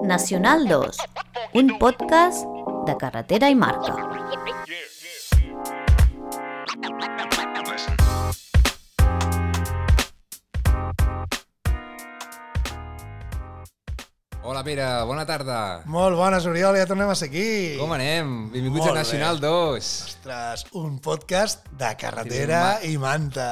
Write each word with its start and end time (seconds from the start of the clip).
Nacional 0.00 0.68
2, 0.68 0.96
un 1.54 1.78
podcast 1.78 2.44
de 2.86 2.96
carretera 3.00 3.48
i 3.48 3.54
marca. 3.54 3.94
Hola 14.42 14.62
Pere, 14.62 14.84
bona 15.08 15.24
tarda. 15.26 15.82
Molt 15.90 16.14
bones, 16.16 16.44
Oriol, 16.46 16.76
ja 16.78 16.86
tornem 16.86 17.08
a 17.10 17.16
ser 17.18 17.30
aquí. 17.32 17.48
Com 17.80 17.96
anem? 17.96 18.50
Benvinguts 18.52 18.84
Molt 18.84 18.92
a 18.92 19.00
Nacional 19.00 19.40
bé. 19.40 19.48
2, 19.48 19.88
Ostres, 20.12 20.66
un 20.78 21.00
podcast 21.00 21.66
de 21.72 21.96
carretera 21.98 22.62
i 22.86 22.94
manta. 23.00 23.50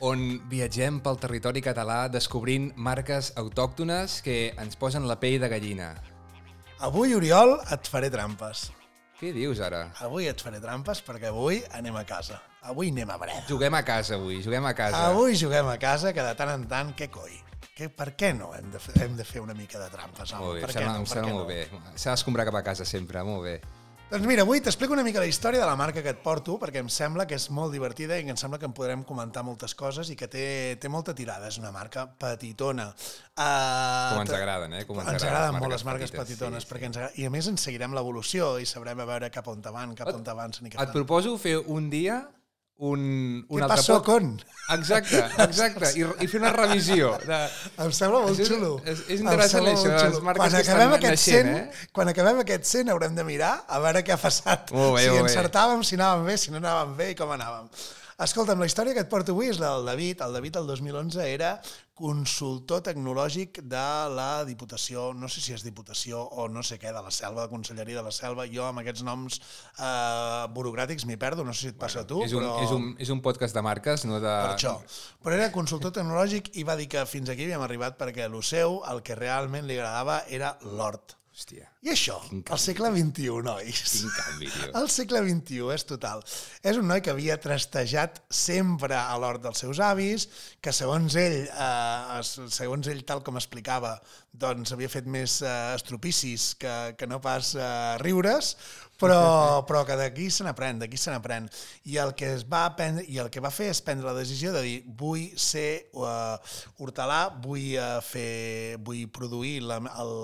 On 0.00 0.40
viatgem 0.48 0.98
pel 1.04 1.18
territori 1.20 1.60
català 1.64 2.06
descobrint 2.08 2.70
marques 2.76 3.32
autòctones 3.40 4.20
que 4.24 4.54
ens 4.60 4.78
posen 4.80 5.06
la 5.08 5.18
pell 5.20 5.38
de 5.42 5.50
gallina. 5.52 5.90
Avui, 6.80 7.12
Oriol, 7.14 7.58
et 7.68 7.88
faré 7.92 8.08
trampes. 8.12 8.70
Què 9.20 9.34
dius 9.36 9.60
ara? 9.60 9.82
Avui 10.00 10.30
et 10.30 10.40
faré 10.40 10.62
trampes 10.62 11.02
perquè 11.04 11.28
avui 11.28 11.60
anem 11.76 11.98
a 12.00 12.06
casa. 12.08 12.38
Avui 12.72 12.88
anem 12.88 13.12
a 13.12 13.18
Breda. 13.20 13.44
Juguem 13.48 13.76
a 13.76 13.82
casa 13.84 14.16
avui, 14.16 14.40
juguem 14.44 14.64
a 14.64 14.72
casa. 14.76 15.02
Avui 15.10 15.36
juguem 15.36 15.68
a 15.68 15.76
casa, 15.80 16.14
que 16.16 16.24
de 16.24 16.32
tant 16.38 16.54
en 16.54 16.64
tant, 16.70 16.94
què 16.96 17.10
coi? 17.12 17.36
Que, 17.76 17.90
per 17.92 18.14
què 18.16 18.32
no 18.36 18.54
hem 18.56 18.72
de, 18.72 18.80
fer, 18.80 18.96
hem 19.04 19.16
de 19.16 19.24
fer 19.24 19.44
una 19.44 19.56
mica 19.56 19.80
de 19.80 19.90
trampes? 19.92 20.32
Home? 20.32 20.46
Molt 20.46 20.56
bé, 20.56 20.64
per 20.64 20.72
sembla, 20.72 20.94
no? 20.96 21.04
em 21.04 21.08
sembla 21.12 21.28
què 21.28 21.36
molt 21.36 21.46
no? 21.48 21.82
bé. 21.84 21.92
S'ha 22.00 22.16
d'escombrar 22.16 22.48
cap 22.48 22.56
a 22.60 22.64
casa 22.64 22.88
sempre, 22.88 23.24
molt 23.28 23.44
bé. 23.44 23.54
Doncs 24.10 24.26
mira, 24.26 24.42
avui 24.42 24.58
t'explico 24.58 24.90
una 24.90 25.04
mica 25.06 25.20
la 25.22 25.28
història 25.30 25.60
de 25.60 25.66
la 25.68 25.76
marca 25.78 26.02
que 26.02 26.10
et 26.10 26.18
porto, 26.18 26.56
perquè 26.58 26.80
em 26.82 26.88
sembla 26.90 27.28
que 27.30 27.36
és 27.38 27.44
molt 27.54 27.70
divertida 27.70 28.16
i 28.18 28.24
que 28.26 28.32
em 28.34 28.38
sembla 28.40 28.58
que 28.58 28.66
en 28.66 28.72
podrem 28.74 29.04
comentar 29.06 29.44
moltes 29.46 29.70
coses 29.78 30.10
i 30.10 30.16
que 30.18 30.26
té, 30.26 30.46
té 30.82 30.90
molta 30.90 31.14
tirada. 31.14 31.46
És 31.46 31.60
una 31.62 31.70
marca 31.70 32.08
petitona. 32.18 32.88
Uh, 32.90 34.16
Com 34.16 34.24
ens 34.24 34.34
agraden, 34.34 34.74
eh? 34.80 34.82
Com 34.88 34.98
ens 34.98 35.12
ens 35.14 35.28
agraden 35.28 35.54
les 35.54 35.62
molt 35.62 35.76
les 35.76 35.86
marques 35.86 36.10
petites, 36.10 36.26
petitones, 36.32 36.66
sí, 36.66 36.72
perquè 36.72 36.90
ens 36.90 36.98
agrada... 36.98 37.14
i 37.22 37.28
a 37.28 37.30
més 37.30 37.52
ens 37.52 37.68
seguirem 37.68 37.94
l'evolució 37.94 38.50
i 38.58 38.66
sabrem 38.66 38.98
a 38.98 39.06
veure 39.12 39.30
cap 39.30 39.46
on 39.54 39.62
van, 39.70 39.94
cap 39.94 40.10
on 40.10 40.26
avancen 40.34 40.66
i 40.66 40.74
cap 40.74 40.88
Et 40.88 40.94
proposo 40.98 41.38
fer 41.38 41.60
un 41.62 41.86
dia 41.94 42.18
un, 42.80 43.00
un 43.48 43.58
Què 43.60 43.64
altre 43.66 43.76
passó 43.76 43.98
pod- 44.00 44.06
con? 44.08 44.28
Exacte, 44.72 45.18
exacte. 45.44 45.90
I, 45.98 46.04
I 46.24 46.28
fer 46.30 46.40
una 46.40 46.52
revisió. 46.54 47.10
De... 47.28 47.38
Em 47.84 47.92
sembla 47.92 48.20
molt 48.24 48.38
és- 48.40 48.48
xulo. 48.48 48.70
és- 48.88 49.02
és 49.10 49.20
interessant 49.20 49.66
això 49.68 49.92
les 50.08 50.20
marques 50.24 50.40
quan 50.40 50.50
que 50.54 50.62
acabem 50.64 50.86
estan 50.88 50.98
aquest 50.98 51.10
naixent, 51.10 51.50
100, 51.50 51.56
eh? 51.58 51.88
Quan 51.92 52.08
acabem 52.14 52.40
aquest 52.44 52.64
100 52.72 52.92
haurem 52.94 53.14
de 53.18 53.24
mirar 53.28 53.52
a 53.68 53.80
veure 53.84 54.04
què 54.06 54.14
ha 54.16 54.20
passat. 54.22 54.70
Molt 54.72 54.94
bé, 54.96 55.02
si 55.04 55.10
molt 55.12 55.26
bé. 55.26 55.32
encertàvem, 55.34 55.82
si 55.84 55.98
anàvem 56.00 56.24
bé, 56.32 56.38
si 56.38 56.50
no 56.54 56.62
anàvem 56.62 56.96
bé 56.96 57.10
i 57.12 57.18
com 57.18 57.30
anàvem. 57.36 57.68
Escolta'm, 58.20 58.60
la 58.60 58.66
història 58.68 58.92
que 58.92 59.00
et 59.00 59.08
porto 59.08 59.32
avui 59.32 59.48
és 59.48 59.56
la 59.56 59.70
del 59.72 59.86
David. 59.88 60.20
El 60.26 60.34
David, 60.36 60.56
el 60.60 60.66
2011, 60.68 61.22
era 61.24 61.54
consultor 61.96 62.82
tecnològic 62.84 63.62
de 63.64 63.84
la 64.12 64.42
Diputació, 64.44 65.06
no 65.16 65.28
sé 65.32 65.40
si 65.40 65.54
és 65.56 65.64
Diputació 65.64 66.20
o 66.20 66.44
no 66.52 66.60
sé 66.60 66.76
què, 66.80 66.92
de 66.92 67.00
la 67.00 67.12
Selva, 67.16 67.46
de 67.46 67.52
Conselleria 67.54 67.96
de 67.96 68.04
la 68.04 68.12
Selva. 68.12 68.44
Jo 68.52 68.66
amb 68.66 68.82
aquests 68.82 69.06
noms 69.08 69.38
eh, 69.40 70.44
burocràtics 70.52 71.06
m'hi 71.08 71.16
perdo, 71.20 71.46
no 71.48 71.54
sé 71.56 71.64
si 71.64 71.72
et 71.72 71.78
passa 71.80 72.02
a 72.04 72.08
tu, 72.10 72.20
és, 72.26 72.34
un, 72.36 72.44
però... 72.44 72.58
és, 72.66 72.74
un, 72.76 72.90
és 73.06 73.12
un 73.14 73.22
podcast 73.24 73.56
de 73.56 73.62
marques, 73.64 74.04
no 74.04 74.20
de... 74.20 74.28
Per 74.28 74.52
això. 74.52 74.74
Però 75.24 75.38
era 75.38 75.48
consultor 75.54 75.96
tecnològic 75.96 76.52
i 76.60 76.66
va 76.68 76.76
dir 76.76 76.90
que 76.92 77.06
fins 77.08 77.32
aquí 77.32 77.48
havíem 77.48 77.64
arribat 77.64 77.96
perquè 78.00 78.28
lo 78.28 78.44
seu 78.44 78.82
el 78.92 79.00
que 79.00 79.16
realment 79.16 79.64
li 79.64 79.80
agradava 79.80 80.20
era 80.28 80.58
l'hort. 80.68 81.16
Hòstia, 81.30 81.70
I 81.80 81.94
això, 81.94 82.18
al 82.52 82.58
segle 82.60 82.90
XXI, 82.92 83.38
nois. 83.40 83.78
quin 83.88 84.10
canvi, 84.12 84.50
tio. 84.52 84.66
Al 84.76 84.90
segle 84.92 85.22
XXI, 85.24 85.60
és 85.72 85.86
total. 85.88 86.20
És 86.60 86.76
un 86.76 86.84
noi 86.90 87.00
que 87.00 87.08
havia 87.14 87.38
trastejat 87.40 88.20
sempre 88.28 88.98
a 88.98 89.16
l'hort 89.22 89.40
dels 89.46 89.62
seus 89.64 89.80
avis, 89.80 90.26
que 90.60 90.74
segons 90.76 91.16
ell, 91.16 91.38
eh, 91.48 92.20
segons 92.52 92.90
ell 92.92 93.00
tal 93.08 93.24
com 93.24 93.40
explicava, 93.40 93.94
doncs 94.44 94.76
havia 94.76 94.92
fet 94.92 95.08
més 95.08 95.40
eh, 95.40 95.56
estropicis 95.78 96.50
que, 96.60 96.76
que 97.00 97.08
no 97.08 97.22
pas 97.24 97.54
eh, 97.56 97.96
riures, 98.04 98.52
però, 99.00 99.64
però 99.68 99.82
que 99.88 99.96
d'aquí 99.98 100.28
se 100.30 100.44
n'aprèn, 100.44 100.82
d'aquí 100.82 101.00
se 101.00 101.10
n'aprèn. 101.12 101.48
I 101.90 101.96
el 102.04 102.12
que 102.18 102.28
es 102.36 102.44
va 102.48 102.66
prendre, 102.76 103.04
i 103.08 103.18
el 103.22 103.30
que 103.32 103.42
va 103.42 103.52
fer 103.54 103.70
és 103.72 103.80
prendre 103.84 104.06
la 104.06 104.16
decisió 104.18 104.52
de 104.54 104.62
dir 104.66 104.76
vull 105.00 105.24
ser 105.40 105.88
uh, 105.96 106.36
hortelà, 106.78 107.22
vull 107.42 107.72
uh, 107.80 107.98
fer, 108.04 108.76
vull 108.84 109.06
produir 109.12 109.56
la, 109.64 109.80
el, 110.04 110.14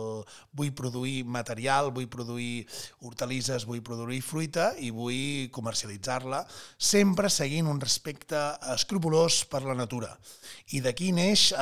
vull 0.56 0.75
produir 0.76 1.22
material, 1.25 1.45
vull 1.94 2.08
produir 2.08 2.66
hortalisses, 3.00 3.66
vull 3.66 3.82
produir 3.82 4.20
fruita 4.22 4.74
i 4.78 4.90
vull 4.90 5.48
comercialitzar-la, 5.52 6.44
sempre 6.78 7.28
seguint 7.28 7.66
un 7.66 7.80
respecte 7.80 8.36
escrupulós 8.74 9.44
per 9.44 9.62
la 9.62 9.74
natura. 9.74 10.16
I 10.74 10.80
d'aquí 10.80 11.12
neix, 11.12 11.52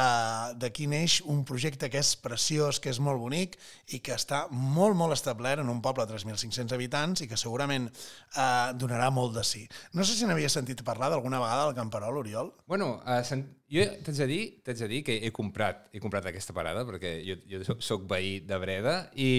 d'aquí 0.56 0.87
neix 0.87 1.21
un 1.27 1.44
projecte 1.44 1.91
que 1.91 1.99
és 1.99 2.15
preciós, 2.17 2.81
que 2.81 2.91
és 2.91 3.00
molt 3.00 3.21
bonic 3.21 3.59
i 3.93 4.00
que 4.00 4.15
està 4.15 4.47
molt, 4.50 4.97
molt 4.97 5.12
establert 5.12 5.61
en 5.61 5.69
un 5.69 5.83
poble 5.83 6.06
de 6.06 6.15
3.500 6.15 6.73
habitants 6.73 7.21
i 7.21 7.28
que 7.28 7.37
segurament 7.37 7.91
eh, 7.91 8.73
donarà 8.81 9.11
molt 9.11 9.34
de 9.37 9.44
sí. 9.44 9.67
No 9.93 10.05
sé 10.05 10.17
si 10.17 10.27
n'havies 10.27 10.56
sentit 10.56 10.83
parlar 10.87 11.11
d'alguna 11.12 11.43
vegada 11.43 11.67
del 11.67 11.77
Camperol, 11.77 12.23
Oriol? 12.25 12.55
Bueno, 12.67 13.03
uh, 13.05 13.21
sen... 13.25 13.44
jo 13.73 13.85
t'haig 14.05 14.19
de, 14.19 14.27
dir, 14.29 14.43
t'haig 14.65 14.81
de 14.83 14.89
dir 14.91 15.01
que 15.07 15.17
he 15.25 15.31
comprat, 15.33 15.87
he 15.95 16.03
comprat 16.03 16.27
aquesta 16.29 16.55
parada 16.57 16.85
perquè 16.89 17.17
jo, 17.25 17.39
jo 17.49 17.79
soc 17.81 18.05
veí 18.11 18.39
de 18.45 18.59
Breda 18.61 18.97
i, 19.17 19.31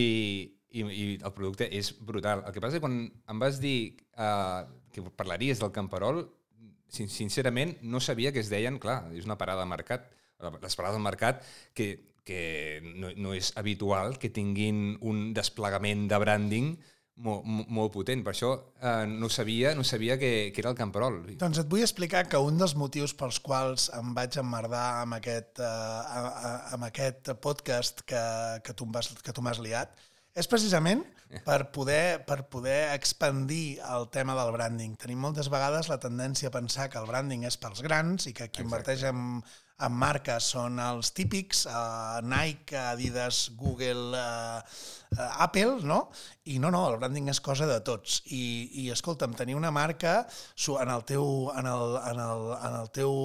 i, 0.71 0.81
i 0.81 1.05
el 1.19 1.33
producte 1.35 1.67
és 1.69 1.91
brutal. 1.99 2.43
El 2.47 2.55
que 2.55 2.63
passa 2.63 2.75
és 2.75 2.81
que 2.81 2.87
quan 2.87 2.97
em 3.05 3.43
vas 3.43 3.61
dir 3.61 3.95
uh, 4.17 4.65
que 4.91 5.05
parlaries 5.15 5.61
del 5.61 5.73
camperol, 5.75 6.25
sin 6.89 7.09
sincerament 7.11 7.75
no 7.83 7.99
sabia 7.99 8.31
que 8.33 8.41
es 8.41 8.49
deien, 8.49 8.79
clar, 8.79 9.03
és 9.15 9.27
una 9.27 9.37
parada 9.37 9.65
de 9.65 9.71
mercat, 9.71 10.09
les 10.61 10.75
parades 10.75 10.97
del 10.97 11.05
mercat 11.05 11.41
que, 11.73 11.89
que 12.27 12.81
no, 12.83 13.11
no 13.15 13.33
és 13.37 13.53
habitual 13.59 14.17
que 14.21 14.33
tinguin 14.33 14.97
un 15.01 15.31
desplegament 15.37 16.07
de 16.11 16.19
branding 16.21 16.75
molt, 17.15 17.45
molt, 17.47 17.91
potent. 17.93 18.23
Per 18.25 18.33
això 18.33 18.51
eh, 18.81 19.05
no 19.07 19.29
sabia, 19.29 19.73
no 19.75 19.83
sabia 19.87 20.17
que, 20.19 20.51
que 20.53 20.61
era 20.61 20.71
el 20.73 20.77
camperol. 20.79 21.21
Doncs 21.39 21.61
et 21.63 21.69
vull 21.71 21.83
explicar 21.85 22.25
que 22.27 22.41
un 22.41 22.57
dels 22.59 22.75
motius 22.75 23.13
pels 23.17 23.39
quals 23.39 23.89
em 23.95 24.13
vaig 24.17 24.35
emmerdar 24.41 25.01
amb 25.03 25.17
aquest, 25.19 25.59
eh, 25.63 26.73
amb 26.75 26.87
aquest 26.89 27.31
podcast 27.41 28.01
que, 28.07 28.23
que 28.63 28.73
tu 28.73 28.85
vas- 28.91 29.13
que 29.23 29.33
tu 29.33 29.41
m'has 29.45 29.59
liat 29.63 29.95
és 30.35 30.47
precisament 30.51 31.05
per 31.43 31.71
poder, 31.73 32.23
per 32.27 32.45
poder 32.51 32.93
expandir 32.93 33.79
el 33.81 34.09
tema 34.13 34.35
del 34.37 34.51
branding. 34.53 34.93
Tenim 34.99 35.19
moltes 35.19 35.47
vegades 35.51 35.89
la 35.89 35.97
tendència 35.99 36.47
a 36.51 36.53
pensar 36.53 36.89
que 36.91 36.99
el 37.01 37.07
branding 37.09 37.43
és 37.47 37.57
pels 37.57 37.81
grans 37.81 38.27
i 38.29 38.33
que 38.35 38.49
qui 38.51 38.61
inverteix 38.63 39.03
en, 39.09 39.41
en 39.83 39.91
marques 39.91 40.51
són 40.53 40.79
els 40.79 41.09
típics, 41.15 41.65
uh, 41.67 42.21
Nike, 42.23 42.77
Adidas, 42.79 43.49
Google, 43.59 44.15
uh, 44.15 44.61
uh, 45.17 45.43
Apple, 45.43 45.81
no? 45.83 46.05
I 46.47 46.59
no, 46.63 46.69
no, 46.71 46.85
el 46.87 46.95
branding 47.01 47.27
és 47.33 47.41
cosa 47.43 47.67
de 47.67 47.75
tots. 47.83 48.21
I, 48.31 48.69
i 48.83 48.85
escolta'm, 48.93 49.33
tenir 49.35 49.57
una 49.59 49.73
marca 49.75 50.21
en 50.79 50.91
el 50.93 51.03
teu, 51.03 51.25
en 51.57 51.67
el, 51.67 51.95
en 52.11 52.21
el, 52.23 52.45
en 52.55 52.77
el 52.79 52.91
teu, 52.95 53.15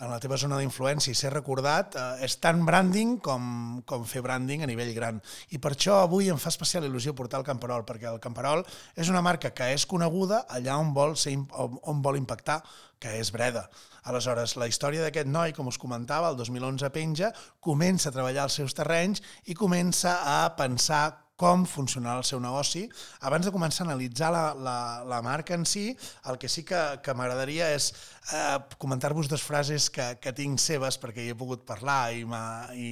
en 0.00 0.12
la 0.12 0.18
teva 0.20 0.36
zona 0.40 0.58
d'influència 0.60 1.14
i 1.14 1.16
ser 1.16 1.32
recordat 1.32 1.96
eh, 1.96 2.24
és 2.26 2.36
tan 2.42 2.64
branding 2.66 3.18
com, 3.24 3.44
com 3.88 4.04
fer 4.08 4.24
branding 4.24 4.64
a 4.64 4.68
nivell 4.68 4.92
gran. 4.96 5.20
I 5.54 5.60
per 5.62 5.72
això 5.76 6.00
avui 6.02 6.28
em 6.32 6.40
fa 6.40 6.52
especial 6.52 6.88
il·lusió 6.88 7.14
portar 7.16 7.40
el 7.40 7.46
Camperol, 7.48 7.86
perquè 7.88 8.10
el 8.10 8.20
Camperol 8.20 8.66
és 8.96 9.12
una 9.12 9.24
marca 9.24 9.54
que 9.54 9.70
és 9.76 9.86
coneguda 9.88 10.44
allà 10.48 10.76
on 10.80 10.92
vol, 10.96 11.16
ser, 11.16 11.36
on, 11.36 11.80
on 11.88 12.04
vol 12.04 12.20
impactar, 12.20 12.60
que 13.00 13.16
és 13.20 13.32
Breda. 13.32 13.68
Aleshores, 14.08 14.56
la 14.56 14.68
història 14.70 15.04
d'aquest 15.04 15.28
noi, 15.28 15.52
com 15.52 15.68
us 15.68 15.78
comentava, 15.80 16.30
el 16.30 16.38
2011 16.38 16.90
penja, 16.94 17.32
comença 17.60 18.08
a 18.08 18.14
treballar 18.14 18.46
els 18.48 18.56
seus 18.60 18.76
terrenys 18.76 19.20
i 19.46 19.56
comença 19.58 20.20
a 20.24 20.38
pensar 20.56 21.29
com 21.40 21.64
funcionarà 21.64 22.20
el 22.20 22.26
seu 22.28 22.40
negoci. 22.42 22.82
Abans 23.24 23.46
de 23.48 23.52
començar 23.54 23.86
a 23.86 23.88
analitzar 23.88 24.28
la, 24.34 24.42
la, 24.52 24.76
la 25.08 25.20
marca 25.24 25.56
en 25.56 25.64
si, 25.68 25.86
el 26.28 26.36
que 26.40 26.50
sí 26.52 26.66
que, 26.68 26.80
que 27.04 27.14
m'agradaria 27.16 27.70
és 27.72 27.86
eh, 28.36 28.58
comentar-vos 28.82 29.30
dues 29.30 29.44
frases 29.44 29.88
que, 29.94 30.06
que 30.20 30.34
tinc 30.36 30.60
seves, 30.60 30.98
perquè 31.00 31.24
hi 31.24 31.32
he 31.32 31.38
pogut 31.38 31.64
parlar 31.68 32.12
i, 32.12 32.26
i, 32.76 32.90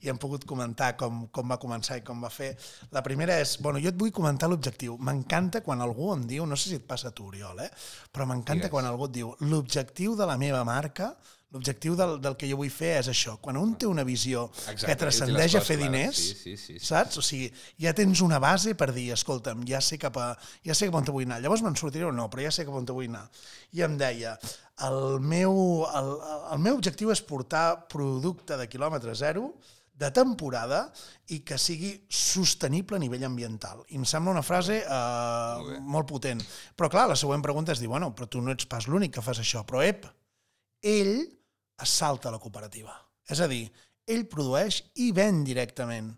i 0.00 0.12
hem 0.12 0.20
pogut 0.22 0.46
comentar 0.48 0.94
com, 1.00 1.26
com 1.34 1.52
va 1.52 1.60
començar 1.60 2.00
i 2.00 2.06
com 2.06 2.24
va 2.24 2.32
fer. 2.32 2.54
La 2.96 3.04
primera 3.04 3.36
és, 3.42 3.58
bueno, 3.60 3.82
jo 3.82 3.92
et 3.92 4.00
vull 4.00 4.14
comentar 4.14 4.48
l'objectiu. 4.48 4.96
M'encanta 4.96 5.60
quan 5.66 5.84
algú 5.84 6.14
em 6.16 6.24
diu, 6.28 6.48
no 6.48 6.56
sé 6.56 6.72
si 6.72 6.80
et 6.80 6.88
passa 6.88 7.12
a 7.12 7.16
tu, 7.16 7.28
Oriol, 7.28 7.60
eh? 7.66 7.70
però 8.12 8.24
m'encanta 8.28 8.72
quan 8.72 8.88
algú 8.88 9.10
et 9.10 9.16
diu 9.20 9.36
l'objectiu 9.44 10.16
de 10.16 10.28
la 10.28 10.40
meva 10.40 10.64
marca 10.64 11.12
L'objectiu 11.52 11.92
del, 11.98 12.14
del 12.24 12.36
que 12.40 12.48
jo 12.48 12.56
vull 12.56 12.70
fer 12.72 12.94
és 13.02 13.10
això. 13.12 13.34
Quan 13.44 13.58
un 13.60 13.74
té 13.76 13.84
una 13.84 14.06
visió 14.08 14.46
Exacte, 14.54 14.86
que 14.88 14.94
transcendeix 15.02 15.56
a 15.58 15.60
fer 15.60 15.76
diners. 15.82 16.16
Sí, 16.16 16.36
sí, 16.38 16.54
sí, 16.56 16.78
sí. 16.78 16.86
saps? 16.86 17.18
O 17.20 17.24
sigui, 17.24 17.50
ja 17.82 17.92
tens 17.96 18.22
una 18.24 18.38
base 18.40 18.72
per 18.78 18.88
dir, 18.96 19.10
escolta'm, 19.12 19.66
ja 19.68 19.82
sé 19.84 19.98
cap 20.00 20.16
a, 20.16 20.30
ja 20.64 20.76
sé 20.78 20.88
cap 20.88 20.96
on 21.02 21.10
vull 21.10 21.26
anar. 21.28 21.42
Llavors 21.44 21.64
me'n 21.66 21.76
sortiré 21.76 22.08
o 22.08 22.14
no, 22.14 22.30
però 22.32 22.46
ja 22.46 22.54
sé 22.56 22.64
cap 22.64 22.78
on 22.78 22.88
vull 22.88 23.10
anar. 23.10 23.26
I 23.76 23.84
em 23.84 23.98
deia, 24.00 24.32
el 24.88 25.20
meu, 25.20 25.52
el, 25.92 26.10
el 26.54 26.64
meu 26.64 26.80
objectiu 26.80 27.12
és 27.12 27.20
portar 27.20 27.84
producte 27.92 28.56
de 28.56 28.68
quilòmetre 28.72 29.12
zero 29.18 29.50
de 29.92 30.08
temporada 30.10 30.86
i 31.36 31.42
que 31.44 31.58
sigui 31.60 31.92
sostenible 32.08 32.96
a 32.96 33.02
nivell 33.02 33.26
ambiental. 33.28 33.84
I 33.92 34.00
em 34.00 34.08
sembla 34.08 34.32
una 34.32 34.44
frase 34.46 34.80
eh, 34.80 34.88
molt, 34.88 35.84
molt 35.98 36.08
potent. 36.08 36.40
Però 36.80 36.88
clar, 36.92 37.06
la 37.12 37.18
següent 37.18 37.44
pregunta 37.44 37.76
és 37.76 37.82
dir, 37.82 37.92
bueno, 37.92 38.10
però 38.16 38.26
tu 38.30 38.40
no 38.40 38.56
ets 38.56 38.66
pas 38.66 38.88
l'únic 38.88 39.18
que 39.18 39.24
fas 39.24 39.42
això. 39.42 39.66
Però 39.68 39.84
ep, 39.84 40.08
ell 40.82 41.14
es 41.82 41.92
salta 42.02 42.30
a 42.30 42.34
la 42.34 42.40
cooperativa. 42.42 42.94
És 43.30 43.40
a 43.40 43.48
dir, 43.50 43.64
ell 44.06 44.26
produeix 44.30 44.82
i 45.02 45.10
ven 45.16 45.42
directament. 45.46 46.12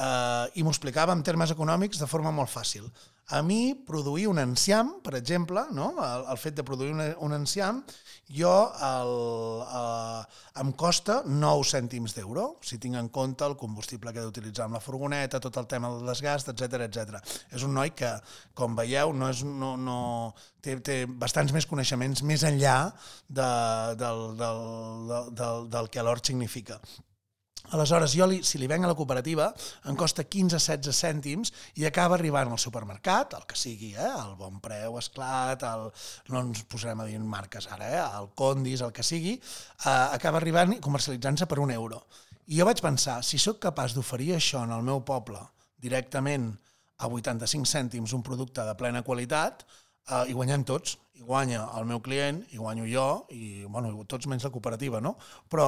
Uh, 0.00 0.48
I 0.56 0.64
m'ho 0.64 0.72
explicava 0.72 1.12
en 1.16 1.24
termes 1.24 1.52
econòmics 1.52 2.00
de 2.00 2.08
forma 2.08 2.32
molt 2.32 2.52
fàcil. 2.52 2.86
A 3.30 3.42
mi, 3.46 3.74
produir 3.86 4.26
un 4.26 4.40
enciam, 4.42 4.96
per 5.04 5.14
exemple, 5.14 5.62
no? 5.70 5.92
el, 6.02 6.24
el 6.32 6.38
fet 6.42 6.56
de 6.58 6.64
produir 6.66 6.90
un, 6.96 7.02
un 7.26 7.34
enciam, 7.36 7.76
jo 8.34 8.50
el, 8.86 9.12
uh, 9.62 10.22
em 10.62 10.72
costa 10.78 11.20
9 11.26 11.68
cèntims 11.70 12.16
d'euro, 12.16 12.46
si 12.66 12.80
tinc 12.82 12.98
en 12.98 13.10
compte 13.14 13.46
el 13.46 13.54
combustible 13.60 14.10
que 14.10 14.18
he 14.22 14.26
d'utilitzar 14.26 14.66
amb 14.66 14.78
la 14.78 14.82
furgoneta, 14.82 15.38
tot 15.42 15.60
el 15.62 15.68
tema 15.70 15.92
del 15.94 16.10
desgast, 16.10 16.50
etc 16.50 16.88
etc. 16.88 17.20
És 17.54 17.66
un 17.66 17.74
noi 17.78 17.94
que, 17.94 18.10
com 18.58 18.74
veieu, 18.78 19.14
no 19.14 19.30
és, 19.30 19.44
no, 19.46 19.76
no, 19.78 20.00
té, 20.62 20.80
té 20.82 21.04
bastants 21.06 21.54
més 21.54 21.68
coneixements 21.70 22.24
més 22.26 22.46
enllà 22.46 22.78
de, 23.28 23.52
del, 24.02 24.26
del, 24.42 24.66
del, 25.12 25.30
del, 25.42 25.70
del 25.76 25.90
que 25.94 26.06
l'hort 26.06 26.32
significa. 26.32 26.80
Aleshores, 27.70 28.16
jo, 28.18 28.26
li, 28.26 28.40
si 28.42 28.58
li 28.58 28.66
venc 28.70 28.82
a 28.82 28.88
la 28.90 28.96
cooperativa, 28.98 29.46
em 29.86 29.98
costa 29.98 30.24
15-16 30.26 30.96
cèntims 30.96 31.52
i 31.78 31.86
acaba 31.86 32.16
arribant 32.16 32.50
al 32.50 32.58
supermercat, 32.58 33.36
el 33.38 33.44
que 33.46 33.58
sigui, 33.58 33.92
eh? 33.94 34.08
el 34.10 34.32
bon 34.38 34.58
preu, 34.64 34.96
esclat, 34.98 35.62
el, 35.68 35.86
no 36.34 36.42
ens 36.42 36.64
posarem 36.70 37.04
a 37.04 37.06
dir 37.06 37.20
marques 37.22 37.68
ara, 37.70 37.90
eh? 37.90 38.00
el 38.18 38.32
Condis, 38.34 38.82
el 38.82 38.90
que 38.96 39.06
sigui, 39.06 39.36
eh, 39.36 39.92
acaba 40.18 40.40
arribant 40.42 40.74
i 40.74 40.80
comercialitzant-se 40.82 41.46
per 41.46 41.60
un 41.62 41.70
euro. 41.76 42.02
I 42.50 42.58
jo 42.58 42.66
vaig 42.66 42.82
pensar, 42.82 43.20
si 43.22 43.38
sóc 43.38 43.60
capaç 43.62 43.94
d'oferir 43.94 44.32
això 44.34 44.64
en 44.66 44.74
el 44.74 44.82
meu 44.82 45.04
poble 45.06 45.38
directament 45.78 46.50
a 46.98 47.06
85 47.06 47.70
cèntims 47.70 48.16
un 48.16 48.26
producte 48.26 48.66
de 48.66 48.74
plena 48.74 49.04
qualitat, 49.06 49.62
eh, 50.10 50.24
i 50.26 50.34
guanyem 50.34 50.66
tots, 50.66 50.98
i 51.20 51.26
guanya 51.26 51.66
el 51.76 51.84
meu 51.84 52.00
client, 52.00 52.40
i 52.54 52.58
guanyo 52.58 52.86
jo, 52.88 53.06
i 53.36 53.66
bueno, 53.68 53.92
tots 54.08 54.28
menys 54.30 54.46
la 54.46 54.52
cooperativa, 54.54 55.02
no? 55.04 55.16
Però 55.52 55.66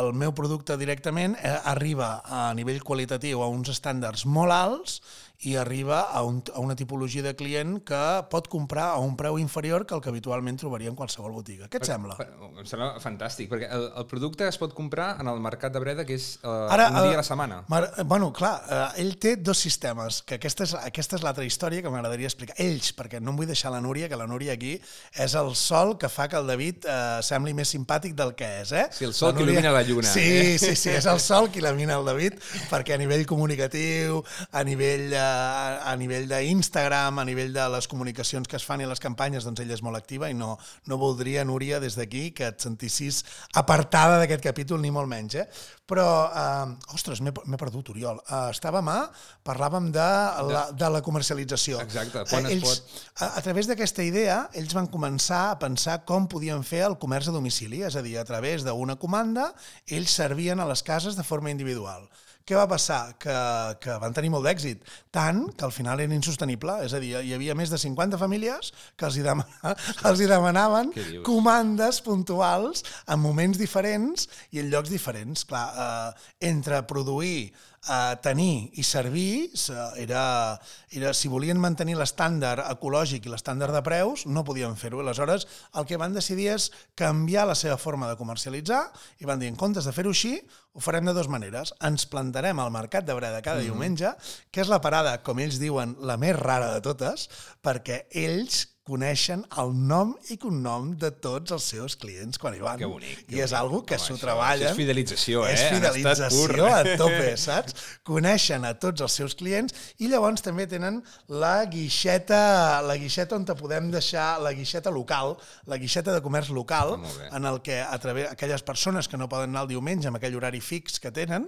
el 0.00 0.10
meu 0.18 0.34
producte 0.34 0.76
directament 0.80 1.36
eh, 1.38 1.54
arriba 1.70 2.16
a 2.26 2.48
nivell 2.58 2.82
qualitatiu 2.82 3.44
a 3.44 3.50
uns 3.52 3.70
estàndards 3.70 4.26
molt 4.26 4.56
alts 4.56 4.98
i 5.40 5.54
arriba 5.56 6.02
a, 6.02 6.22
un, 6.22 6.42
a 6.52 6.60
una 6.60 6.76
tipologia 6.76 7.22
de 7.24 7.32
client 7.34 7.78
que 7.88 7.98
pot 8.28 8.48
comprar 8.52 8.90
a 8.92 8.98
un 9.00 9.14
preu 9.16 9.38
inferior 9.40 9.86
que 9.88 9.94
el 9.96 10.02
que 10.04 10.10
habitualment 10.12 10.58
trobaria 10.60 10.90
en 10.92 10.96
qualsevol 10.98 11.32
botiga. 11.32 11.64
Què 11.72 11.80
et 11.80 11.86
per, 11.86 11.88
sembla? 11.88 12.16
Per, 12.18 12.26
em 12.60 12.66
sembla 12.68 12.90
fantàstic, 13.00 13.48
perquè 13.48 13.70
el, 13.72 13.86
el 14.02 14.06
producte 14.10 14.44
es 14.44 14.58
pot 14.60 14.74
comprar 14.76 15.14
en 15.22 15.30
el 15.32 15.40
mercat 15.40 15.72
de 15.72 15.80
Breda, 15.80 16.04
que 16.04 16.18
és 16.18 16.34
uh, 16.42 16.68
Ara, 16.68 16.90
un 16.92 17.08
dia 17.08 17.16
a 17.16 17.22
la 17.22 17.24
setmana. 17.24 17.62
Mar, 17.72 17.80
bueno, 18.04 18.28
clar, 18.36 18.52
uh, 18.66 18.82
ell 19.00 19.14
té 19.22 19.38
dos 19.40 19.62
sistemes, 19.64 20.20
que 20.28 20.36
aquesta 20.36 20.66
és, 20.68 20.76
aquesta 20.92 21.16
és 21.16 21.24
l'altra 21.24 21.46
història 21.48 21.80
que 21.80 21.94
m'agradaria 21.94 22.28
explicar. 22.28 22.58
Ells, 22.60 22.92
perquè 22.98 23.22
no 23.24 23.32
em 23.32 23.40
vull 23.40 23.48
deixar 23.48 23.72
la 23.72 23.80
Núria, 23.80 24.12
que 24.12 24.20
la 24.20 24.28
Núria 24.28 24.58
aquí 24.58 24.74
és 24.76 25.38
el 25.40 25.54
sol 25.56 25.94
que 25.96 26.12
fa 26.12 26.28
que 26.28 26.36
el 26.36 26.52
David 26.52 26.84
uh, 26.84 27.24
sembli 27.24 27.56
més 27.56 27.72
simpàtic 27.72 28.12
del 28.18 28.34
que 28.36 28.52
és, 28.60 28.74
eh? 28.76 28.84
Sí, 28.92 29.08
el 29.08 29.16
sol 29.16 29.32
la 29.32 29.40
Núria... 29.40 29.56
que 29.56 29.56
il·lumina 29.56 29.74
la 29.78 29.82
lluna. 29.88 30.12
Sí, 30.12 30.28
eh? 30.28 30.60
sí, 30.60 30.76
sí, 30.76 30.92
és 31.00 31.08
el 31.08 31.24
sol 31.24 31.48
que 31.48 31.64
il·lumina 31.64 31.96
el 31.96 32.12
David, 32.12 32.36
perquè 32.68 32.98
a 32.98 33.00
nivell 33.00 33.24
comunicatiu, 33.24 34.20
a 34.52 34.68
nivell... 34.68 35.08
Uh, 35.16 35.29
a 35.30 35.94
nivell 36.00 36.28
d'Instagram, 36.30 37.20
a 37.20 37.24
nivell 37.28 37.52
de 37.54 37.66
les 37.74 37.88
comunicacions 37.90 38.48
que 38.48 38.58
es 38.58 38.66
fan 38.66 38.82
i 38.82 38.88
les 38.88 39.02
campanyes, 39.02 39.46
doncs 39.46 39.62
ella 39.62 39.76
és 39.76 39.82
molt 39.84 39.98
activa 39.98 40.30
i 40.30 40.36
no, 40.36 40.54
no 40.90 40.98
voldria, 41.00 41.44
Núria, 41.48 41.80
des 41.82 41.96
d'aquí, 41.98 42.30
que 42.36 42.50
et 42.52 42.62
sentissis 42.62 43.22
apartada 43.58 44.18
d'aquest 44.20 44.44
capítol, 44.44 44.80
ni 44.82 44.92
molt 44.94 45.10
menys. 45.10 45.38
Eh? 45.40 45.46
Però, 45.90 46.06
eh, 46.30 46.94
ostres, 46.94 47.22
m'he 47.24 47.58
perdut, 47.58 47.90
Oriol. 47.90 48.20
Uh, 48.28 48.48
estàvem 48.54 48.90
a... 48.92 49.00
Parlàvem 49.46 49.88
de 49.90 50.06
la, 50.46 50.66
de 50.76 50.88
la 50.92 51.00
comercialització. 51.02 51.80
Exacte, 51.82 52.22
quan 52.30 52.46
eh, 52.46 52.54
ells, 52.54 52.62
es 52.62 52.82
pot... 52.84 53.04
A, 53.24 53.30
a 53.40 53.42
través 53.42 53.66
d'aquesta 53.70 54.04
idea, 54.06 54.36
ells 54.54 54.76
van 54.76 54.86
començar 54.92 55.46
a 55.48 55.58
pensar 55.58 56.00
com 56.06 56.28
podien 56.30 56.62
fer 56.66 56.84
el 56.86 56.98
comerç 57.02 57.32
a 57.32 57.34
domicili, 57.34 57.82
és 57.88 57.96
a 57.98 58.04
dir, 58.06 58.18
a 58.20 58.26
través 58.28 58.66
d'una 58.66 58.98
comanda, 59.00 59.50
ells 59.90 60.14
servien 60.20 60.60
a 60.60 60.68
les 60.70 60.84
cases 60.86 61.18
de 61.18 61.26
forma 61.26 61.50
individual. 61.50 62.06
Què 62.46 62.56
va 62.58 62.66
passar? 62.70 63.14
Que, 63.20 63.36
que 63.82 63.96
van 64.02 64.14
tenir 64.16 64.32
molt 64.34 64.46
d'èxit, 64.48 64.84
tant 65.14 65.44
que 65.54 65.66
al 65.66 65.74
final 65.74 66.02
era 66.02 66.16
insostenible, 66.16 66.80
és 66.86 66.94
a 66.96 67.00
dir, 67.02 67.12
hi 67.20 67.34
havia 67.36 67.56
més 67.58 67.72
de 67.72 67.78
50 67.78 68.18
famílies 68.20 68.72
que 68.96 69.08
els 69.08 69.18
hi, 69.20 69.24
demana, 69.26 69.74
els 70.10 70.22
hi 70.22 70.28
demanaven 70.30 70.92
comandes 71.26 72.02
puntuals 72.06 72.84
en 73.06 73.20
moments 73.22 73.60
diferents 73.60 74.28
i 74.50 74.62
en 74.64 74.70
llocs 74.72 74.92
diferents. 74.92 75.46
Clar, 75.50 75.66
eh, 75.70 76.30
entre 76.50 76.82
produir 76.90 77.50
a 77.88 78.20
tenir 78.20 78.68
i 78.76 78.82
servir 78.84 79.48
era, 79.96 80.60
era 80.92 81.12
si 81.16 81.30
volien 81.32 81.60
mantenir 81.60 81.96
l'estàndard 81.96 82.66
ecològic 82.68 83.24
i 83.24 83.32
l'estàndard 83.32 83.72
de 83.72 83.80
preus, 83.84 84.26
no 84.26 84.44
podien 84.44 84.76
fer-ho. 84.76 85.00
Aleshores, 85.00 85.46
el 85.74 85.86
que 85.88 85.96
van 86.00 86.12
decidir 86.12 86.50
és 86.56 86.68
canviar 86.94 87.46
la 87.48 87.56
seva 87.56 87.78
forma 87.80 88.10
de 88.10 88.18
comercialitzar 88.20 88.82
i 89.20 89.28
van 89.28 89.40
dir, 89.40 89.48
en 89.48 89.56
comptes 89.56 89.88
de 89.88 89.96
fer-ho 89.96 90.12
així, 90.12 90.36
ho 90.72 90.82
farem 90.84 91.06
de 91.08 91.14
dues 91.16 91.28
maneres. 91.32 91.72
Ens 91.86 92.06
plantarem 92.10 92.60
al 92.62 92.72
mercat 92.74 93.06
de 93.06 93.14
Breda 93.14 93.42
cada 93.42 93.60
mm 93.60 93.62
-hmm. 93.62 93.72
diumenge, 93.72 94.14
que 94.50 94.60
és 94.60 94.68
la 94.68 94.80
parada, 94.80 95.22
com 95.22 95.38
ells 95.38 95.58
diuen, 95.58 95.96
la 96.00 96.16
més 96.16 96.36
rara 96.36 96.72
de 96.74 96.80
totes, 96.80 97.28
perquè 97.62 98.06
ells 98.10 98.68
coneixen 98.90 99.44
el 99.62 99.72
nom 99.74 100.12
i 100.32 100.36
cognom 100.40 100.90
de 101.00 101.12
tots 101.22 101.54
els 101.54 101.66
seus 101.72 101.96
clients 102.00 102.40
quan 102.40 102.56
hi 102.56 102.62
van. 102.62 102.78
Que 102.80 102.88
bonic. 102.90 103.22
Que 103.28 103.38
I 103.38 103.44
és 103.46 103.54
algo 103.56 103.82
que 103.86 103.98
s'ho 104.00 104.16
treballen. 104.20 104.72
És 104.72 104.78
fidelització, 104.78 105.44
eh? 105.46 105.54
És 105.54 105.64
fidelització 105.76 106.66
a 106.66 106.96
tope, 107.00 107.32
saps? 107.46 107.76
Coneixen 108.06 108.66
a 108.66 108.74
tots 108.82 109.04
els 109.06 109.18
seus 109.20 109.36
clients 109.38 109.76
i 110.02 110.10
llavors 110.10 110.44
també 110.44 110.66
tenen 110.70 111.00
la 111.30 111.54
guixeta, 111.70 112.40
la 112.86 112.96
guixeta 113.00 113.38
on 113.38 113.46
te 113.48 113.56
podem 113.58 113.90
deixar, 113.94 114.40
la 114.42 114.54
guixeta 114.56 114.92
local, 114.94 115.36
la 115.70 115.78
guixeta 115.80 116.14
de 116.14 116.22
comerç 116.24 116.50
local, 116.56 116.96
ah, 116.98 117.28
en 117.38 117.46
el 117.48 117.60
que 117.64 117.80
a 117.80 117.98
través, 118.02 118.30
aquelles 118.30 118.64
persones 118.66 119.08
que 119.08 119.20
no 119.20 119.28
poden 119.30 119.54
anar 119.54 119.66
el 119.66 119.74
diumenge 119.74 120.10
amb 120.10 120.18
aquell 120.18 120.36
horari 120.38 120.62
fix 120.64 120.98
que 121.02 121.14
tenen, 121.14 121.46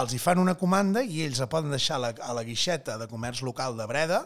els 0.00 0.14
hi 0.14 0.20
fan 0.20 0.42
una 0.42 0.56
comanda 0.60 1.02
i 1.04 1.24
ells 1.24 1.40
la 1.42 1.48
poden 1.50 1.72
deixar 1.74 1.98
a 1.98 2.04
la, 2.06 2.12
a 2.20 2.36
la 2.36 2.44
guixeta 2.46 2.98
de 3.00 3.08
comerç 3.10 3.42
local 3.46 3.78
de 3.78 3.86
Breda 3.88 4.24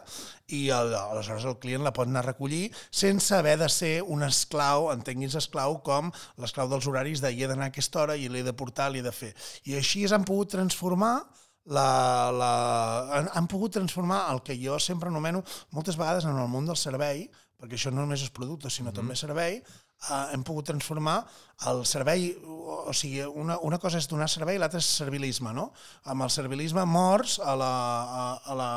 i 0.55 0.67
el, 0.73 0.93
aleshores 0.97 1.45
el 1.45 1.59
client 1.61 1.85
la 1.85 1.93
pot 1.95 2.09
anar 2.09 2.23
a 2.23 2.29
recollir 2.49 2.71
sense 2.91 3.35
haver 3.35 3.57
de 3.57 3.69
ser 3.69 4.01
un 4.03 4.23
esclau, 4.23 4.91
entenguis 4.91 5.35
esclau 5.35 5.81
com 5.83 6.11
l'esclau 6.37 6.69
dels 6.69 6.87
horaris 6.87 7.21
de 7.21 7.31
hi 7.31 7.43
he 7.43 7.47
d'anar 7.47 7.69
a 7.69 7.69
aquesta 7.69 8.01
hora 8.01 8.15
i 8.15 8.27
l'he 8.29 8.43
de 8.43 8.53
portar, 8.53 8.89
l'he 8.91 9.01
de 9.01 9.11
fer. 9.11 9.33
I 9.65 9.75
així 9.77 10.05
han 10.11 10.25
pogut 10.25 10.51
transformar 10.51 11.23
la, 11.65 12.31
la, 12.31 12.53
han, 13.13 13.29
han 13.33 13.47
pogut 13.47 13.73
transformar 13.73 14.31
el 14.33 14.41
que 14.41 14.57
jo 14.57 14.79
sempre 14.79 15.09
anomeno 15.09 15.43
moltes 15.71 15.97
vegades 15.97 16.25
en 16.25 16.37
el 16.37 16.49
món 16.49 16.65
del 16.65 16.77
servei, 16.77 17.29
perquè 17.59 17.75
això 17.75 17.91
no 17.91 18.01
només 18.01 18.23
és 18.23 18.31
producte, 18.31 18.69
sinó 18.69 18.89
mm 18.89 18.93
-hmm. 18.93 18.95
també 18.95 19.15
servei, 19.15 19.61
eh, 20.07 20.25
hem 20.33 20.43
pogut 20.47 20.69
transformar 20.69 21.19
el 21.67 21.83
servei, 21.85 22.29
o 22.39 22.93
sigui, 22.95 23.19
una, 23.27 23.57
una 23.67 23.79
cosa 23.83 23.99
és 23.99 24.07
donar 24.07 24.29
servei 24.31 24.55
i 24.55 24.61
l'altra 24.61 24.79
és 24.79 24.87
servilisme, 25.01 25.51
no? 25.55 25.69
Amb 26.07 26.23
el 26.23 26.31
servilisme 26.31 26.85
morts 26.87 27.39
a 27.43 27.55
la, 27.59 27.71
a, 28.19 28.27
a 28.39 28.55
la, 28.55 28.69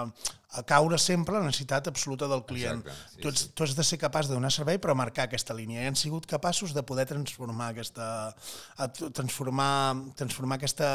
a 0.59 0.65
caure 0.67 0.99
sempre 0.99 1.37
la 1.37 1.45
necessitat 1.47 1.87
absoluta 1.89 2.27
del 2.29 2.43
client. 2.49 2.83
Exacte, 2.83 3.15
sí, 3.15 3.21
tu, 3.23 3.31
ets, 3.31 3.45
sí. 3.47 3.53
tu 3.55 3.65
has 3.65 3.77
de 3.79 3.87
ser 3.87 4.01
capaç 4.03 4.29
de 4.29 4.35
donar 4.35 4.51
servei 4.53 4.81
però 4.83 4.97
marcar 4.99 5.29
aquesta 5.29 5.55
línia 5.57 5.85
i 5.85 5.89
han 5.93 5.97
sigut 6.01 6.27
capaços 6.29 6.75
de 6.75 6.83
poder 6.83 7.07
transformar 7.09 7.71
aquesta 7.71 8.11
transformar, 9.15 9.95
transformar 10.19 10.59
aquesta 10.59 10.91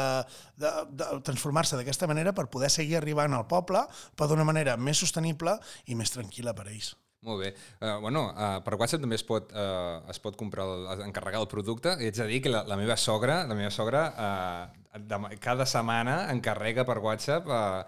de, 0.60 0.70
de, 0.92 1.10
transformar-se 1.26 1.80
d'aquesta 1.80 2.10
manera 2.10 2.36
per 2.36 2.50
poder 2.52 2.70
seguir 2.70 3.00
arribant 3.00 3.34
al 3.34 3.48
poble 3.50 3.82
però 4.14 4.30
d'una 4.30 4.46
manera 4.46 4.76
més 4.76 5.00
sostenible 5.00 5.56
i 5.86 5.98
més 5.98 6.14
tranquil·la 6.14 6.54
per 6.54 6.68
a 6.68 6.74
ells. 6.76 6.94
Molt 7.26 7.40
bé. 7.42 7.48
Uh, 7.80 7.96
bueno, 8.00 8.28
uh, 8.30 8.58
per 8.62 8.76
WhatsApp 8.78 9.02
també 9.02 9.16
es 9.18 9.24
pot, 9.26 9.50
uh, 9.50 10.04
es 10.10 10.20
pot 10.22 10.36
comprar 10.38 10.68
el, 10.70 11.02
encarregar 11.08 11.40
el 11.42 11.48
producte. 11.50 11.96
I 11.98 12.12
ets 12.12 12.22
a 12.22 12.28
dir 12.30 12.38
que 12.44 12.52
la, 12.52 12.62
la 12.68 12.78
meva 12.78 12.94
sogra, 12.96 13.40
la 13.48 13.56
meva 13.58 13.72
sogra 13.74 14.04
uh, 14.14 15.00
de, 15.02 15.18
cada 15.42 15.66
setmana 15.66 16.20
encarrega 16.30 16.86
per 16.86 17.00
WhatsApp 17.02 17.50
uh, 17.50 17.82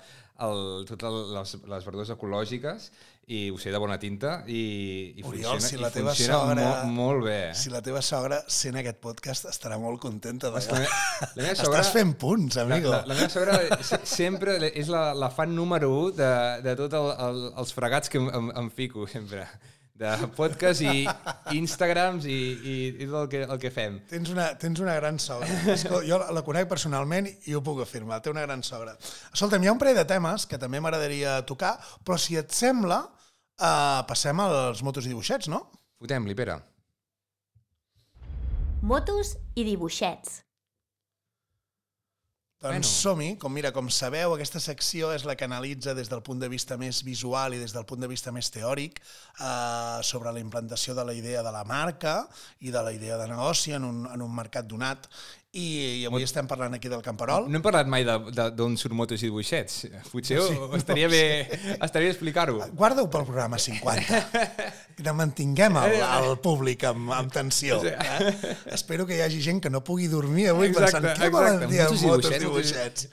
el, 0.46 0.84
totes 0.88 1.30
les, 1.36 1.54
les 1.70 1.86
verdures 1.86 2.10
ecològiques 2.16 2.90
i 3.30 3.50
ho 3.50 3.58
sé 3.62 3.70
de 3.70 3.78
bona 3.78 3.98
tinta 4.02 4.40
i, 4.50 4.60
i 5.20 5.22
Oriol, 5.22 5.60
funciona, 5.60 5.68
si 5.68 5.78
la 5.78 5.90
i 5.90 5.94
teva 5.94 6.14
funciona 6.14 6.38
sogra, 6.40 6.64
molt, 6.64 6.94
molt 6.96 7.24
bé. 7.28 7.36
Eh? 7.50 7.54
Si 7.54 7.70
la 7.70 7.82
teva 7.86 8.02
sogra 8.02 8.40
sent 8.50 8.78
aquest 8.80 8.98
podcast 9.04 9.46
estarà 9.52 9.78
molt 9.78 10.00
contenta. 10.02 10.50
De... 10.50 10.62
La, 10.66 10.80
meva, 10.82 11.28
la 11.36 11.44
meva 11.44 11.54
sogra, 11.60 11.82
Estàs 11.82 11.92
fent 11.94 12.14
punts, 12.18 12.58
amigo. 12.62 12.90
La, 12.90 13.02
la, 13.04 13.12
la 13.12 13.18
meva 13.20 13.30
sogra 13.30 14.00
sempre 14.08 14.56
és 14.70 14.90
la, 14.90 15.10
la 15.14 15.30
fan 15.34 15.54
número 15.54 15.92
1 16.08 16.16
de, 16.18 16.32
de 16.66 16.74
tots 16.80 16.98
el, 16.98 17.12
el, 17.28 17.44
els 17.62 17.76
fregats 17.76 18.10
que 18.10 18.18
em, 18.18 18.32
em, 18.40 18.50
em 18.64 18.72
fico 18.74 19.06
sempre 19.10 19.46
de 20.00 20.28
podcast 20.32 20.80
i 20.80 21.04
Instagrams 21.58 22.24
i, 22.24 22.38
i, 22.56 22.76
i 23.04 23.06
tot 23.06 23.18
el 23.20 23.28
que, 23.32 23.42
el 23.44 23.60
que 23.60 23.72
fem. 23.74 23.98
Tens 24.08 24.32
una, 24.32 24.46
tens 24.60 24.80
una 24.80 24.94
gran 24.96 25.20
sogra. 25.20 25.76
jo 26.08 26.20
la 26.32 26.44
conec 26.46 26.70
personalment 26.70 27.28
i 27.28 27.56
ho 27.56 27.60
puc 27.64 27.82
afirmar. 27.84 28.22
Té 28.24 28.32
una 28.32 28.46
gran 28.46 28.64
sogra. 28.66 28.96
Escolta'm, 29.34 29.62
hi 29.62 29.68
ha 29.68 29.76
un 29.76 29.82
parell 29.82 30.00
de 30.00 30.06
temes 30.08 30.48
que 30.48 30.60
també 30.60 30.80
m'agradaria 30.80 31.40
tocar, 31.48 31.74
però 32.04 32.16
si 32.20 32.38
et 32.40 32.52
sembla, 32.56 33.02
uh, 33.60 34.00
passem 34.08 34.40
als 34.40 34.80
motos 34.86 35.04
i 35.04 35.12
dibuixets, 35.12 35.50
no? 35.52 35.66
Fotem-li, 36.00 36.36
Pere. 36.38 36.56
Motos 38.80 39.36
i 39.60 39.66
dibuixets. 39.68 40.40
Doncs 42.60 42.74
Bueno. 42.74 42.84
som-hi. 42.84 43.38
Com, 43.40 43.54
mira, 43.56 43.70
com 43.72 43.86
sabeu, 43.88 44.34
aquesta 44.34 44.60
secció 44.60 45.14
és 45.14 45.22
la 45.24 45.32
que 45.32 45.46
analitza 45.46 45.94
des 45.96 46.10
del 46.12 46.20
punt 46.20 46.42
de 46.42 46.48
vista 46.52 46.76
més 46.76 46.98
visual 47.02 47.54
i 47.56 47.58
des 47.58 47.72
del 47.72 47.86
punt 47.88 48.02
de 48.04 48.08
vista 48.10 48.34
més 48.36 48.50
teòric 48.52 49.00
eh, 49.00 50.00
sobre 50.04 50.28
la 50.30 50.42
implantació 50.44 50.92
de 50.94 51.06
la 51.08 51.14
idea 51.16 51.40
de 51.42 51.52
la 51.54 51.64
marca 51.64 52.28
i 52.60 52.68
de 52.70 52.82
la 52.84 52.92
idea 52.92 53.16
de 53.16 53.28
negoci 53.32 53.72
en 53.72 53.84
un, 53.88 54.04
en 54.12 54.20
un 54.20 54.34
mercat 54.36 54.68
donat. 54.68 55.08
I, 55.52 56.02
i 56.02 56.04
avui 56.06 56.22
estem 56.22 56.46
parlant 56.46 56.76
aquí 56.76 56.86
del 56.90 57.00
Camperol. 57.02 57.48
No 57.50 57.58
hem 57.58 57.64
parlat 57.64 57.88
mai 57.90 58.04
d'on 58.06 58.76
surt 58.78 58.94
motos 58.94 59.24
i 59.24 59.26
dibuixets. 59.26 59.80
Potser 60.06 60.38
sí, 60.46 60.58
estaria, 60.78 61.08
bé, 61.10 61.22
estaria 61.74 62.06
bé 62.06 62.12
explicar-ho. 62.14 62.60
Guarda-ho 62.78 63.08
pel 63.10 63.26
programa 63.26 63.58
50. 63.58 64.20
Que 65.00 65.14
mantinguem 65.16 65.80
el, 65.82 65.96
el 66.20 66.38
públic 66.44 66.86
amb, 66.86 67.10
amb 67.16 67.34
tensió. 67.34 67.80
Eh? 67.82 68.30
Espero 68.76 69.08
que 69.08 69.18
hi 69.18 69.24
hagi 69.26 69.42
gent 69.42 69.58
que 69.64 69.74
no 69.74 69.82
pugui 69.82 70.06
dormir 70.12 70.52
avui 70.52 70.70
Exacte, 70.70 71.00
pensant 71.00 71.18
què 71.18 71.32
volen 71.34 71.66
dir 71.66 71.82
Motos 71.82 72.04
i 72.04 72.12
motos 72.12 72.30
i 72.30 72.42
dibuixets. 72.44 73.08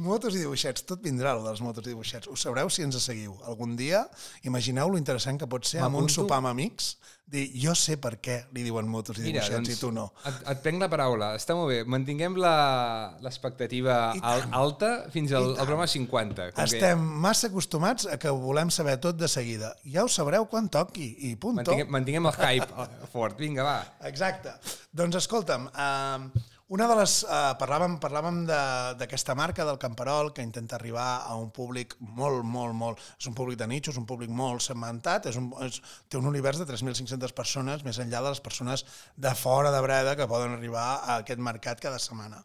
Motos 0.00 0.36
i 0.38 0.40
dibuixets, 0.46 0.86
tot 0.88 1.04
vindrà, 1.04 1.36
el 1.36 1.44
dels 1.44 1.60
motos 1.60 1.84
i 1.84 1.92
dibuixets. 1.92 2.32
Ho 2.32 2.38
sabreu 2.40 2.72
si 2.72 2.86
ens 2.86 2.96
seguiu. 3.04 3.36
Algun 3.44 3.76
dia, 3.76 4.06
imagineu 4.48 4.88
lo 4.88 5.00
interessant 5.00 5.36
que 5.36 5.50
pot 5.50 5.68
ser 5.68 5.84
amb 5.84 6.00
un 6.00 6.08
sopar 6.08 6.40
amb 6.40 6.54
amics, 6.54 6.94
dir 7.32 7.46
jo 7.56 7.72
sé 7.78 7.96
per 7.96 8.16
què 8.20 8.42
li 8.52 8.62
diuen 8.66 8.88
motos 8.90 9.16
i 9.18 9.22
Mira, 9.22 9.40
dibuixets 9.40 9.54
doncs, 9.56 9.70
i 9.72 9.80
tu 9.80 9.90
no. 9.94 10.08
et, 10.28 10.40
et 10.52 10.60
prenc 10.64 10.82
la 10.82 10.88
paraula. 10.92 11.30
Està 11.38 11.54
molt 11.56 11.70
bé. 11.72 11.78
Mantinguem 11.88 12.36
la- 12.36 13.14
l'expectativa 13.24 14.12
al, 14.20 14.44
alta 14.52 14.90
fins 15.14 15.32
al, 15.32 15.52
al 15.54 15.64
programa 15.64 15.86
50. 15.88 16.50
com 16.52 16.58
que 16.58 16.66
Estem 16.68 17.00
massa 17.24 17.48
acostumats 17.48 18.06
a 18.06 18.18
que 18.20 18.28
ho 18.28 18.36
volem 18.42 18.70
saber 18.74 18.98
tot 19.00 19.16
de 19.16 19.28
seguida. 19.28 19.72
Ja 19.84 20.04
ho 20.04 20.10
sabreu 20.12 20.44
quan 20.50 20.68
toqui 20.68 21.08
i 21.30 21.34
punto. 21.36 21.62
Mantinguem, 21.62 21.88
mantinguem 21.94 22.28
el 22.32 22.38
hype 22.40 22.68
eh, 22.84 23.10
fort. 23.12 23.38
Vinga, 23.40 23.64
va. 23.64 23.78
Exacte. 24.10 24.52
Doncs 24.92 25.16
escolta'm, 25.22 25.70
uh, 25.72 26.50
una 26.72 26.86
de 26.88 26.94
les... 26.96 27.18
Uh, 27.28 27.52
parlàvem 27.60 27.98
parlàvem 28.00 28.42
de- 28.48 28.94
d'aquesta 29.00 29.34
marca 29.36 29.66
del 29.68 29.76
Camperol 29.80 30.30
que 30.32 30.44
intenta 30.44 30.78
arribar 30.78 31.22
a 31.28 31.34
un 31.36 31.50
públic 31.52 31.92
molt, 32.00 32.40
molt, 32.48 32.72
molt... 32.72 33.02
És 33.20 33.28
un 33.28 33.36
públic 33.36 33.58
de 33.60 33.68
nicho, 33.68 33.92
és 33.92 33.98
un 34.00 34.06
públic 34.08 34.32
molt 34.32 34.64
segmentat, 34.64 35.28
és 35.28 35.36
un, 35.36 35.50
és, 35.66 35.82
té 36.08 36.16
un 36.16 36.30
univers 36.30 36.62
de 36.62 36.68
3.500 36.70 37.36
persones, 37.36 37.84
més 37.84 38.00
enllà 38.00 38.22
de 38.24 38.32
les 38.32 38.40
persones 38.40 38.86
de 39.20 39.34
fora 39.36 39.72
de 39.74 39.82
Breda 39.84 40.16
que 40.16 40.28
poden 40.30 40.56
arribar 40.56 40.86
a 41.02 41.18
aquest 41.18 41.42
mercat 41.44 41.82
cada 41.84 42.00
setmana. 42.00 42.40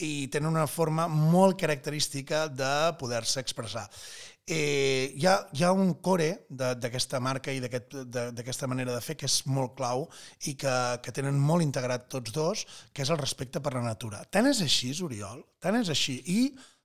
I 0.00 0.28
tenen 0.32 0.54
una 0.54 0.66
forma 0.68 1.04
molt 1.08 1.60
característica 1.60 2.46
de 2.48 2.72
poder-se 3.00 3.44
expressar 3.44 3.90
eh, 4.46 5.12
hi, 5.16 5.26
ha, 5.26 5.34
hi 5.52 5.64
ha 5.64 5.72
un 5.74 5.94
core 6.00 6.46
d'aquesta 6.48 7.18
marca 7.20 7.52
i 7.52 7.60
d'aquesta 7.60 8.68
manera 8.70 8.94
de 8.94 9.02
fer 9.02 9.16
que 9.18 9.26
és 9.26 9.40
molt 9.50 9.74
clau 9.78 10.06
i 10.46 10.54
que, 10.54 10.76
que 11.02 11.14
tenen 11.14 11.38
molt 11.38 11.66
integrat 11.66 12.06
tots 12.12 12.32
dos, 12.34 12.64
que 12.94 13.02
és 13.02 13.10
el 13.10 13.20
respecte 13.20 13.60
per 13.60 13.74
la 13.74 13.84
natura. 13.84 14.22
Tant 14.30 14.46
és 14.46 14.62
així, 14.62 14.94
Oriol, 15.02 15.42
tant 15.60 15.78
és 15.80 15.90
així. 15.90 16.20
I 16.30 16.40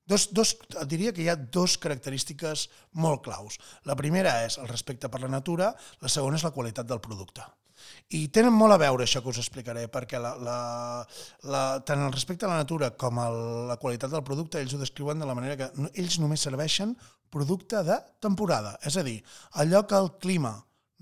dos, 0.09 0.31
dos, 0.33 0.55
et 0.73 0.89
diria 0.89 1.13
que 1.13 1.23
hi 1.23 1.29
ha 1.29 1.37
dos 1.37 1.77
característiques 1.81 2.67
molt 2.97 3.23
claus. 3.29 3.61
La 3.85 3.95
primera 3.95 4.41
és 4.47 4.57
el 4.57 4.69
respecte 4.71 5.09
per 5.09 5.21
la 5.21 5.31
natura, 5.31 5.71
la 6.01 6.11
segona 6.11 6.41
és 6.41 6.47
la 6.47 6.55
qualitat 6.55 6.89
del 6.89 7.03
producte. 7.03 7.45
I 8.17 8.25
tenen 8.33 8.53
molt 8.53 8.75
a 8.75 8.79
veure 8.81 9.05
això 9.05 9.21
que 9.23 9.31
us 9.31 9.39
explicaré, 9.41 9.85
perquè 9.91 10.19
la, 10.19 10.33
la, 10.35 10.57
la, 11.47 11.61
tant 11.87 12.01
el 12.05 12.11
respecte 12.11 12.45
a 12.45 12.51
la 12.51 12.59
natura 12.61 12.91
com 12.99 13.19
el, 13.23 13.39
la 13.69 13.77
qualitat 13.81 14.11
del 14.11 14.25
producte, 14.27 14.59
ells 14.59 14.75
ho 14.75 14.81
descriuen 14.81 15.19
de 15.19 15.29
la 15.29 15.35
manera 15.37 15.57
que 15.57 15.69
no- 15.79 15.91
ells 15.93 16.19
només 16.19 16.43
serveixen 16.43 16.95
producte 17.31 17.79
de 17.87 17.95
temporada. 18.19 18.77
És 18.83 18.97
a 18.99 19.03
dir, 19.07 19.21
allò 19.63 19.85
que 19.87 19.95
el 19.95 20.11
clima 20.19 20.57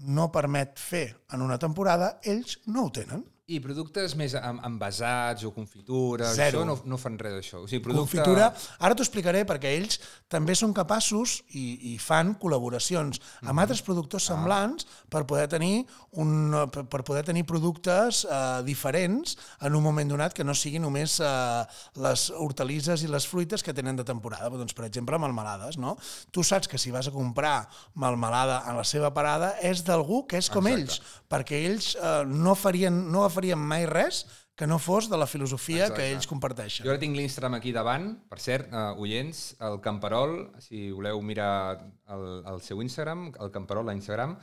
no 0.05 0.29
permet 0.31 0.77
fer 0.79 1.07
en 1.33 1.41
una 1.41 1.57
temporada, 1.59 2.19
ells 2.24 2.59
no 2.67 2.86
ho 2.86 2.91
tenen. 2.93 3.25
I 3.49 3.59
productes 3.63 4.13
més 4.19 4.35
envasats 4.37 5.45
o 5.47 5.53
confitures, 5.55 6.35
Zero. 6.37 6.61
això 6.61 6.65
no, 6.67 6.75
no 6.85 6.99
fan 7.01 7.17
res 7.21 7.33
d'això. 7.39 7.63
O 7.63 7.69
sigui, 7.69 7.81
producte... 7.87 8.19
Confitura, 8.19 8.51
ara 8.79 8.97
t'ho 8.97 9.05
explicaré 9.05 9.45
perquè 9.49 9.71
ells 9.79 9.97
també 10.29 10.53
són 10.57 10.75
capaços 10.77 11.39
i, 11.57 11.93
i 11.93 11.97
fan 12.01 12.35
col·laboracions 12.41 13.17
amb 13.41 13.63
altres 13.63 13.81
productors 13.85 14.27
semblants 14.29 14.85
per 15.09 15.23
poder 15.29 15.47
tenir 15.49 15.85
un, 16.21 16.53
per 16.69 16.85
per 16.89 17.03
poder 17.07 17.23
tenir 17.23 17.45
productes 17.47 18.25
eh, 18.27 18.61
diferents 18.67 19.37
en 19.65 19.75
un 19.75 19.83
moment 19.83 20.09
donat 20.11 20.33
que 20.35 20.43
no 20.43 20.55
siguin 20.57 20.83
només 20.83 21.19
eh, 21.23 21.63
les 22.03 22.25
hortalisses 22.35 23.03
i 23.05 23.09
les 23.11 23.27
fruites 23.29 23.63
que 23.63 23.73
tenen 23.73 23.97
de 23.99 24.05
temporada. 24.07 24.49
Doncs, 24.51 24.75
per 24.75 24.87
exemple, 24.89 25.19
melmelades, 25.21 25.77
no? 25.79 25.95
Tu 26.35 26.43
saps 26.43 26.67
que 26.67 26.77
si 26.81 26.91
vas 26.91 27.07
a 27.07 27.15
comprar 27.15 27.69
melmelada 27.95 28.59
a 28.67 28.75
la 28.75 28.83
seva 28.83 29.13
parada 29.15 29.53
és 29.65 29.83
d'algú 29.87 30.25
que 30.27 30.37
és 30.41 30.49
com 30.51 30.67
Exacte. 30.67 30.99
ells, 30.99 31.18
perquè 31.29 31.63
ells 31.69 31.93
eh, 31.95 32.24
no, 32.27 32.55
farien, 32.57 32.95
no 33.13 33.27
farien 33.29 33.59
mai 33.62 33.86
res 33.89 34.24
que 34.59 34.67
no 34.67 34.75
fos 34.81 35.07
de 35.07 35.15
la 35.15 35.27
filosofia 35.29 35.86
Exacte. 35.86 36.01
que 36.01 36.12
ells 36.12 36.27
comparteixen. 36.27 36.83
Jo 36.83 36.91
ara 36.91 37.00
tinc 37.00 37.15
l'Instagram 37.15 37.53
aquí 37.55 37.71
davant, 37.71 38.09
per 38.27 38.41
cert, 38.43 38.74
uh, 38.75 38.91
oients, 39.00 39.53
el 39.63 39.77
Camperol, 39.86 40.33
si 40.59 40.89
voleu 40.91 41.21
mirar 41.24 41.77
el, 42.12 42.25
el 42.50 42.59
seu 42.65 42.81
Instagram, 42.83 43.29
el 43.39 43.53
Camperol 43.55 43.88
a 43.88 43.95
Instagram, 43.95 44.33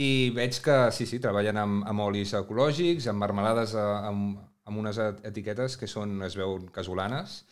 i 0.00 0.30
veig 0.36 0.56
que 0.64 0.78
sí, 0.96 1.04
sí, 1.08 1.18
treballen 1.20 1.60
amb, 1.60 1.84
amb 1.88 2.06
olis 2.06 2.32
ecològics, 2.38 3.10
amb 3.12 3.20
marmelades, 3.20 3.74
eh, 3.76 3.84
amb, 4.08 4.38
amb 4.68 4.80
unes 4.80 4.96
et- 5.00 5.20
etiquetes 5.28 5.76
que 5.80 5.88
són, 5.88 6.22
es 6.24 6.36
veuen 6.40 6.70
casolanes, 6.72 7.42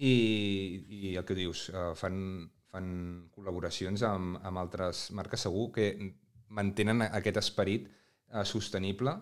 i, 0.00 0.14
i 1.10 1.14
el 1.16 1.24
que 1.28 1.36
dius, 1.36 1.66
uh, 1.72 1.90
fan, 1.96 2.18
fan 2.72 2.88
col·laboracions 3.36 4.00
amb, 4.08 4.40
amb 4.44 4.60
altres 4.64 5.10
marques 5.16 5.44
segur 5.44 5.70
que 5.76 5.90
mantenen 6.48 7.04
aquest 7.10 7.40
esperit 7.44 7.88
uh, 8.32 8.44
sostenible. 8.48 9.16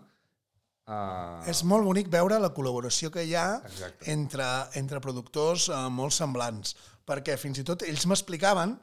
Uh, 0.84 1.40
És 1.49 1.62
molt 1.64 1.87
bonic 1.87 2.11
veure 2.12 2.37
la 2.40 2.50
col·laboració 2.52 3.08
que 3.12 3.23
hi 3.25 3.32
ha 3.40 3.46
Exacte. 3.64 4.04
entre, 4.12 4.49
entre 4.76 5.00
productors 5.00 5.70
eh, 5.73 5.78
molt 5.88 6.12
semblants, 6.12 6.75
perquè 7.08 7.38
fins 7.40 7.62
i 7.62 7.64
tot 7.64 7.87
ells 7.88 8.04
m'explicaven, 8.11 8.75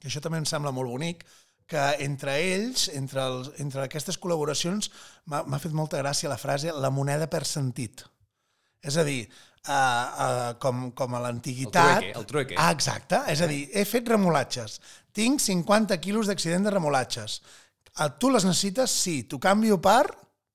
que 0.00 0.08
això 0.08 0.22
també 0.24 0.40
em 0.40 0.48
sembla 0.48 0.72
molt 0.72 0.88
bonic, 0.88 1.26
que 1.70 1.82
entre 2.06 2.38
ells, 2.40 2.88
entre, 2.96 3.22
els, 3.22 3.52
entre 3.62 3.84
aquestes 3.84 4.16
col·laboracions, 4.18 4.88
m'ha 5.30 5.44
m'ha 5.44 5.60
fet 5.62 5.76
molta 5.76 6.00
gràcia 6.00 6.32
la 6.32 6.40
frase 6.40 6.72
la 6.72 6.90
moneda 6.90 7.28
per 7.30 7.44
sentit. 7.46 8.02
És 8.82 8.96
a 8.96 9.04
dir, 9.04 9.20
uh, 9.68 9.72
uh, 9.72 10.50
com, 10.62 10.88
com 10.96 11.14
a 11.14 11.20
l'antiguitat... 11.26 12.00
El 12.00 12.00
trueque, 12.00 12.18
el 12.18 12.26
trueque. 12.32 12.58
Ah, 12.58 12.70
exacte. 12.74 13.20
És 13.30 13.44
a 13.44 13.48
dir, 13.50 13.66
he 13.76 13.84
fet 13.84 14.08
remolatges. 14.08 14.80
Tinc 15.14 15.42
50 15.44 16.00
quilos 16.02 16.32
d'accident 16.32 16.66
de 16.66 16.72
remolatges. 16.74 17.42
Tu 18.20 18.30
les 18.32 18.46
necessites? 18.48 18.90
Sí. 18.90 19.22
T'ho 19.28 19.40
canvio 19.42 19.80
per 19.82 20.04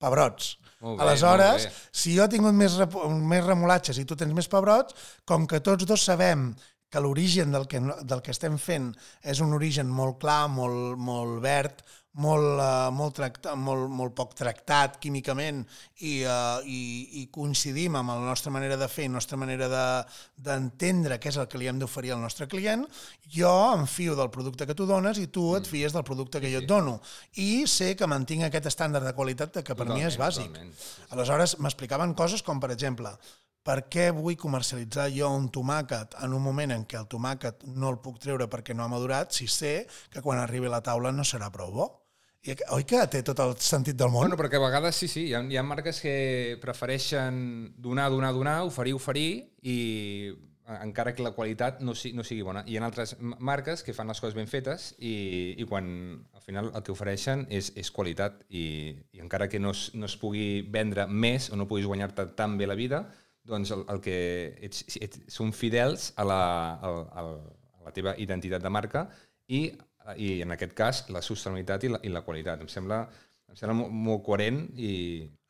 pebrots. 0.02 0.56
Molt 0.86 1.00
bé, 1.00 1.06
Aleshores, 1.06 1.66
molt 1.66 1.74
bé. 1.74 2.00
si 2.02 2.16
jo 2.16 2.26
he 2.26 2.30
tingut 2.30 2.54
més, 2.54 2.76
més 3.26 3.44
remolatges 3.46 3.98
i 3.98 4.06
tu 4.06 4.18
tens 4.20 4.34
més 4.36 4.50
pebrots, 4.52 4.96
com 5.26 5.48
que 5.50 5.62
tots 5.64 5.88
dos 5.88 6.04
sabem 6.04 6.50
que 6.92 7.02
l'origen 7.02 7.52
del, 7.52 7.66
que, 7.68 7.80
del 7.80 8.22
que 8.22 8.34
estem 8.36 8.58
fent 8.62 8.92
és 9.24 9.42
un 9.44 9.56
origen 9.58 9.90
molt 9.92 10.20
clar, 10.22 10.46
molt, 10.52 11.00
molt 11.02 11.42
verd, 11.44 11.82
molt, 12.16 12.60
uh, 12.62 12.90
molt, 12.96 13.16
tracta, 13.18 13.56
molt, 13.60 13.90
molt 13.92 14.14
poc 14.16 14.34
tractat 14.40 14.98
químicament 15.04 15.62
i, 16.00 16.22
uh, 16.24 16.62
i, 16.64 17.22
i 17.22 17.24
coincidim 17.34 17.98
amb 18.00 18.14
la 18.14 18.22
nostra 18.24 18.54
manera 18.56 18.78
de 18.80 18.88
fer 18.88 19.10
la 19.10 19.18
nostra 19.18 19.36
manera 19.38 19.68
de- 19.68 20.06
d'entendre 20.48 21.20
què 21.20 21.32
és 21.34 21.38
el 21.42 21.48
que 21.52 21.60
li 21.60 21.68
hem 21.68 21.80
d'oferir 21.82 22.14
al 22.16 22.22
nostre 22.24 22.48
client, 22.48 22.86
jo 23.28 23.52
em 23.74 23.86
fio 23.88 24.16
del 24.16 24.30
producte 24.32 24.66
que 24.70 24.76
tu 24.78 24.86
dones 24.88 25.20
i 25.20 25.28
tu 25.28 25.56
et 25.58 25.68
fies 25.68 25.92
del 25.96 26.04
producte 26.08 26.40
que 26.40 26.52
jo 26.54 26.60
et 26.64 26.68
dono. 26.70 27.00
I 27.42 27.66
sé 27.68 27.96
que 28.00 28.08
mantinc 28.08 28.44
aquest 28.48 28.70
estàndard 28.72 29.06
de 29.08 29.14
qualitat 29.18 29.60
que 29.64 29.76
per 29.76 29.88
mi 29.90 30.04
és 30.04 30.16
Totalment, 30.16 30.22
bàsic. 30.24 30.54
totalment. 30.54 31.12
Aleshores, 31.16 31.58
m'explicaven 31.60 32.14
coses 32.16 32.42
com, 32.44 32.60
per 32.64 32.72
exemple, 32.72 33.12
per 33.66 33.88
què 33.90 34.12
vull 34.14 34.36
comercialitzar 34.38 35.08
jo 35.12 35.28
un 35.34 35.48
tomàquet 35.50 36.14
en 36.22 36.34
un 36.38 36.42
moment 36.44 36.72
en 36.76 36.84
què 36.86 37.00
el 37.00 37.08
tomàquet 37.10 37.64
no 37.74 37.90
el 37.90 37.98
puc 37.98 38.20
treure 38.22 38.46
perquè 38.48 38.76
no 38.78 38.84
ha 38.86 38.88
madurat 38.92 39.34
si 39.34 39.48
sé 39.50 39.88
que 40.14 40.22
quan 40.22 40.38
arribi 40.38 40.68
a 40.70 40.76
la 40.78 40.82
taula 40.86 41.12
no 41.12 41.24
serà 41.26 41.50
prou 41.52 41.72
bo? 41.74 41.88
I, 42.46 42.54
oi 42.76 42.84
que 42.86 43.00
té 43.10 43.24
tot 43.26 43.40
el 43.42 43.56
sentit 43.64 43.98
del 43.98 44.12
món? 44.14 44.28
Bueno, 44.28 44.38
perquè 44.38 44.60
a 44.60 44.66
vegades 44.68 44.98
sí, 45.02 45.08
sí, 45.10 45.24
hi 45.32 45.34
ha, 45.34 45.40
hi 45.50 45.58
ha 45.58 45.64
marques 45.66 45.98
que 46.04 46.14
prefereixen 46.62 47.40
donar, 47.82 48.12
donar, 48.14 48.36
donar, 48.38 48.60
oferir, 48.68 48.94
oferir, 48.94 49.30
i 49.66 49.78
eh, 50.30 50.76
encara 50.76 51.16
que 51.18 51.26
la 51.26 51.32
qualitat 51.34 51.82
no, 51.82 51.96
si, 51.98 52.12
no 52.14 52.22
sigui 52.28 52.46
bona. 52.46 52.62
Hi 52.70 52.78
ha 52.78 52.84
altres 52.86 53.16
marques 53.20 53.82
que 53.82 53.96
fan 53.98 54.14
les 54.14 54.22
coses 54.22 54.38
ben 54.38 54.46
fetes 54.52 54.92
i, 55.00 55.56
i 55.58 55.66
quan 55.66 55.90
al 56.38 56.46
final 56.46 56.70
el 56.70 56.86
que 56.86 56.94
ofereixen 56.94 57.48
és, 57.50 57.72
és 57.82 57.90
qualitat 57.96 58.44
i, 58.50 58.68
i 59.18 59.26
encara 59.26 59.50
que 59.50 59.62
no 59.62 59.74
es, 59.74 59.88
no 59.98 60.06
es 60.06 60.18
pugui 60.22 60.62
vendre 60.70 61.08
més 61.10 61.50
o 61.50 61.58
no 61.58 61.66
puguis 61.66 61.90
guanyar-te 61.90 62.28
tan 62.38 62.60
bé 62.62 62.70
la 62.70 62.78
vida, 62.78 63.08
doncs 63.42 63.74
el, 63.74 63.88
el 63.90 64.06
que 64.06 64.20
ets, 64.70 64.86
ets, 65.02 65.26
són 65.34 65.50
fidels 65.50 66.12
a 66.14 66.30
la, 66.30 66.42
a, 66.78 66.94
a, 66.94 67.26
a 67.26 67.90
la 67.90 67.98
teva 67.98 68.14
identitat 68.22 68.62
de 68.62 68.74
marca 68.74 69.08
i, 69.50 69.66
i 70.18 70.42
en 70.46 70.52
aquest 70.56 70.74
cas 70.78 71.04
la 71.10 71.22
sostenibilitat 71.26 71.84
i 71.84 71.94
la, 71.96 72.00
i 72.04 72.10
la 72.14 72.22
qualitat. 72.22 72.62
Em 72.62 72.68
sembla, 72.70 73.04
em 73.50 73.56
sembla 73.58 73.74
molt, 73.82 73.92
molt 73.92 74.24
coherent 74.28 74.68
i, 74.78 74.94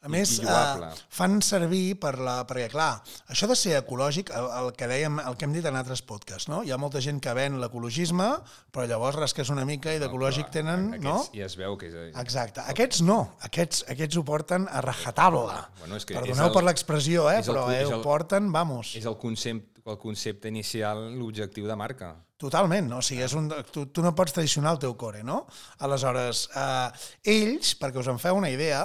A 0.05 0.09
més, 0.13 0.35
eh, 0.45 0.89
fan 1.09 1.39
servir 1.41 1.95
per 1.97 2.11
la... 2.21 2.35
Perquè, 2.45 2.67
clar, 2.69 2.99
això 3.33 3.47
de 3.49 3.55
ser 3.57 3.71
ecològic, 3.79 4.29
el, 4.37 4.45
el, 4.59 4.67
que 4.77 4.85
dèiem, 4.91 5.15
el 5.25 5.33
que 5.35 5.47
hem 5.47 5.55
dit 5.55 5.65
en 5.65 5.73
altres 5.79 6.03
podcasts, 6.05 6.45
no? 6.51 6.59
Hi 6.61 6.69
ha 6.69 6.77
molta 6.77 7.01
gent 7.01 7.17
que 7.25 7.33
ven 7.33 7.57
l'ecologisme, 7.57 8.27
però 8.69 8.85
llavors 8.85 9.17
rasques 9.17 9.49
una 9.49 9.65
mica 9.65 9.95
i 9.95 9.99
d'ecològic 10.03 10.51
tenen, 10.53 10.91
Aquests 10.99 11.07
no? 11.07 11.15
Ja 11.33 11.47
es 11.49 11.57
veu 11.57 11.73
que 11.81 11.89
és... 11.89 11.95
Exacte. 12.21 12.61
Aquests 12.69 13.01
no. 13.01 13.17
Aquests, 13.49 13.81
aquests 13.95 14.21
ho 14.21 14.23
porten 14.29 14.69
a 14.69 14.83
rajatabla. 14.85 15.63
Bueno, 15.81 15.97
és 15.97 16.05
que 16.05 16.13
és 16.13 16.21
Perdoneu 16.21 16.51
el- 16.51 16.53
per 16.59 16.63
l'expressió, 16.69 17.25
eh? 17.33 17.39
és 17.41 17.49
el 17.49 17.55
però 17.57 17.65
eh, 17.73 17.81
és 17.81 17.89
ho 17.89 17.97
el- 17.97 18.05
porten, 18.05 18.51
vamos. 18.53 18.93
És 19.01 19.09
el 19.09 19.17
concepte, 19.17 19.74
el 19.85 19.97
concepte 20.01 20.49
inicial, 20.49 21.11
l'objectiu 21.13 21.67
de 21.69 21.75
marca. 21.77 22.15
Totalment, 22.41 22.87
no? 22.89 22.99
o 22.99 23.05
sigui, 23.05 23.21
és 23.23 23.35
un, 23.37 23.51
tu, 23.71 23.85
tu 23.93 24.03
no 24.03 24.11
pots 24.17 24.33
traicionar 24.35 24.73
el 24.75 24.81
teu 24.81 24.95
core, 24.99 25.21
no? 25.23 25.43
Aleshores, 25.85 26.47
eh, 26.57 26.89
ells, 27.35 27.75
perquè 27.79 28.01
us 28.01 28.09
en 28.11 28.19
feu 28.21 28.39
una 28.39 28.49
idea, 28.51 28.81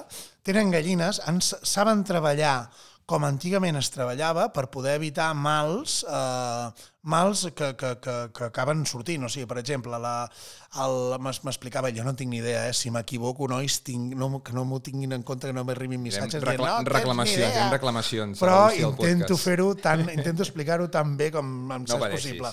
tenen 0.47 0.71
gallines, 0.71 1.23
han, 1.27 1.41
saben 1.43 2.05
treballar 2.07 2.55
com 3.11 3.25
antigament 3.27 3.75
es 3.81 3.89
treballava 3.91 4.47
per 4.55 4.69
poder 4.71 4.93
evitar 5.01 5.33
mals, 5.35 6.05
eh, 6.07 6.67
mals 7.11 7.43
que, 7.59 7.73
que, 7.81 7.91
que, 8.05 8.15
que 8.37 8.45
acaben 8.47 8.85
sortint. 8.87 9.25
O 9.27 9.31
sigui, 9.33 9.49
per 9.51 9.59
exemple, 9.59 9.99
m'explicava, 11.19 11.91
jo 11.97 12.05
no 12.07 12.15
tinc 12.19 12.31
ni 12.31 12.39
idea, 12.39 12.69
eh, 12.69 12.75
si 12.77 12.93
m'equivoco, 12.95 13.49
nois, 13.51 13.81
tinc, 13.87 14.15
no, 14.19 14.29
que 14.47 14.55
no 14.55 14.63
m'ho 14.69 14.79
tinguin 14.87 15.17
en 15.17 15.25
compte, 15.27 15.51
que 15.51 15.57
no 15.57 15.65
m'arribin 15.67 16.03
missatges 16.05 16.45
Recla 16.45 16.53
dient, 16.55 16.63
no, 16.69 16.77
tens 16.77 16.87
ni 16.87 16.95
reclamacions, 16.99 17.41
idea." 17.49 17.65
hem 17.65 17.75
reclamacions. 17.75 18.45
Però 18.45 18.61
intento 18.79 19.41
fer-ho 19.41 19.73
tan, 19.75 20.07
intento 20.13 20.47
explicar-ho 20.47 20.87
tan 20.93 21.17
bé 21.19 21.33
com 21.35 21.49
em 21.51 21.83
No 21.83 21.83
no 21.83 21.99
pateixis. 22.05 22.37
possible. 22.39 22.53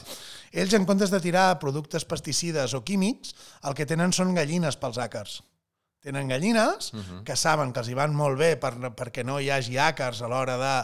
Ells, 0.57 0.73
en 0.73 0.87
comptes 0.89 1.13
de 1.13 1.19
tirar 1.21 1.59
productes 1.61 2.07
pesticides 2.07 2.73
o 2.73 2.81
químics, 2.87 3.35
el 3.67 3.77
que 3.77 3.85
tenen 3.85 4.15
són 4.15 4.33
gallines 4.33 4.79
pels 4.79 4.97
àcars. 4.97 5.43
Tenen 6.03 6.27
gallines 6.29 6.93
uh 6.93 6.99
-huh. 6.99 7.23
que 7.23 7.35
saben 7.35 7.73
que 7.73 7.79
els 7.79 7.89
hi 7.89 7.93
van 7.93 8.13
molt 8.15 8.37
bé 8.37 8.55
per, 8.57 8.73
perquè 8.95 9.23
no 9.25 9.39
hi 9.39 9.49
hagi 9.49 9.75
àcars 9.77 10.21
a 10.21 10.27
l'hora 10.27 10.57
de, 10.57 10.75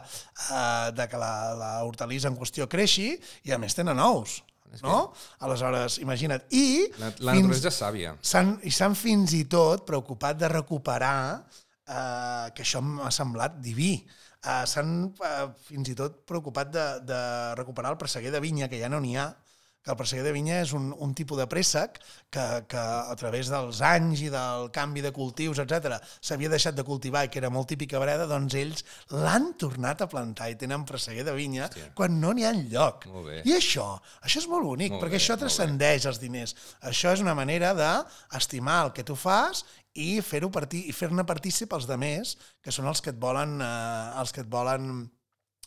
uh, 0.52 0.92
de 0.92 1.08
que 1.08 1.18
la, 1.18 1.54
la 1.54 1.84
hortalissa 1.84 2.28
en 2.28 2.36
qüestió 2.38 2.68
creixi 2.68 3.20
i 3.44 3.52
a 3.52 3.58
més 3.58 3.76
tenen 3.76 4.00
ous. 4.00 4.44
No? 4.82 5.14
Aleshores, 5.40 6.00
imagina't. 6.00 6.42
I 6.50 6.90
La, 6.98 7.06
la 7.20 7.34
fins- 7.34 7.44
naturalesa 7.44 7.68
és 7.68 7.78
sàvia. 7.78 8.16
i 8.64 8.72
s'han 8.72 8.96
fins 8.96 9.34
i 9.34 9.44
tot 9.46 9.86
preocupat 9.86 10.38
de 10.38 10.48
recuperar, 10.48 11.46
eh, 11.88 12.50
que 12.56 12.64
això 12.64 12.82
m'ha 12.82 13.12
semblat 13.12 13.60
diví, 13.62 14.04
eh, 14.44 14.66
s'han 14.66 15.14
eh, 15.24 15.48
fins 15.68 15.90
i 15.90 15.96
tot 15.96 16.26
preocupat 16.26 16.72
de, 16.74 17.00
de 17.06 17.56
recuperar 17.56 17.92
el 17.92 17.98
presseguer 17.98 18.32
de 18.32 18.40
vinya, 18.40 18.68
que 18.68 18.80
ja 18.80 18.90
no 18.90 19.00
n'hi 19.00 19.16
ha, 19.16 19.36
que 19.84 19.92
el 19.92 19.98
presseguer 20.00 20.24
de 20.26 20.34
vinya 20.36 20.62
és 20.64 20.72
un, 20.78 20.92
un 20.96 21.14
tipus 21.18 21.40
de 21.40 21.48
préssec 21.52 22.00
que, 22.32 22.46
que 22.72 22.80
a 22.80 23.16
través 23.20 23.52
dels 23.52 23.82
anys 23.84 24.24
i 24.24 24.30
del 24.34 24.70
canvi 24.76 25.04
de 25.04 25.12
cultius, 25.16 25.60
etc 25.60 26.00
s'havia 26.24 26.52
deixat 26.52 26.78
de 26.78 26.86
cultivar 26.88 27.26
i 27.26 27.32
que 27.32 27.42
era 27.42 27.52
molt 27.54 27.68
típica 27.72 28.00
breda, 28.02 28.28
doncs 28.30 28.56
ells 28.60 28.84
l'han 29.12 29.52
tornat 29.60 30.04
a 30.04 30.10
plantar 30.12 30.50
i 30.52 30.58
tenen 30.60 30.86
presseguer 30.88 31.26
de 31.28 31.36
vinya 31.36 31.68
Hòstia. 31.68 31.92
quan 31.98 32.20
no 32.22 32.34
n'hi 32.34 32.48
ha 32.48 32.54
lloc. 32.56 33.08
I 33.44 33.56
això, 33.58 33.88
això 34.24 34.44
és 34.44 34.50
molt 34.50 34.66
bonic, 34.68 34.94
Molt 34.96 35.04
perquè 35.04 35.18
bé, 35.18 35.22
això 35.22 35.38
transcendeix 35.40 36.08
els 36.10 36.22
diners. 36.22 36.56
Això 36.82 37.14
és 37.14 37.24
una 37.24 37.36
manera 37.38 37.74
d'estimar 37.78 38.80
el 38.88 38.94
que 38.96 39.06
tu 39.08 39.18
fas 39.20 39.66
i 39.94 40.22
fer-ho 40.26 40.50
partir 40.54 40.86
i 40.90 40.96
fer-ne 40.96 41.26
partícip 41.28 41.74
els 41.76 41.86
demés, 41.90 42.38
que 42.64 42.74
són 42.74 42.88
els 42.90 43.02
que 43.04 43.14
et 43.14 43.20
volen 43.20 43.60
eh, 43.62 44.22
els 44.22 44.34
que 44.34 44.42
et 44.42 44.50
volen 44.50 45.10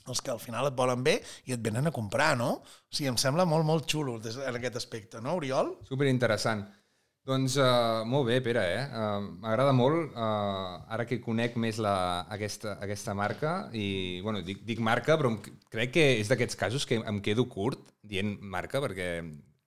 els 0.08 0.22
que 0.22 0.32
al 0.32 0.42
final 0.42 0.70
et 0.70 0.78
volen 0.78 1.04
bé 1.06 1.18
i 1.46 1.54
et 1.56 1.62
venen 1.62 1.90
a 1.90 1.94
comprar, 1.94 2.34
no? 2.38 2.56
O 2.62 2.94
sigui, 2.96 3.10
em 3.12 3.20
sembla 3.20 3.46
molt, 3.48 3.66
molt 3.68 3.86
xulo 3.90 4.18
en 4.22 4.58
aquest 4.58 4.80
aspecte, 4.82 5.22
no, 5.22 5.36
Oriol? 5.40 5.76
Super 5.88 6.10
interessant. 6.10 6.66
Doncs 7.26 7.56
uh, 7.58 8.04
molt 8.06 8.28
bé, 8.28 8.36
Pere, 8.38 8.62
eh? 8.70 8.82
Uh, 8.86 9.24
M'agrada 9.42 9.72
molt, 9.74 10.12
uh, 10.14 10.76
ara 10.94 11.08
que 11.10 11.18
conec 11.18 11.56
més 11.58 11.80
la, 11.82 12.22
aquesta, 12.30 12.76
aquesta 12.84 13.16
marca, 13.18 13.54
i, 13.74 14.20
bueno, 14.22 14.44
dic, 14.46 14.60
dic 14.68 14.78
marca, 14.78 15.16
però 15.18 15.32
em, 15.32 15.40
crec 15.72 15.96
que 15.96 16.04
és 16.20 16.30
d'aquests 16.30 16.60
casos 16.60 16.86
que 16.86 17.00
em 17.02 17.18
quedo 17.24 17.48
curt 17.50 17.82
dient 18.06 18.36
marca, 18.46 18.78
perquè 18.84 19.08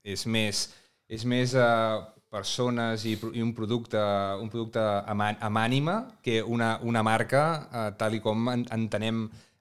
és 0.07 0.23
més, 0.31 0.69
és 1.11 1.27
més 1.27 1.57
uh, 1.59 1.99
persones 2.31 3.03
i, 3.03 3.17
i 3.35 3.43
un 3.43 3.51
producte, 3.57 3.99
un 4.39 4.47
producte 4.53 4.79
amb, 4.79 5.27
amb 5.27 5.59
ànima 5.59 5.99
que 6.23 6.39
una, 6.39 6.77
una 6.87 7.03
marca 7.03 7.43
uh, 7.59 7.85
tal 7.99 8.15
i 8.15 8.23
com 8.23 8.53
en, 8.53 8.63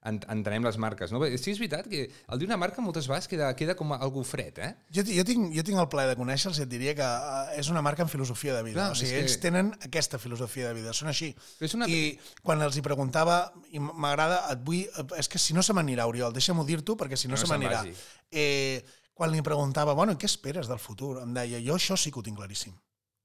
en, 0.06 0.20
entenem 0.30 0.62
les 0.64 0.76
marques. 0.78 1.10
No? 1.12 1.18
Sí, 1.36 1.50
és 1.52 1.58
veritat 1.58 1.88
que 1.90 2.04
el 2.08 2.38
d'una 2.40 2.56
marca 2.60 2.80
moltes 2.84 3.08
vegades 3.10 3.26
queda, 3.28 3.48
queda 3.58 3.74
com 3.76 3.92
algú 3.96 4.22
fred, 4.24 4.58
eh? 4.62 4.70
Jo, 4.94 5.02
jo, 5.06 5.24
tinc, 5.26 5.48
jo 5.56 5.64
tinc 5.66 5.80
el 5.82 5.88
plaer 5.90 6.12
de 6.12 6.16
conèixer-los 6.20 6.60
i 6.60 6.64
et 6.64 6.70
diria 6.70 6.94
que 6.94 7.02
uh, 7.04 7.50
és 7.58 7.68
una 7.72 7.82
marca 7.82 8.04
amb 8.06 8.12
filosofia 8.12 8.54
de 8.56 8.62
vida. 8.62 8.78
Clar, 8.78 8.92
o 8.92 8.98
sigui, 8.98 9.16
ells 9.18 9.36
que- 9.36 9.42
tenen 9.48 9.72
aquesta 9.84 10.18
filosofia 10.22 10.68
de 10.68 10.78
vida, 10.78 10.92
són 10.94 11.08
així. 11.12 11.32
Però 11.58 11.66
és 11.70 11.74
una- 11.74 11.88
I 11.90 12.18
quan 12.42 12.62
els 12.62 12.78
hi 12.78 12.84
preguntava, 12.86 13.40
i 13.74 13.80
m'agrada, 13.82 14.44
et 14.54 14.62
vull... 14.64 14.84
És 15.18 15.28
que 15.28 15.38
si 15.42 15.52
no 15.56 15.62
se 15.66 15.74
m'anirà, 15.76 16.06
Oriol, 16.06 16.32
deixa'm-ho 16.32 16.64
dir 16.64 16.80
tu, 16.86 16.96
perquè 16.96 17.16
si 17.18 17.28
no, 17.28 17.34
no 17.34 17.42
se 17.42 17.50
m'anirà. 17.50 17.82
Eh, 18.30 18.84
quan 19.18 19.32
li 19.34 19.42
preguntava, 19.42 19.94
bueno, 19.98 20.14
què 20.16 20.26
esperes 20.30 20.68
del 20.70 20.78
futur? 20.78 21.16
Em 21.24 21.32
deia, 21.34 21.58
jo 21.64 21.74
això 21.74 21.96
sí 21.98 22.12
que 22.14 22.20
ho 22.20 22.22
tinc 22.22 22.38
claríssim. 22.38 22.72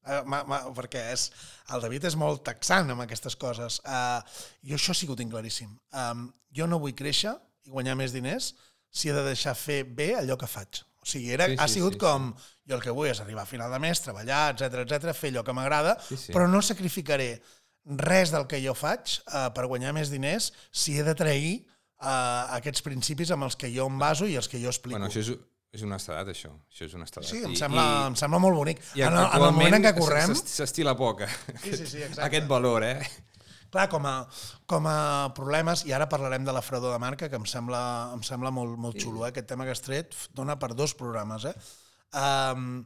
Eh, 0.04 0.22
ma, 0.28 0.42
ma, 0.44 0.60
perquè 0.76 1.06
és, 1.14 1.30
el 1.72 1.84
David 1.86 2.10
és 2.10 2.16
molt 2.20 2.44
taxant 2.44 2.92
amb 2.92 3.06
aquestes 3.06 3.38
coses. 3.40 3.80
Uh, 3.88 4.20
jo 4.68 4.76
això 4.76 4.96
sí 4.96 5.08
que 5.08 5.16
ho 5.16 5.20
tinc 5.20 5.32
claríssim. 5.32 5.72
Um, 5.96 6.26
jo 6.52 6.68
no 6.68 6.80
vull 6.84 6.96
créixer 6.98 7.36
i 7.64 7.72
guanyar 7.72 7.96
més 8.00 8.12
diners 8.16 8.52
si 8.94 9.10
he 9.10 9.16
de 9.16 9.24
deixar 9.26 9.56
fer 9.58 9.84
bé 9.88 10.12
allò 10.20 10.36
que 10.38 10.50
faig. 10.50 10.84
O 11.04 11.08
sigui, 11.08 11.32
era, 11.36 11.48
Sí, 11.50 11.56
sí, 11.56 11.60
ha 11.64 11.68
sí, 11.68 11.74
sigut 11.80 11.96
sí, 11.96 12.00
sí, 12.00 12.04
com 12.04 12.30
jo 12.70 12.76
el 12.78 12.84
que 12.84 12.92
vull 12.96 13.10
és 13.12 13.20
arribar 13.24 13.44
a 13.44 13.50
final 13.50 13.72
de 13.72 13.80
mes, 13.84 14.00
treballar, 14.04 14.54
etc 14.54 14.84
etc, 14.86 15.12
fer 15.18 15.32
allò 15.34 15.44
que 15.44 15.56
m'agrada, 15.56 15.98
Sí, 16.08 16.16
sí. 16.20 16.32
però 16.36 16.48
no 16.48 16.62
sacrificaré 16.64 17.42
res 18.00 18.32
del 18.32 18.46
que 18.48 18.62
jo 18.64 18.76
faig 18.78 19.18
uh, 19.28 19.50
per 19.56 19.66
guanyar 19.68 19.92
més 19.96 20.12
diners 20.12 20.52
si 20.72 20.96
he 20.96 21.04
de 21.04 21.16
trair 21.20 21.58
uh, 21.60 22.56
aquests 22.60 22.84
principis 22.86 23.34
amb 23.36 23.44
els 23.50 23.58
que 23.60 23.72
jo 23.74 23.90
em 23.92 23.98
baso 24.00 24.28
i 24.28 24.38
els 24.40 24.48
que 24.48 24.62
jo 24.62 24.72
explico. 24.72 24.96
Bueno, 24.96 25.10
això 25.12 25.20
és, 25.26 25.34
és 25.74 25.82
honestedat, 25.82 26.28
això. 26.30 26.52
Això 26.70 26.86
és 26.86 26.94
honestedat. 26.94 27.30
Sí, 27.30 27.42
em 27.48 27.56
sembla, 27.58 27.84
i- 27.84 28.08
em 28.12 28.16
sembla 28.20 28.40
molt 28.44 28.56
bonic. 28.60 28.82
I 28.96 29.02
en, 29.08 29.14
el, 29.18 29.26
en 29.26 29.42
el 29.48 29.54
moment 29.58 29.78
en 29.80 29.86
què 29.88 29.94
correm, 29.98 30.34
S'estila 30.38 30.94
poc, 31.00 31.24
eh? 31.26 31.30
Sí, 31.64 31.72
sí, 31.80 31.86
sí, 31.88 32.02
exacte. 32.04 32.28
Aquest 32.30 32.48
valor, 32.52 32.84
eh? 32.86 33.00
clar, 33.74 33.88
com 33.90 34.06
a, 34.06 34.12
com 34.70 34.86
a 34.86 34.98
problemes, 35.34 35.82
i 35.90 35.94
ara 35.98 36.06
parlarem 36.06 36.44
de 36.46 36.54
la 36.54 36.62
fredor 36.62 36.94
de 36.94 37.00
marca, 37.02 37.26
que 37.30 37.40
em 37.40 37.46
sembla, 37.50 37.80
em 38.14 38.22
sembla 38.22 38.52
molt, 38.54 38.76
molt 38.78 39.00
xulo, 39.02 39.24
eh? 39.26 39.32
aquest 39.32 39.48
tema 39.50 39.66
que 39.66 39.74
has 39.74 39.82
tret 39.82 40.14
dona 40.38 40.60
per 40.62 40.76
dos 40.78 40.94
programes. 40.94 41.48
Eh? 41.50 41.56
Um, 42.14 42.84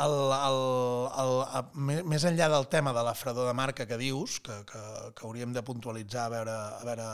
el, 0.00 0.14
el, 0.38 0.58
el, 1.20 1.34
me- 1.76 2.02
més 2.14 2.24
enllà 2.28 2.48
del 2.52 2.64
tema 2.72 2.94
de 2.96 3.02
la 3.04 3.12
fredor 3.16 3.46
de 3.50 3.52
marca 3.56 3.84
que 3.88 3.98
dius, 4.00 4.38
que, 4.40 4.56
que, 4.68 4.80
que 5.12 5.26
hauríem 5.28 5.52
de 5.52 5.62
puntualitzar 5.68 6.26
a 6.30 6.32
veure, 6.32 6.56
a 6.80 6.84
veure 6.88 7.10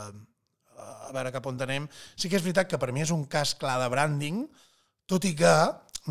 a 0.83 1.11
veure 1.13 1.31
cap 1.35 1.45
on 1.51 1.59
anem. 1.63 1.85
Sí 2.15 2.31
que 2.31 2.39
és 2.39 2.43
veritat 2.43 2.67
que 2.71 2.79
per 2.81 2.89
mi 2.95 3.03
és 3.03 3.11
un 3.13 3.27
cas 3.31 3.51
clar 3.59 3.75
de 3.83 3.91
branding, 3.93 4.45
tot 5.13 5.29
i 5.29 5.35
que 5.37 5.53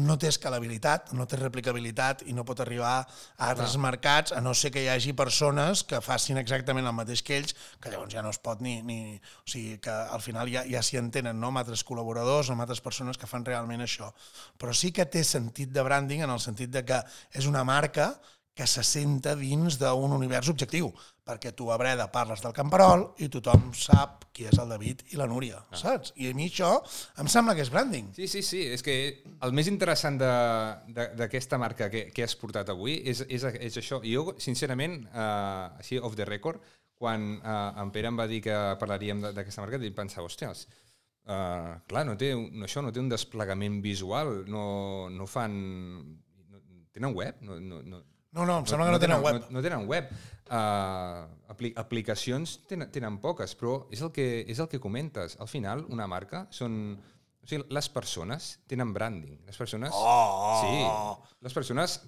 no 0.01 0.15
té 0.17 0.29
escalabilitat, 0.31 1.11
no 1.13 1.27
té 1.29 1.37
replicabilitat 1.37 2.23
i 2.31 2.33
no 2.33 2.47
pot 2.49 2.63
arribar 2.65 2.95
a 3.03 3.49
altres 3.51 3.75
mercats, 3.77 4.33
a 4.33 4.41
no 4.41 4.55
ser 4.57 4.71
que 4.73 4.85
hi 4.85 4.89
hagi 4.89 5.13
persones 5.13 5.83
que 5.85 6.01
facin 6.01 6.41
exactament 6.41 6.89
el 6.89 6.97
mateix 6.97 7.21
que 7.27 7.37
ells, 7.37 7.53
que 7.83 7.93
llavors 7.93 8.15
ja 8.15 8.23
no 8.25 8.33
es 8.33 8.41
pot 8.41 8.63
ni... 8.65 8.79
ni 8.89 9.01
o 9.19 9.51
sigui, 9.53 9.77
que 9.83 9.93
al 9.93 10.23
final 10.25 10.49
ja, 10.49 10.63
ja 10.71 10.81
s'hi 10.87 10.97
entenen, 11.01 11.37
no?, 11.37 11.51
amb 11.53 11.61
altres 11.61 11.85
col·laboradors, 11.85 12.49
amb 12.53 12.65
altres 12.65 12.81
persones 12.81 13.21
que 13.21 13.29
fan 13.29 13.45
realment 13.45 13.85
això. 13.85 14.09
Però 14.57 14.73
sí 14.73 14.95
que 14.97 15.05
té 15.05 15.25
sentit 15.27 15.75
de 15.75 15.85
branding 15.85 16.25
en 16.25 16.33
el 16.33 16.41
sentit 16.41 16.73
de 16.73 16.85
que 16.89 17.03
és 17.37 17.51
una 17.51 17.65
marca 17.69 18.15
que 18.55 18.67
se 18.69 18.83
senta 18.85 19.33
dins 19.39 19.79
d'un 19.81 20.13
univers 20.13 20.51
objectiu, 20.53 20.91
perquè 21.25 21.55
tu 21.57 21.71
a 21.73 21.79
Breda 21.81 22.09
parles 22.13 22.43
del 22.45 22.53
camperol 22.53 23.07
i 23.25 23.31
tothom 23.33 23.71
sap 23.77 24.27
qui 24.35 24.45
és 24.49 24.59
el 24.61 24.69
David 24.73 25.05
i 25.15 25.21
la 25.21 25.29
Núria, 25.31 25.63
ah. 25.63 25.79
saps? 25.79 26.13
I 26.21 26.29
a 26.29 26.37
mi 26.37 26.51
això 26.51 26.75
em 27.21 27.31
sembla 27.33 27.55
que 27.57 27.65
és 27.65 27.73
branding. 27.73 28.11
Sí, 28.17 28.29
sí, 28.29 28.43
sí. 28.45 28.63
És 28.75 28.85
que 28.85 28.97
el 29.45 29.57
més 29.57 29.71
interessant 29.73 30.21
d'aquesta 30.21 31.61
marca 31.61 31.89
que, 31.93 32.07
que 32.13 32.27
has 32.27 32.37
portat 32.37 32.73
avui 32.75 32.99
és, 33.09 33.25
és, 33.29 33.49
és 33.57 33.81
això. 33.81 34.03
Jo, 34.05 34.35
sincerament, 34.43 35.01
uh, 35.13 35.73
així 35.81 36.01
off 36.01 36.19
the 36.19 36.29
record, 36.29 36.61
quan 37.03 37.39
uh, 37.41 37.73
en 37.83 37.91
Pere 37.95 38.13
em 38.13 38.19
va 38.19 38.29
dir 38.31 38.43
que 38.45 38.57
parlaríem 38.81 39.25
d'aquesta 39.33 39.65
marca, 39.65 39.81
vaig 39.81 39.97
pensar, 39.97 40.23
hòsties, 40.23 40.67
uh, 41.27 41.81
clar, 41.89 42.05
no 42.07 42.19
té, 42.21 42.35
un, 42.37 42.67
això 42.69 42.85
no 42.85 42.93
té 42.93 43.01
un 43.03 43.11
desplegament 43.11 43.81
visual, 43.85 44.43
no, 44.51 44.65
no 45.11 45.27
fan... 45.27 45.57
No, 46.53 46.63
tenen 46.93 47.17
web? 47.17 47.41
No, 47.43 47.59
no, 47.59 47.81
no, 47.83 48.05
No, 48.33 48.47
no, 48.49 48.59
em 48.63 48.69
sembla 48.69 48.89
que 48.89 48.95
no 48.95 49.01
tenen 49.03 49.21
web. 49.21 49.41
No, 49.43 49.59
no 49.59 49.63
tenen 49.65 49.89
web. 49.89 50.13
Uh, 50.53 51.25
apli 51.53 51.71
aplicacions 51.81 52.59
tenen, 52.69 52.89
tenen 52.93 53.19
poques, 53.21 53.55
però 53.57 53.83
és 53.93 54.01
el, 54.05 54.13
que, 54.13 54.27
és 54.49 54.61
el 54.61 54.71
que 54.73 54.81
comentes. 54.81 55.37
Al 55.41 55.51
final, 55.53 55.87
una 55.93 56.09
marca 56.09 56.47
són... 56.51 56.97
O 57.43 57.49
sigui, 57.51 57.65
les 57.75 57.89
persones 57.91 58.53
tenen 58.71 58.93
branding. 58.95 59.41
Les 59.49 59.59
persones... 59.59 59.93
Oh! 59.93 60.61
Sí, 60.63 61.37
les 61.45 61.57
persones... 61.57 61.99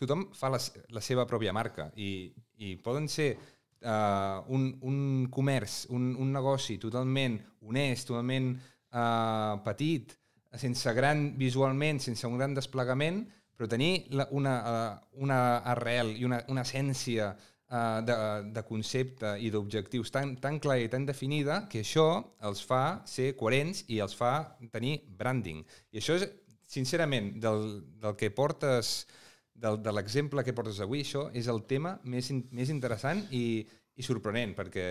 Tothom 0.00 0.30
fa 0.32 0.48
la, 0.48 0.58
la 0.96 1.02
seva 1.04 1.26
pròpia 1.28 1.52
marca 1.52 1.90
i, 2.00 2.30
i 2.64 2.72
poden 2.80 3.04
ser 3.12 3.34
uh, 3.36 4.40
un, 4.48 4.70
un 4.88 5.26
comerç, 5.28 5.82
un, 5.92 6.14
un 6.16 6.30
negoci 6.32 6.78
totalment 6.80 7.36
honest, 7.60 8.08
totalment 8.08 8.54
uh, 8.56 9.60
petit, 9.66 10.14
sense 10.56 10.94
gran 10.96 11.34
visualment, 11.36 12.00
sense 12.00 12.24
un 12.26 12.40
gran 12.40 12.56
desplegament, 12.56 13.20
però 13.60 13.68
tenir 13.68 14.06
la, 14.16 14.24
una, 14.32 14.52
uh, 14.64 15.20
una 15.20 15.38
arrel 15.68 16.14
i 16.16 16.24
una, 16.24 16.38
una 16.48 16.62
essència 16.64 17.26
uh, 17.36 17.98
de, 18.00 18.14
de 18.56 18.62
concepte 18.64 19.34
i 19.36 19.50
d'objectius 19.52 20.08
tan, 20.14 20.32
tan 20.40 20.56
clara 20.64 20.80
i 20.80 20.88
tan 20.88 21.04
definida 21.04 21.66
que 21.68 21.82
això 21.84 22.06
els 22.48 22.64
fa 22.64 23.02
ser 23.04 23.34
coherents 23.36 23.82
i 23.92 23.98
els 24.00 24.16
fa 24.16 24.32
tenir 24.72 25.02
branding. 25.18 25.60
I 25.92 26.00
això 26.00 26.16
és, 26.16 26.24
sincerament, 26.72 27.34
del, 27.42 27.66
del 28.00 28.16
que 28.16 28.30
portes, 28.32 29.04
del, 29.52 29.76
de 29.84 29.92
l'exemple 29.92 30.40
que 30.46 30.56
portes 30.56 30.80
avui, 30.80 31.04
això 31.04 31.26
és 31.36 31.52
el 31.52 31.60
tema 31.68 31.98
més, 32.08 32.32
més 32.56 32.72
interessant 32.72 33.26
i, 33.28 33.66
i 34.00 34.04
sorprenent, 34.06 34.56
perquè 34.56 34.86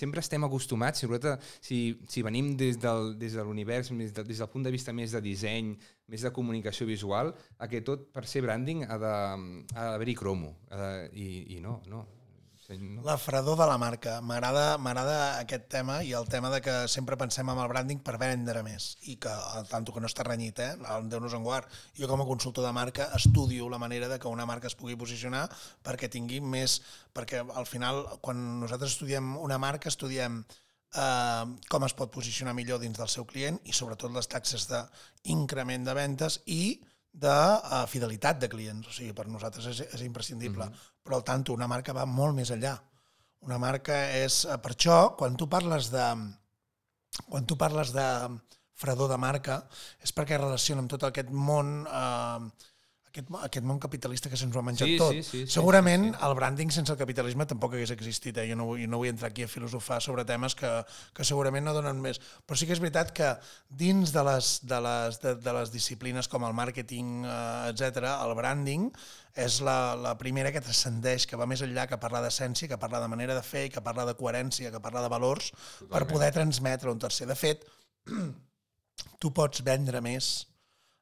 sempre 0.00 0.22
estem 0.22 0.44
acostumats, 0.46 1.02
sobretot 1.02 1.42
si, 1.58 1.80
si 2.08 2.22
venim 2.22 2.52
des 2.60 2.78
del, 2.80 3.14
des 3.20 3.34
de 3.36 3.44
l'univers, 3.46 3.90
més 3.96 4.14
de, 4.16 4.24
des 4.26 4.40
del 4.40 4.50
punt 4.52 4.66
de 4.66 4.72
vista 4.74 4.94
més 4.96 5.16
de 5.16 5.22
disseny, 5.24 5.74
més 6.10 6.24
de 6.26 6.32
comunicació 6.36 6.86
visual, 6.88 7.34
a 7.58 7.68
que 7.70 7.82
tot 7.86 8.08
per 8.14 8.26
ser 8.28 8.44
branding 8.46 8.86
ha 8.86 9.00
d'haver-hi 9.02 10.16
cromo. 10.18 10.54
Ha 10.70 10.80
de, 10.80 10.94
i, 11.18 11.28
I 11.56 11.60
no, 11.64 11.80
no. 11.90 12.06
No? 12.78 13.02
La 13.02 13.16
fredor 13.18 13.58
de 13.58 13.66
la 13.66 13.78
marca. 13.80 14.20
M'agrada 14.22 15.18
aquest 15.40 15.66
tema 15.72 16.00
i 16.06 16.12
el 16.14 16.28
tema 16.30 16.50
de 16.52 16.60
que 16.62 16.74
sempre 16.92 17.18
pensem 17.18 17.48
en 17.50 17.58
el 17.58 17.68
branding 17.72 18.02
per 18.06 18.18
vendre 18.20 18.62
més 18.66 18.92
i 19.10 19.16
que, 19.22 19.32
tant 19.70 19.88
que 19.88 20.02
no 20.02 20.10
està 20.10 20.26
renyit, 20.26 20.60
eh? 20.62 20.70
el 20.94 21.08
Déu-nos 21.10 21.34
en 21.34 21.44
guard. 21.46 21.66
Jo 21.98 22.08
com 22.10 22.22
a 22.22 22.28
consultor 22.28 22.66
de 22.66 22.72
marca 22.76 23.10
estudio 23.18 23.68
la 23.68 23.80
manera 23.82 24.08
de 24.08 24.18
que 24.22 24.30
una 24.30 24.46
marca 24.46 24.70
es 24.70 24.78
pugui 24.78 24.98
posicionar 25.00 25.48
perquè 25.86 26.10
tingui 26.12 26.40
més... 26.40 26.80
Perquè 27.10 27.42
al 27.42 27.66
final, 27.66 28.04
quan 28.22 28.38
nosaltres 28.60 28.94
estudiem 28.94 29.32
una 29.42 29.58
marca, 29.58 29.90
estudiem 29.90 30.44
eh, 30.94 31.46
com 31.72 31.88
es 31.88 31.96
pot 31.98 32.12
posicionar 32.14 32.54
millor 32.54 32.78
dins 32.82 32.98
del 33.00 33.10
seu 33.10 33.26
client 33.26 33.58
i 33.64 33.74
sobretot 33.74 34.14
les 34.14 34.30
taxes 34.30 34.68
d'increment 34.70 35.88
de 35.88 35.96
ventes 35.98 36.38
i 36.46 36.62
de 37.12 37.26
uh, 37.26 37.86
fidelitat 37.90 38.38
de 38.38 38.48
clients. 38.48 38.86
O 38.86 38.94
sigui, 38.94 39.12
per 39.16 39.26
nosaltres 39.28 39.66
és, 39.72 39.80
és 39.82 40.02
imprescindible. 40.06 40.66
Mm 40.66 40.72
-hmm. 40.72 40.99
Però 41.04 41.18
al 41.18 41.26
tanto, 41.26 41.56
una 41.56 41.68
marca 41.70 41.96
va 41.96 42.06
molt 42.06 42.36
més 42.36 42.52
enllà. 42.54 42.74
Una 43.46 43.58
marca 43.58 43.96
és... 44.20 44.44
eh, 44.44 44.58
Per 44.60 44.74
això, 44.74 44.98
quan 45.18 45.36
tu 45.40 45.48
parles 45.48 45.90
de... 45.94 46.06
Quan 47.26 47.46
tu 47.48 47.56
parles 47.58 47.90
de 47.92 48.06
fredor 48.80 49.10
de 49.10 49.16
marca, 49.20 49.56
és 50.00 50.12
perquè 50.16 50.38
relaciona 50.38 50.84
amb 50.84 50.92
tot 50.92 51.08
aquest 51.08 51.32
món... 51.32 51.80
Eh, 51.86 52.68
aquest, 53.10 53.28
aquest 53.44 53.66
món 53.66 53.78
capitalista 53.82 54.30
que 54.32 54.38
se'ns 54.40 54.54
ho 54.56 54.60
ha 54.60 54.64
menjat 54.64 54.88
Sí, 54.88 54.96
tot. 54.98 55.12
sí, 55.12 55.22
sí, 55.22 55.40
sí, 55.44 55.52
Segurament 55.58 56.04
sí, 56.08 56.10
sí. 56.14 56.26
el 56.28 56.34
branding 56.38 56.70
sense 56.74 56.92
el 56.94 56.98
capitalisme 56.98 57.46
tampoc 57.50 57.74
hagués 57.76 57.90
existit. 57.94 58.36
Eh? 58.38 58.46
Jo 58.50 58.56
no, 58.56 58.66
vull- 58.70 58.86
no 58.88 58.98
vull 59.02 59.10
entrar 59.10 59.30
aquí 59.30 59.42
a 59.44 59.48
filosofar 59.50 60.00
sobre 60.00 60.24
temes 60.24 60.54
que, 60.54 60.70
que 61.14 61.26
segurament 61.26 61.66
no 61.66 61.74
donen 61.76 62.00
més. 62.00 62.20
Però 62.46 62.56
sí 62.58 62.66
que 62.70 62.72
és 62.78 62.82
veritat 62.82 63.10
que 63.16 63.32
dins 63.68 64.12
de 64.14 64.22
les, 64.30 64.50
de 64.70 64.80
les, 64.86 65.20
de, 65.20 65.34
de 65.42 65.56
les 65.58 65.72
disciplines 65.74 66.28
com 66.30 66.46
el 66.48 66.54
màrqueting, 66.56 67.24
eh, 67.26 67.70
etc, 67.74 68.06
el 68.24 68.34
branding 68.38 68.88
és 69.40 69.60
la, 69.62 69.94
la 69.94 70.16
primera 70.18 70.50
que 70.50 70.60
transcendeix, 70.60 71.26
que 71.30 71.38
va 71.38 71.46
més 71.46 71.60
enllà, 71.62 71.84
que 71.86 71.98
parla 72.02 72.18
d'essència, 72.24 72.66
que 72.68 72.78
parla 72.82 72.98
de 73.02 73.08
manera 73.12 73.34
de 73.36 73.42
fer, 73.46 73.68
que 73.70 73.80
parla 73.80 74.04
de 74.08 74.14
coherència, 74.18 74.72
que 74.74 74.80
parla 74.82 75.02
de 75.04 75.10
valors, 75.12 75.52
per 75.52 75.86
Totalment. 75.86 76.10
poder 76.14 76.32
transmetre 76.34 76.90
un 76.90 76.98
tercer. 76.98 77.28
De 77.30 77.36
fet, 77.38 77.62
tu 79.22 79.30
pots 79.36 79.62
vendre 79.66 80.00
més 80.04 80.46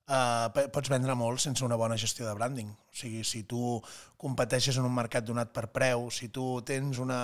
Uh, 0.08 0.48
pots 0.72 0.88
vendre 0.88 1.12
molt 1.20 1.42
sense 1.42 1.60
una 1.66 1.76
bona 1.76 1.98
gestió 2.00 2.24
de 2.24 2.32
branding. 2.32 2.70
O 2.72 2.96
sigui, 2.96 3.20
si 3.28 3.42
tu 3.44 3.76
competeixes 4.16 4.78
en 4.80 4.86
un 4.88 4.94
mercat 4.96 5.26
donat 5.28 5.52
per 5.52 5.66
preu, 5.74 6.06
si 6.08 6.30
tu 6.32 6.46
tens 6.64 6.96
una, 7.04 7.20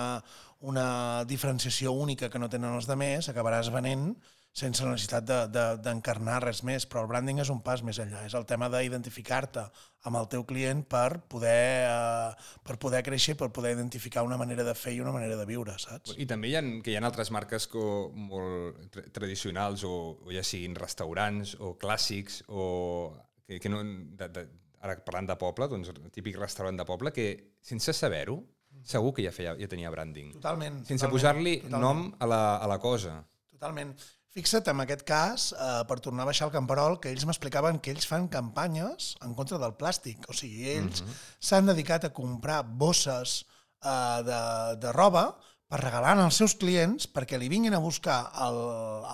una 0.61 0.87
diferenciació 1.25 1.95
única 1.97 2.29
que 2.29 2.41
no 2.41 2.49
tenen 2.49 2.77
els 2.77 2.85
demés, 2.85 3.31
acabaràs 3.31 3.73
venent 3.73 4.11
sense 4.55 4.85
la 4.85 4.93
necessitat 4.95 5.25
de- 5.27 5.47
de- 5.51 5.77
d'encarnar 5.83 6.37
de, 6.39 6.45
res 6.47 6.61
més. 6.63 6.85
Però 6.87 7.01
el 7.03 7.09
branding 7.11 7.41
és 7.43 7.49
un 7.51 7.59
pas 7.61 7.81
més 7.83 7.97
enllà. 7.99 8.21
És 8.25 8.33
el 8.39 8.45
tema 8.47 8.69
d'identificar-te 8.71 9.65
amb 10.07 10.15
el 10.15 10.27
teu 10.31 10.45
client 10.47 10.85
per 10.87 11.19
poder, 11.27 11.89
uh, 11.89 12.31
per 12.63 12.77
poder 12.79 13.01
créixer, 13.03 13.35
per 13.35 13.49
poder 13.51 13.73
identificar 13.75 14.23
una 14.23 14.37
manera 14.37 14.63
de 14.63 14.73
fer 14.77 14.93
i 14.95 15.01
una 15.01 15.11
manera 15.11 15.35
de 15.35 15.45
viure, 15.49 15.75
saps? 15.81 16.15
I 16.17 16.25
també 16.29 16.47
hi 16.49 16.55
ha, 16.55 16.61
que 16.81 16.91
hi 16.93 16.95
ha 16.95 17.03
altres 17.03 17.31
marques 17.35 17.67
co, 17.67 18.11
molt 18.15 18.87
tra 18.95 19.03
tradicionals, 19.11 19.83
o, 19.83 20.19
o 20.23 20.31
ja 20.31 20.43
siguin 20.45 20.75
restaurants, 20.79 21.57
o 21.59 21.75
clàssics, 21.77 22.43
o 22.47 23.11
que, 23.45 23.59
que 23.59 23.69
no, 23.69 23.83
de, 23.83 24.29
de, 24.29 24.47
ara 24.85 24.95
parlant 25.03 25.27
de 25.27 25.35
poble, 25.41 25.67
doncs 25.67 25.91
típic 26.13 26.37
restaurant 26.39 26.77
de 26.79 26.85
poble, 26.87 27.11
que 27.11 27.55
sense 27.61 27.91
saber-ho, 27.97 28.39
segur 28.85 29.11
que 29.17 29.23
ja, 29.25 29.31
feia, 29.35 29.57
ja 29.59 29.67
tenia 29.67 29.91
branding. 29.91 30.31
Totalment. 30.37 30.83
Sense 30.85 31.09
posar-li 31.11 31.57
nom 31.67 32.11
a 32.19 32.27
la, 32.29 32.43
a 32.61 32.67
la 32.69 32.77
cosa. 32.79 33.19
Totalment. 33.51 33.95
Fixa't, 34.35 34.67
en 34.67 34.81
aquest 34.83 35.05
cas, 35.07 35.43
eh, 35.55 35.83
per 35.87 35.95
tornar 36.03 36.25
a 36.25 36.27
baixar 36.27 36.49
el 36.49 36.53
camperol, 36.53 36.97
que 36.99 37.07
ells 37.13 37.23
m'explicaven 37.23 37.77
que 37.79 37.93
ells 37.93 38.07
fan 38.09 38.25
campanyes 38.27 39.13
en 39.23 39.35
contra 39.37 39.59
del 39.61 39.77
plàstic. 39.79 40.25
O 40.27 40.35
sigui, 40.35 40.65
ells 40.73 41.05
s'han 41.39 41.71
dedicat 41.71 42.03
a 42.03 42.11
comprar 42.17 42.57
bosses 42.83 43.37
eh, 43.79 44.19
de, 44.27 44.41
de 44.83 44.91
roba 44.97 45.23
per 45.65 45.79
regalar 45.81 46.13
als 46.21 46.37
seus 46.37 46.53
clients 46.61 47.07
perquè 47.09 47.39
li 47.41 47.49
vinguin 47.49 47.73
a 47.73 47.81
buscar 47.81 48.19
el, 48.45 48.59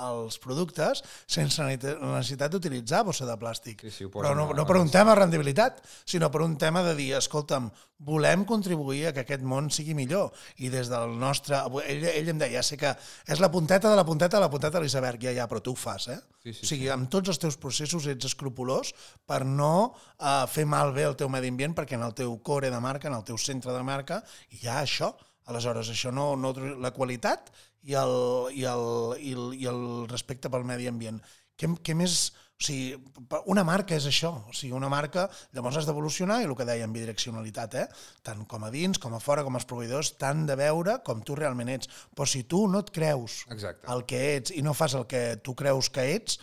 els 0.08 0.38
productes 0.44 1.00
sense 1.24 1.64
necessitat- 1.64 2.02
la 2.02 2.18
necessitat 2.18 2.52
d'utilitzar 2.52 3.06
bossa 3.08 3.26
de 3.26 3.38
plàstic. 3.40 3.86
Sí, 3.88 3.92
sí, 3.92 4.10
Però 4.12 4.34
no, 4.36 4.50
no 4.54 4.66
per 4.68 4.76
un 4.82 4.92
tema 4.92 5.14
de 5.16 5.22
rendibilitat, 5.22 5.80
sinó 6.06 6.30
per 6.32 6.44
un 6.44 6.58
tema 6.60 6.84
de 6.84 6.96
dir, 6.98 7.14
escolta'm, 7.16 7.70
volem 8.04 8.44
contribuir 8.50 9.08
a 9.08 9.14
que 9.16 9.24
aquest 9.24 9.46
món 9.48 9.70
sigui 9.72 9.96
millor. 9.96 10.32
I 10.60 10.72
des 10.74 10.90
del 10.92 11.16
nostre... 11.22 11.62
Ell, 11.86 12.04
ell 12.12 12.34
em 12.34 12.42
deia, 12.42 12.60
ja 12.60 12.66
sé 12.66 12.78
que 12.82 12.92
és 13.32 13.40
la 13.40 13.52
punteta 13.54 13.90
de 13.90 13.96
la 13.96 14.06
punteta 14.06 14.38
de 14.38 14.44
la 14.44 14.52
punteta 14.52 14.80
de 14.80 14.84
l'iceberg, 14.86 15.22
ja, 15.24 15.36
ja, 15.38 15.48
però 15.48 15.64
tu 15.64 15.76
ho 15.76 15.80
fas, 15.80 16.10
eh? 16.12 16.20
Sí, 16.42 16.52
sí, 16.52 16.66
o 16.66 16.72
sigui, 16.74 16.92
amb 16.92 17.10
tots 17.14 17.32
els 17.32 17.40
teus 17.40 17.58
processos 17.62 18.10
ets 18.12 18.28
escrupolós 18.32 18.92
per 19.30 19.44
no 19.46 19.74
uh, 19.94 20.48
fer 20.52 20.66
malbé 20.66 21.06
el 21.08 21.16
teu 21.16 21.30
medi 21.32 21.54
ambient, 21.54 21.78
perquè 21.78 21.96
en 22.00 22.08
el 22.08 22.16
teu 22.18 22.34
core 22.44 22.74
de 22.74 22.82
marca, 22.82 23.08
en 23.08 23.20
el 23.20 23.28
teu 23.28 23.38
centre 23.40 23.72
de 23.72 23.84
marca, 23.86 24.24
hi 24.58 24.66
ha 24.68 24.82
això. 24.82 25.14
Aleshores, 25.49 25.89
això 25.89 26.12
no, 26.13 26.36
no 26.38 26.54
la 26.54 26.93
qualitat 26.93 27.49
i 27.88 27.97
el, 27.97 28.15
i 28.54 28.65
el, 28.69 28.86
i 29.17 29.34
el, 29.34 29.49
i 29.58 29.67
el 29.71 29.82
respecte 30.12 30.51
pel 30.54 30.67
medi 30.67 30.89
ambient. 30.91 31.21
Què, 31.58 31.71
què 31.82 31.97
més... 31.97 32.32
O 32.62 32.63
sigui, 32.63 32.93
una 33.49 33.63
marca 33.65 33.95
és 33.97 34.06
això. 34.06 34.30
O 34.45 34.51
sigui, 34.54 34.75
una 34.77 34.89
marca, 34.91 35.23
llavors 35.58 35.80
has 35.80 35.88
d'evolucionar 35.88 36.43
i 36.43 36.45
el 36.45 36.54
que 36.54 36.67
dèiem, 36.69 36.91
bidireccionalitat, 36.93 37.77
eh? 37.82 37.88
Tant 38.21 38.43
com 38.45 38.67
a 38.67 38.69
dins, 38.69 38.99
com 39.01 39.15
a 39.17 39.21
fora, 39.23 39.41
com 39.41 39.58
els 39.58 39.65
proveïdors, 39.65 40.12
t'han 40.21 40.43
de 40.45 40.54
veure 40.60 40.99
com 41.08 41.23
tu 41.25 41.34
realment 41.39 41.71
ets. 41.73 41.89
Però 42.13 42.30
si 42.30 42.43
tu 42.45 42.67
no 42.69 42.84
et 42.86 42.91
creus 42.93 43.39
Exacte. 43.49 43.89
el 43.89 44.06
que 44.06 44.19
ets 44.36 44.54
i 44.54 44.62
no 44.62 44.75
fas 44.77 44.93
el 44.99 45.08
que 45.10 45.23
tu 45.41 45.58
creus 45.58 45.89
que 45.89 46.06
ets, 46.13 46.38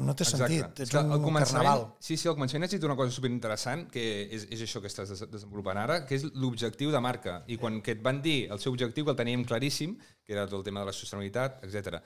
no 0.00 0.14
té 0.16 0.24
sentit. 0.24 0.80
Ets 0.84 0.94
un 0.94 1.10
començament- 1.22 1.52
carnaval. 1.52 1.84
Sí, 2.00 2.16
sí, 2.16 2.28
al 2.28 2.34
començament 2.36 2.64
has 2.64 2.70
dit 2.74 2.84
una 2.84 2.96
cosa 2.96 3.12
superinteressant, 3.14 3.86
que 3.90 4.04
és, 4.34 4.46
és 4.50 4.62
això 4.66 4.80
que 4.80 4.88
estàs 4.90 5.08
des 5.12 5.24
desenvolupant 5.30 5.78
ara, 5.78 6.00
que 6.06 6.14
és 6.16 6.24
l'objectiu 6.34 6.90
de 6.94 7.00
marca. 7.00 7.42
I 7.46 7.56
quan 7.56 7.80
que 7.82 7.92
et 7.92 8.02
van 8.02 8.22
dir 8.22 8.50
el 8.50 8.58
seu 8.60 8.72
objectiu, 8.72 9.04
que 9.04 9.10
el 9.14 9.16
teníem 9.16 9.44
claríssim, 9.44 9.96
que 10.24 10.32
era 10.32 10.46
tot 10.46 10.58
el 10.60 10.64
tema 10.64 10.80
de 10.80 10.86
la 10.86 10.92
sostenibilitat, 10.92 11.62
etc. 11.64 12.00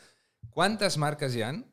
Quantes 0.51 0.99
marques 0.99 1.35
hi 1.37 1.43
han 1.47 1.65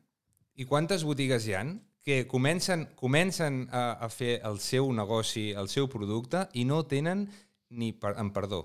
i 0.56 0.64
quantes 0.66 1.04
botigues 1.04 1.46
hi 1.46 1.54
han 1.54 1.80
que 2.02 2.26
comencen, 2.26 2.86
comencen 2.96 3.68
a, 3.72 3.92
a 4.00 4.08
fer 4.08 4.40
el 4.48 4.58
seu 4.58 4.88
negoci, 4.92 5.50
el 5.52 5.68
seu 5.68 5.86
producte, 5.92 6.46
i 6.54 6.64
no 6.64 6.84
tenen 6.88 7.26
ni, 7.70 7.92
per, 7.92 8.14
amb 8.18 8.32
perdó, 8.34 8.64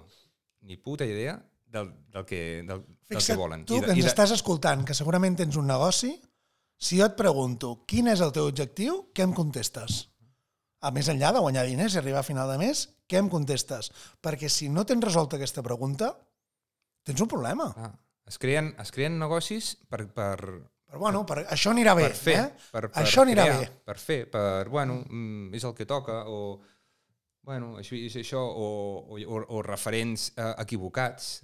ni 0.61 0.77
puta 0.77 1.05
idea 1.05 1.35
del, 1.67 1.91
del, 2.13 2.23
que, 2.25 2.63
del, 2.65 2.85
del 3.09 3.19
que 3.21 3.35
volen. 3.35 3.65
tu 3.65 3.75
I 3.75 3.81
de- 3.81 3.85
que 3.88 3.91
i 3.91 3.99
ens 3.99 4.05
de- 4.07 4.11
estàs 4.13 4.31
escoltant, 4.31 4.85
que 4.88 4.95
segurament 4.95 5.35
tens 5.35 5.57
un 5.59 5.67
negoci, 5.67 6.13
si 6.77 6.99
jo 6.99 7.07
et 7.07 7.15
pregunto 7.17 7.77
quin 7.89 8.09
és 8.11 8.21
el 8.21 8.33
teu 8.35 8.49
objectiu, 8.49 9.05
què 9.15 9.25
em 9.25 9.33
contestes? 9.35 10.05
A 10.85 10.91
més 10.93 11.09
enllà 11.09 11.31
de 11.33 11.41
guanyar 11.41 11.65
diners 11.65 11.95
i 11.95 11.99
arribar 12.01 12.21
a 12.21 12.27
final 12.27 12.51
de 12.51 12.59
mes, 12.61 12.85
què 13.09 13.17
em 13.21 13.29
contestes? 13.31 13.89
Perquè 14.21 14.49
si 14.51 14.69
no 14.69 14.85
tens 14.85 15.03
resolta 15.03 15.39
aquesta 15.39 15.63
pregunta, 15.65 16.11
tens 17.05 17.21
un 17.21 17.31
problema. 17.31 17.71
Ah, 17.77 17.91
es, 18.27 18.38
creen, 18.41 18.73
es 18.81 18.91
creen 18.93 19.17
negocis 19.21 19.75
per, 19.89 20.03
per, 20.13 20.38
Però 20.85 21.01
bueno, 21.01 21.25
per, 21.27 21.41
això 21.51 21.73
anirà 21.73 21.95
bé. 21.97 22.05
per 22.07 22.15
fer, 22.15 22.38
eh? 22.43 22.69
per, 22.71 22.85
per 22.88 23.01
això 23.01 23.25
anirà 23.25 23.47
crear, 23.47 23.59
bé. 23.63 23.71
per 23.89 23.97
fer, 23.99 24.19
per, 24.31 24.69
bueno, 24.69 25.01
mm, 25.09 25.53
és 25.57 25.65
el 25.65 25.73
que 25.77 25.88
toca, 25.89 26.21
o, 26.29 26.59
bueno, 27.45 27.75
això 27.81 27.97
és 27.97 28.15
això, 28.21 28.41
o, 28.41 28.67
o, 29.09 29.19
o, 29.19 29.41
o 29.57 29.63
referents 29.65 30.31
eh, 30.35 30.51
equivocats. 30.63 31.39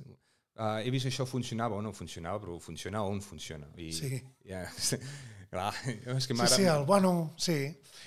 Uh, 0.60 0.82
he 0.84 0.92
vist 0.92 1.08
això 1.08 1.26
funcionava 1.26 1.78
o 1.78 1.82
no 1.82 1.94
funcionava, 1.96 2.40
però 2.44 2.58
funciona 2.60 3.02
on 3.08 3.22
funciona. 3.24 3.68
I, 3.80 3.92
Sí. 3.96 4.18
Ja, 4.46 4.66
clar, 5.52 5.74
és 5.88 6.28
que 6.28 6.36
Sí, 6.36 6.48
sí, 6.56 6.64
el 6.64 6.84
bueno, 6.86 7.34
sí. 7.38 7.56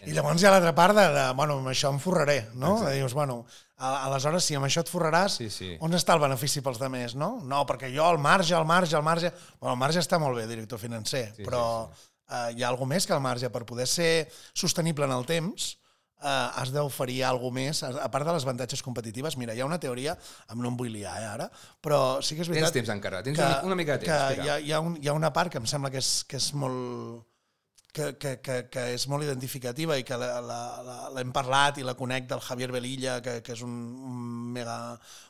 I 0.04 0.12
llavors 0.12 0.42
hi 0.42 0.46
ha 0.46 0.50
l'altra 0.52 0.74
part 0.76 0.94
de, 0.96 1.04
de, 1.14 1.24
bueno, 1.38 1.58
amb 1.60 1.70
això 1.72 1.90
em 1.92 1.98
forraré, 2.02 2.50
no? 2.54 2.74
Exacte. 2.76 2.94
Dius, 2.98 3.14
bueno, 3.14 3.44
a, 3.78 4.04
aleshores, 4.08 4.44
si 4.44 4.56
amb 4.58 4.66
això 4.68 4.82
et 4.84 4.90
forraràs, 4.92 5.38
Sí, 5.40 5.48
sí. 5.50 5.70
on 5.80 5.94
està 5.96 6.14
el 6.16 6.20
benefici 6.24 6.60
pels 6.64 6.78
demés, 6.82 7.14
no? 7.16 7.38
No, 7.44 7.62
perquè 7.66 7.88
jo 7.94 8.06
el 8.10 8.18
marge, 8.18 8.54
el 8.58 8.66
marge, 8.68 8.96
el 8.96 9.02
marge... 9.06 9.32
Bueno, 9.60 9.74
el 9.74 9.80
marge 9.80 10.02
està 10.02 10.18
molt 10.20 10.36
bé, 10.36 10.46
director 10.50 10.78
financer, 10.82 11.30
Sí, 11.36 11.44
però 11.46 11.62
sí, 11.94 12.10
eh, 12.28 12.50
hi 12.58 12.62
ha 12.64 12.68
alguna 12.68 12.94
més 12.96 13.06
que 13.06 13.14
el 13.16 13.24
marge. 13.24 13.50
Per 13.54 13.64
poder 13.64 13.86
ser 13.88 14.28
sostenible 14.52 15.04
en 15.08 15.12
el 15.16 15.24
temps, 15.26 15.78
eh, 16.24 16.60
has 16.60 16.72
d'oferir 16.74 17.20
alguna 17.28 17.60
més, 17.60 17.82
a 17.84 18.08
part 18.10 18.26
de 18.26 18.34
les 18.36 18.46
avantatges 18.48 18.82
competitives. 18.82 19.36
Mira, 19.40 19.54
hi 19.54 19.62
ha 19.62 19.68
una 19.68 19.80
teoria, 19.82 20.16
em 20.50 20.62
no 20.64 20.72
em 20.72 20.80
vull 20.80 20.92
liar 20.94 21.14
eh, 21.20 21.28
ara, 21.36 21.50
però 21.84 22.00
sí 22.24 22.38
que 22.38 22.46
és 22.46 22.50
veritat... 22.50 22.72
Tens 22.72 22.80
temps 22.80 22.96
encara, 22.96 23.22
tens 23.26 23.38
una, 23.38 23.60
una 23.70 23.78
mica 23.78 23.98
de 23.98 24.06
temps. 24.06 24.34
Que 24.34 24.48
hi 24.48 24.50
ha, 24.50 24.58
hi, 24.58 24.72
ha 24.72 24.82
un, 24.84 24.98
hi 25.00 25.12
ha 25.12 25.16
una 25.16 25.32
part 25.36 25.52
que 25.52 25.62
em 25.62 25.68
sembla 25.70 25.92
que 25.92 26.02
és, 26.02 26.16
que 26.28 26.40
és 26.40 26.50
molt 26.58 27.22
que, 27.94 28.08
que, 28.18 28.32
que, 28.42 28.54
que 28.74 28.82
és 28.96 29.04
molt 29.06 29.22
identificativa 29.22 29.94
i 29.96 30.02
que 30.02 30.16
la- 30.18 30.40
la- 30.42 30.82
la- 30.82 31.10
l'hem 31.14 31.30
parlat 31.32 31.78
i 31.78 31.84
la 31.86 31.94
conec 31.94 32.26
del 32.26 32.40
Javier 32.42 32.72
Velilla, 32.74 33.20
que, 33.22 33.36
que 33.46 33.52
és 33.54 33.62
un, 33.62 33.70
un, 34.10 34.20
mega, 34.56 34.76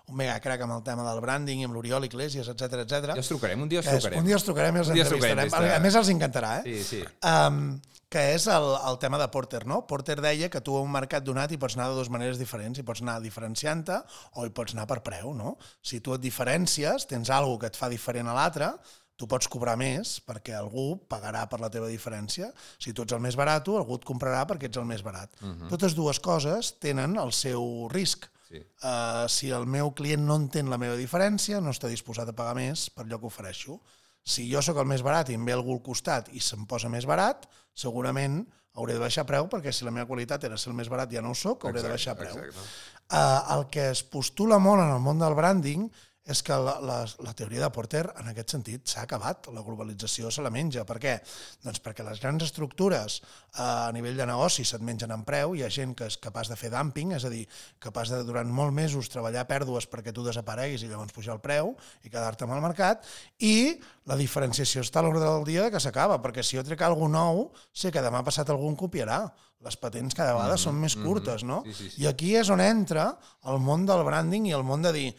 un 0.09 0.17
mega 0.17 0.39
crack 0.41 0.65
amb 0.65 0.79
el 0.79 0.83
tema 0.87 1.05
del 1.05 1.21
branding 1.21 1.61
i 1.61 1.67
amb 1.69 1.77
l'Oriol 1.77 2.07
Iglesias, 2.09 2.49
etc 2.55 2.81
etc. 2.87 3.11
Ja 3.13 3.21
els 3.21 3.29
trucarem, 3.29 3.61
un 3.61 3.69
dia 3.69 3.83
els 3.83 3.87
Que 3.91 3.99
és- 3.99 4.01
trucarem. 4.07 4.23
Un 4.25 4.31
dia 4.33 4.39
els 4.41 4.47
trucarem 4.49 4.77
i 4.77 4.81
els 4.81 4.89
trucarem, 4.89 5.13
entrevistarem. 5.13 5.69
de- 5.69 5.75
A 5.77 5.81
més, 5.85 5.95
els 6.01 6.09
encantarà, 6.17 6.55
eh? 6.65 6.79
Sí, 6.81 6.85
sí. 6.97 7.05
Um, 7.23 7.77
que 8.15 8.25
és 8.37 8.45
el, 8.47 8.65
el 8.89 8.97
tema 9.03 9.19
de 9.19 9.27
Porter, 9.29 9.65
no? 9.67 9.81
Porter 9.91 10.21
deia 10.23 10.49
que 10.49 10.61
tu 10.63 10.77
a 10.79 10.81
un 10.85 10.91
mercat 10.93 11.25
donat 11.27 11.51
hi 11.51 11.57
pots 11.59 11.75
anar 11.77 11.89
de 11.91 11.97
dues 11.99 12.09
maneres 12.15 12.39
diferents, 12.39 12.79
hi 12.79 12.85
pots 12.87 13.03
anar 13.03 13.17
diferenciant-te 13.21 13.97
o 14.39 14.45
hi 14.47 14.53
pots 14.55 14.73
anar 14.77 14.87
per 14.87 15.01
preu, 15.03 15.33
no? 15.35 15.57
Si 15.83 15.99
tu 16.01 16.15
et 16.15 16.23
diferències, 16.23 17.09
tens 17.11 17.29
alguna 17.35 17.59
que 17.65 17.73
et 17.73 17.77
fa 17.77 17.89
diferent 17.91 18.29
a 18.31 18.37
l'altre, 18.37 18.71
tu 19.17 19.29
pots 19.31 19.49
cobrar 19.51 19.77
més 19.79 20.17
perquè 20.27 20.57
algú 20.59 20.95
pagarà 21.11 21.45
per 21.51 21.61
la 21.63 21.71
teva 21.71 21.89
diferència. 21.91 22.51
Si 22.83 22.93
tu 22.93 23.05
ets 23.05 23.15
el 23.15 23.23
més 23.23 23.37
barat, 23.39 23.69
algú 23.71 23.99
et 23.99 24.07
comprarà 24.07 24.43
perquè 24.51 24.71
ets 24.71 24.81
el 24.81 24.89
més 24.89 25.03
barat. 25.07 25.31
Uh 25.41 25.49
-huh. 25.49 25.69
Totes 25.71 25.95
dues 25.95 26.21
coses 26.21 26.75
tenen 26.79 27.17
el 27.17 27.33
seu 27.33 27.89
risc. 27.93 28.27
Sí. 28.49 28.59
Uh, 28.83 29.29
si 29.29 29.51
el 29.51 29.67
meu 29.67 29.95
client 29.95 30.23
no 30.23 30.37
entén 30.37 30.71
la 30.71 30.79
meva 30.79 30.97
diferència, 30.97 31.61
no 31.61 31.71
està 31.71 31.89
disposat 31.89 32.29
a 32.29 32.33
pagar 32.33 32.55
més 32.55 32.91
per 32.91 33.05
allò 33.05 33.19
que 33.19 33.27
ofereixo. 33.27 33.81
Si 34.23 34.53
jo 34.53 34.63
sóc 34.63 34.77
el 34.79 34.87
més 34.87 35.03
barat 35.03 35.29
i 35.29 35.35
em 35.35 35.45
ve 35.45 35.53
algú 35.53 35.73
al 35.73 35.83
costat 35.83 36.29
i 36.33 36.41
se'm 36.41 36.67
posa 36.67 36.89
més 36.89 37.07
barat, 37.07 37.49
segurament 37.75 38.47
hauré 38.75 38.95
de 38.95 39.03
baixar 39.03 39.25
preu, 39.27 39.47
perquè 39.51 39.73
si 39.73 39.85
la 39.85 39.91
meva 39.91 40.07
qualitat 40.07 40.45
era 40.45 40.57
ser 40.57 40.71
el 40.71 40.77
més 40.77 40.89
barat 40.89 41.13
ja 41.13 41.23
no 41.23 41.31
ho 41.31 41.35
soc, 41.35 41.65
hauré 41.65 41.83
de 41.83 41.89
baixar 41.89 42.17
preu. 42.17 42.37
Exacte. 42.39 42.65
Uh, 43.13 43.41
el 43.59 43.67
que 43.71 43.91
es 43.91 44.03
postula 44.03 44.59
molt 44.59 44.83
en 44.83 44.91
el 44.95 45.01
món 45.01 45.19
del 45.21 45.35
branding 45.35 45.91
és 46.25 46.41
que 46.41 46.57
la, 46.57 46.79
la, 46.81 46.99
la 47.21 47.35
teoria 47.37 47.61
de 47.61 47.69
Porter 47.75 48.03
en 48.17 48.31
aquest 48.31 48.55
sentit 48.55 48.89
s'ha 48.89 49.03
acabat, 49.05 49.51
la 49.53 49.65
globalització 49.65 50.31
se 50.33 50.45
la 50.45 50.53
menja. 50.53 50.87
Per 50.89 50.97
què? 51.03 51.19
Doncs 51.65 51.83
perquè 51.85 52.07
les 52.07 52.23
grans 52.23 52.47
estructures 52.47 53.19
eh, 53.21 53.61
a 53.61 53.93
nivell 53.93 54.17
de 54.17 54.27
negoci 54.31 54.65
se't 54.65 54.85
mengen 54.85 55.13
en 55.13 55.27
preu, 55.29 55.53
hi 55.53 55.65
ha 55.67 55.73
gent 55.73 55.93
que 55.99 56.09
és 56.09 56.17
capaç 56.17 56.49
de 56.49 56.57
fer 56.57 56.73
dumping, 56.73 57.13
és 57.19 57.29
a 57.29 57.33
dir, 57.33 57.45
capaç 57.83 58.15
de 58.15 58.23
durant 58.25 58.49
molts 58.49 58.77
mesos 58.77 59.13
treballar 59.13 59.45
pèrdues 59.51 59.89
perquè 59.93 60.17
tu 60.17 60.25
desapareguis 60.25 60.87
i 60.87 60.89
llavors 60.89 61.13
pujar 61.13 61.37
el 61.37 61.45
preu 61.45 61.75
i 62.05 62.09
quedar-te 62.09 62.49
amb 62.49 62.57
el 62.57 62.65
mercat, 62.65 63.05
i 63.45 63.77
la 64.09 64.17
diferenciació 64.17 64.85
està 64.85 65.03
a 65.03 65.07
l'ordre 65.07 65.29
del 65.29 65.45
dia 65.49 65.69
que 65.73 65.81
s'acaba, 65.81 66.23
perquè 66.25 66.45
si 66.45 66.57
jo 66.57 66.65
trec 66.65 66.83
alguna 66.85 67.15
nou, 67.15 67.51
sé 67.73 67.93
que 67.93 68.03
demà 68.03 68.25
passat 68.25 68.49
algú 68.51 68.71
en 68.73 68.79
copiarà. 68.81 69.27
Les 69.65 69.79
patents 69.81 70.13
cada 70.13 70.35
vegada 70.35 70.55
mm 70.55 70.59
-hmm, 70.59 70.65
són 70.65 70.81
més 70.81 70.95
curtes, 70.97 71.43
no? 71.43 71.63
Sí, 71.65 71.73
sí, 71.73 71.91
sí. 71.91 72.03
I 72.03 72.07
aquí 72.07 72.35
és 72.37 72.51
on 72.51 72.61
entra 72.61 73.19
el 73.47 73.59
món 73.61 73.87
del 73.87 74.05
branding 74.05 74.47
i 74.47 74.53
el 74.53 74.65
món 74.65 74.83
de 74.83 74.93
dir 74.93 75.15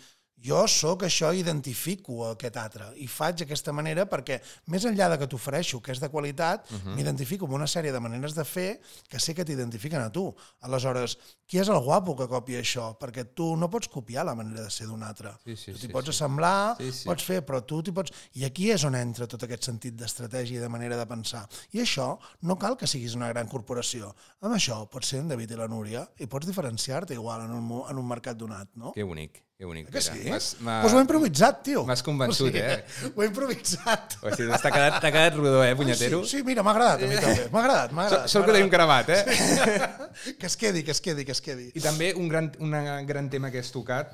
jo 0.45 0.61
sóc 0.69 1.05
això, 1.07 1.31
identifico 1.35 2.21
aquest 2.29 2.57
altre 2.61 2.89
i 3.01 3.07
faig 3.09 3.39
d'aquesta 3.41 3.73
manera 3.73 4.05
perquè 4.09 4.39
més 4.71 4.85
enllà 4.85 5.09
de 5.11 5.17
que 5.21 5.27
t'ofereixo 5.31 5.81
que 5.81 5.91
és 5.95 6.01
de 6.01 6.09
qualitat, 6.09 6.69
uh 6.69 6.77
-huh. 6.77 6.95
m'identifico 6.95 7.45
amb 7.45 7.55
una 7.55 7.67
sèrie 7.67 7.91
de 7.91 7.99
maneres 7.99 8.35
de 8.35 8.45
fer 8.45 8.79
que 9.09 9.19
sé 9.19 9.33
que 9.33 9.45
t'identifiquen 9.45 10.01
a 10.01 10.11
tu. 10.11 10.33
Aleshores, 10.61 11.17
qui 11.47 11.59
és 11.59 11.67
el 11.69 11.79
guapo 11.79 12.15
que 12.15 12.27
copia 12.27 12.59
això? 12.59 12.97
Perquè 12.97 13.33
tu 13.33 13.55
no 13.55 13.69
pots 13.69 13.87
copiar 13.87 14.25
la 14.25 14.35
manera 14.35 14.61
de 14.63 14.69
ser 14.69 14.87
d'un 14.87 15.03
altre. 15.03 15.31
Sí, 15.43 15.55
sí, 15.55 15.71
tu 15.71 15.79
t'hi 15.79 15.87
sí, 15.87 15.93
pots 15.93 16.05
sí. 16.05 16.09
assemblar, 16.09 16.75
Sí, 16.77 16.91
sí. 16.91 17.07
pots 17.07 17.23
fer, 17.23 17.41
però 17.45 17.61
tu 17.65 17.81
t'hi 17.81 17.91
pots... 17.91 18.11
I 18.33 18.45
aquí 18.45 18.71
és 18.71 18.83
on 18.83 18.95
entra 18.95 19.27
tot 19.27 19.43
aquest 19.43 19.63
sentit 19.63 19.95
d'estratègia 19.95 20.59
i 20.59 20.61
de 20.61 20.69
manera 20.69 20.97
de 20.97 21.05
pensar. 21.05 21.47
I 21.73 21.81
això 21.81 22.17
no 22.41 22.57
cal 22.57 22.77
que 22.77 22.87
siguis 22.87 23.15
una 23.15 23.29
gran 23.29 23.47
corporació. 23.47 24.13
Amb 24.41 24.55
això 24.55 24.87
pots 24.89 25.07
ser 25.07 25.19
en 25.19 25.27
David 25.27 25.51
i 25.51 25.55
la 25.55 25.67
Núria 25.67 26.07
i 26.17 26.27
pots 26.27 26.47
diferenciar-te 26.47 27.13
igual 27.13 27.41
en 27.45 27.51
un, 27.51 27.83
en 27.89 27.97
un 27.97 28.07
mercat 28.07 28.37
donat, 28.37 28.69
no? 28.75 28.93
Que 28.93 29.03
bonic, 29.03 29.43
que 29.57 29.65
bonic. 29.65 29.87
Que 29.87 30.01
Pere. 30.01 30.39
sí? 30.41 30.57
Pues 30.59 30.93
ho 30.93 30.97
he 30.99 31.01
improvisat, 31.05 31.61
tio. 31.63 31.85
m'has 31.87 32.01
convençut, 32.03 32.55
eh? 32.59 32.83
Ho 33.15 33.23
he 33.23 33.27
improvisat. 33.29 34.17
O 34.21 34.31
sigui, 34.35 34.49
t'ha 34.51 34.71
quedat, 34.73 34.97
quedat 35.05 35.37
rodó, 35.37 35.63
eh, 35.63 35.75
punyetero? 35.79 36.23
Sí, 36.25 36.39
sí, 36.39 36.43
mira, 36.43 36.63
m'ha 36.65 36.73
agradat 36.75 37.05
a 37.05 37.07
mi 37.07 37.19
també. 37.21 37.45
M'ha 37.53 37.61
agradat, 37.61 37.93
m'ha 37.95 38.07
agradat. 38.09 38.31
Sort 38.33 38.49
que 38.49 38.55
tenim 38.57 38.71
cremat, 38.73 39.11
eh? 39.15 39.21
agradat. 39.23 40.01
Que 40.41 40.49
es 40.49 40.57
quedi, 40.59 40.83
que 40.83 40.91
es 40.91 40.99
quedi, 41.01 41.23
que 41.27 41.31
es 41.35 41.41
quedi. 41.43 41.69
I 41.75 41.83
també 41.83 42.11
un 42.19 42.27
gran, 42.31 42.51
una 42.59 43.01
gran 43.07 43.29
tema 43.31 43.51
que 43.51 43.63
has 43.63 43.71
tocat, 43.71 44.11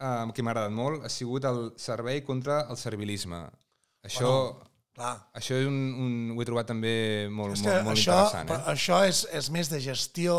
eh, 0.00 0.10
que 0.34 0.42
m'ha 0.42 0.56
agradat 0.56 0.74
molt, 0.74 1.06
ha 1.06 1.12
sigut 1.12 1.46
el 1.46 1.70
servei 1.78 2.24
contra 2.26 2.64
el 2.70 2.78
servilisme. 2.80 3.44
Això, 4.06 4.32
Clar. 4.96 5.14
això 5.38 5.54
és 5.60 5.70
un, 5.70 5.78
un, 6.02 6.12
ho 6.34 6.42
he 6.42 6.48
trobat 6.48 6.66
també 6.72 7.28
molt, 7.30 7.54
És 7.54 7.62
que 7.62 7.70
molt, 7.70 7.88
molt 7.92 7.98
això, 7.98 8.18
interessant. 8.26 8.50
Eh? 8.56 8.60
això 8.74 9.00
és, 9.06 9.22
és 9.38 9.50
més 9.54 9.70
de 9.70 9.78
gestió 9.86 10.36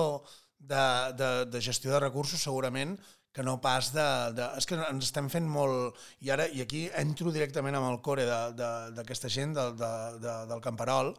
de, 0.59 0.85
de, 1.17 1.31
de 1.53 1.61
gestió 1.63 1.93
de 1.93 1.99
recursos, 2.03 2.41
segurament, 2.41 2.97
que 3.31 3.43
no 3.47 3.59
pas 3.63 3.93
de, 3.95 4.07
de... 4.35 4.47
És 4.59 4.65
que 4.67 4.75
ens 4.75 5.05
estem 5.07 5.29
fent 5.31 5.45
molt... 5.47 5.95
I 6.19 6.33
ara, 6.35 6.47
i 6.51 6.59
aquí 6.65 6.87
entro 6.99 7.31
directament 7.31 7.77
amb 7.79 7.87
el 7.93 8.01
core 8.03 8.25
de- 8.27 8.49
de- 8.59 8.89
d'aquesta 8.97 9.29
gent 9.31 9.53
del, 9.55 9.77
de, 9.79 9.91
de, 10.19 10.33
del 10.49 10.59
camperol, 10.65 11.13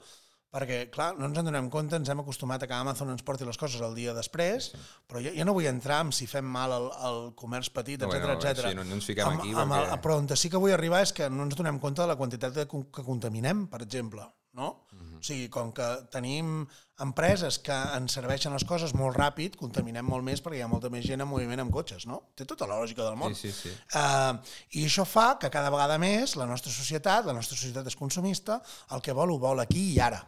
perquè, 0.53 0.83
clar, 0.93 1.15
no 1.17 1.25
ens 1.31 1.39
en 1.41 1.47
donem 1.49 1.71
compte, 1.73 1.97
ens 1.97 2.11
hem 2.13 2.21
acostumat 2.21 2.61
a 2.61 2.69
que 2.69 2.77
Amazon 2.77 3.09
ens 3.15 3.25
porti 3.25 3.47
les 3.49 3.57
coses 3.57 3.81
el 3.81 3.95
dia 3.97 4.13
després, 4.13 4.67
però 5.09 5.23
jo, 5.25 5.33
jo 5.33 5.47
no 5.49 5.55
vull 5.57 5.65
entrar 5.71 6.03
en 6.05 6.13
si 6.13 6.27
fem 6.29 6.45
mal 6.45 6.75
al, 6.77 6.91
al 6.93 7.21
comerç 7.41 7.71
petit, 7.73 8.05
etc 8.05 8.27
no, 8.29 8.35
etc. 8.37 8.67
sí, 8.69 8.75
no- 8.77 8.85
no 8.85 8.99
ens 9.01 9.09
fiquem 9.09 9.33
aquí 9.33 9.55
Amb, 9.57 9.73
perquè- 9.73 9.95
el, 9.97 10.01
però 10.05 10.19
on 10.21 10.29
sí 10.37 10.53
que 10.53 10.61
vull 10.61 10.77
arribar 10.77 11.01
és 11.07 11.15
que 11.17 11.31
no 11.33 11.49
ens 11.49 11.57
donem 11.57 11.81
compte 11.81 12.05
de 12.05 12.11
la 12.13 12.19
quantitat 12.21 12.53
de, 12.53 12.67
con- 12.69 12.85
que 12.93 13.01
contaminem, 13.09 13.65
per 13.73 13.81
exemple, 13.89 14.29
no? 14.53 14.75
O 15.23 15.25
sigui, 15.25 15.47
com 15.55 15.69
que 15.71 15.87
tenim 16.11 16.65
empreses 17.03 17.61
que 17.63 17.75
ens 17.95 18.17
serveixen 18.17 18.51
les 18.57 18.65
coses 18.67 18.91
molt 18.99 19.15
ràpid, 19.15 19.55
contaminem 19.61 20.03
molt 20.03 20.27
més 20.27 20.43
perquè 20.43 20.59
hi 20.59 20.65
ha 20.67 20.71
molta 20.71 20.91
més 20.91 21.07
gent 21.07 21.23
en 21.23 21.29
moviment 21.31 21.63
amb 21.63 21.71
cotxes, 21.75 22.09
no? 22.11 22.19
Té 22.35 22.43
tota 22.49 22.67
la 22.67 22.81
lògica 22.81 23.05
del 23.07 23.15
món. 23.21 23.37
Sí, 23.39 23.53
sí, 23.55 23.69
sí. 23.69 23.75
Uh, 23.95 24.35
I 24.81 24.89
això 24.89 25.07
fa 25.07 25.37
que 25.39 25.51
cada 25.55 25.71
vegada 25.71 26.01
més 26.03 26.35
la 26.41 26.49
nostra 26.51 26.75
societat, 26.75 27.29
la 27.31 27.37
nostra 27.39 27.55
societat 27.55 27.87
és 27.87 27.99
consumista, 27.99 28.59
el 28.91 29.03
que 29.05 29.15
vol 29.15 29.31
ho 29.31 29.39
vol 29.39 29.63
aquí 29.63 29.93
i 29.93 30.01
ara. 30.03 30.19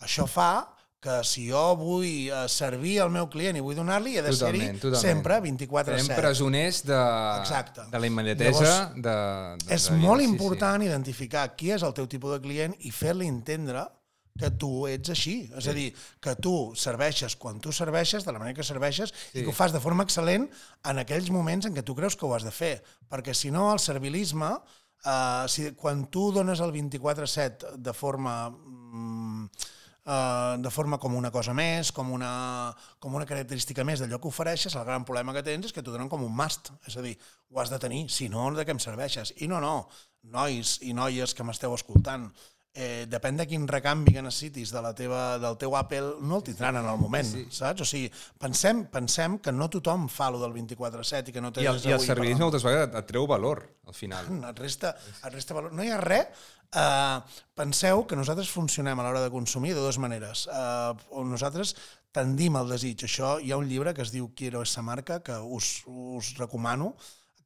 Això 0.00 0.24
fa 0.28 0.50
que 1.06 1.18
si 1.28 1.44
jo 1.50 1.60
vull 1.78 2.30
eh, 2.32 2.46
servir 2.50 2.96
al 3.04 3.12
meu 3.14 3.28
client 3.30 3.58
i 3.60 3.62
vull 3.62 3.76
donar-li, 3.78 4.16
he 4.16 4.22
de 4.24 4.32
ser-hi 4.32 4.62
Totalment, 4.64 4.80
totalment. 4.80 5.04
sempre 5.04 5.36
Serem 5.36 5.58
24-7. 5.60 6.16
presoners 6.16 6.80
de, 6.88 7.02
Exacte. 7.42 7.84
de 7.92 8.00
la 8.00 8.08
immediatesa. 8.08 8.64
Llavors, 8.64 8.96
de, 9.04 9.18
de, 9.60 9.74
És 9.76 9.86
de, 9.90 9.98
molt 10.00 10.24
sí, 10.24 10.30
important 10.32 10.82
identificar 10.82 11.44
qui 11.54 11.70
és 11.76 11.84
el 11.86 11.94
teu 11.94 12.08
tipus 12.10 12.32
de 12.34 12.40
client 12.42 12.74
i 12.80 12.90
fer-li 12.90 13.28
entendre 13.30 13.84
que 14.40 14.50
tu 14.60 14.70
ets 14.90 15.12
així. 15.14 15.36
És 15.58 15.68
a 15.70 15.74
dir, 15.76 15.90
que 16.22 16.36
tu 16.42 16.54
serveixes 16.78 17.36
quan 17.40 17.60
tu 17.62 17.72
serveixes, 17.74 18.24
de 18.26 18.34
la 18.34 18.42
manera 18.42 18.56
que 18.58 18.66
serveixes, 18.66 19.12
sí. 19.12 19.40
i 19.40 19.44
que 19.44 19.52
ho 19.52 19.56
fas 19.56 19.74
de 19.74 19.82
forma 19.82 20.06
excel·lent 20.06 20.48
en 20.90 21.02
aquells 21.02 21.30
moments 21.34 21.68
en 21.68 21.76
què 21.76 21.84
tu 21.86 21.96
creus 21.98 22.16
que 22.16 22.26
ho 22.28 22.34
has 22.36 22.46
de 22.46 22.54
fer. 22.54 22.74
Perquè 23.10 23.34
si 23.36 23.52
no, 23.54 23.70
el 23.72 23.82
servilisme, 23.82 24.52
eh, 25.04 25.46
si, 25.52 25.70
quan 25.78 26.06
tu 26.12 26.30
dones 26.36 26.60
el 26.64 26.74
24-7 26.76 27.76
de 27.76 27.96
forma... 27.96 28.36
Mm, 28.50 29.48
eh, 30.06 30.56
de 30.58 30.70
forma 30.70 30.98
com 31.02 31.14
una 31.18 31.30
cosa 31.34 31.52
més, 31.56 31.90
com 31.92 32.12
una, 32.14 32.72
com 33.02 33.14
una 33.18 33.26
característica 33.28 33.84
més 33.84 34.00
d'allò 34.00 34.20
que 34.22 34.30
ofereixes, 34.30 34.76
el 34.78 34.86
gran 34.86 35.04
problema 35.04 35.34
que 35.34 35.44
tens 35.46 35.68
és 35.68 35.74
que 35.74 35.82
t'ho 35.82 35.94
donen 35.94 36.10
com 36.12 36.24
un 36.24 36.34
must, 36.34 36.70
és 36.86 36.96
a 36.96 37.04
dir, 37.04 37.16
ho 37.50 37.60
has 37.60 37.72
de 37.72 37.80
tenir, 37.82 38.06
si 38.12 38.30
no, 38.32 38.48
de 38.54 38.64
què 38.64 38.74
em 38.74 38.82
serveixes? 38.82 39.34
I 39.42 39.50
no, 39.50 39.60
no, 39.60 39.88
nois 40.32 40.78
i 40.86 40.94
noies 40.96 41.34
que 41.34 41.46
m'esteu 41.46 41.74
escoltant, 41.74 42.30
eh, 42.30 42.55
depèn 43.08 43.38
de 43.40 43.46
quin 43.48 43.62
recanvi 43.68 44.12
que 44.12 44.22
necessitis 44.24 44.72
de 44.74 44.82
la 44.84 44.92
teva, 44.96 45.38
del 45.40 45.56
teu 45.56 45.76
Apple, 45.78 46.18
no 46.20 46.40
el 46.40 46.44
tindran 46.44 46.76
en 46.82 46.88
el 46.90 46.98
moment, 47.00 47.28
sí. 47.28 47.46
saps? 47.48 47.80
O 47.80 47.88
sigui, 47.88 48.10
pensem, 48.42 48.84
pensem 48.92 49.38
que 49.40 49.54
no 49.54 49.70
tothom 49.72 50.08
fa 50.12 50.28
lo 50.34 50.42
del 50.42 50.52
24-7 50.52 51.32
i 51.32 51.36
que 51.36 51.44
no 51.44 51.52
té 51.54 51.64
I 51.64 51.70
el, 51.70 51.78
res 51.78 51.88
i 51.88 51.94
el 51.96 52.12
avui 52.12 52.34
demà. 52.34 52.42
moltes 52.44 52.66
vegades 52.66 52.90
et, 52.90 52.98
et 53.00 53.08
treu 53.08 53.24
valor, 53.30 53.64
al 53.88 53.96
final. 53.96 54.28
Et 54.50 54.60
resta, 54.60 54.92
et 55.22 55.32
resta 55.32 55.56
valor. 55.56 55.72
No 55.74 55.84
hi 55.84 55.90
ha 55.94 56.00
res. 56.02 56.44
Uh, 56.76 57.22
penseu 57.56 58.02
que 58.10 58.16
nosaltres 58.18 58.50
funcionem 58.52 58.98
a 58.98 59.04
l'hora 59.06 59.22
de 59.22 59.30
consumir 59.32 59.72
de 59.72 59.80
dues 59.80 59.96
maneres. 60.02 60.44
Uh, 60.50 61.22
nosaltres 61.24 61.72
tendim 62.12 62.56
al 62.58 62.68
desig. 62.68 63.06
Això 63.06 63.36
hi 63.40 63.52
ha 63.52 63.60
un 63.60 63.68
llibre 63.70 63.94
que 63.94 64.04
es 64.04 64.12
diu 64.12 64.32
Quiero 64.36 64.62
esa 64.66 64.82
marca, 64.82 65.22
que 65.24 65.38
us, 65.38 65.78
us 65.86 66.34
recomano, 66.40 66.94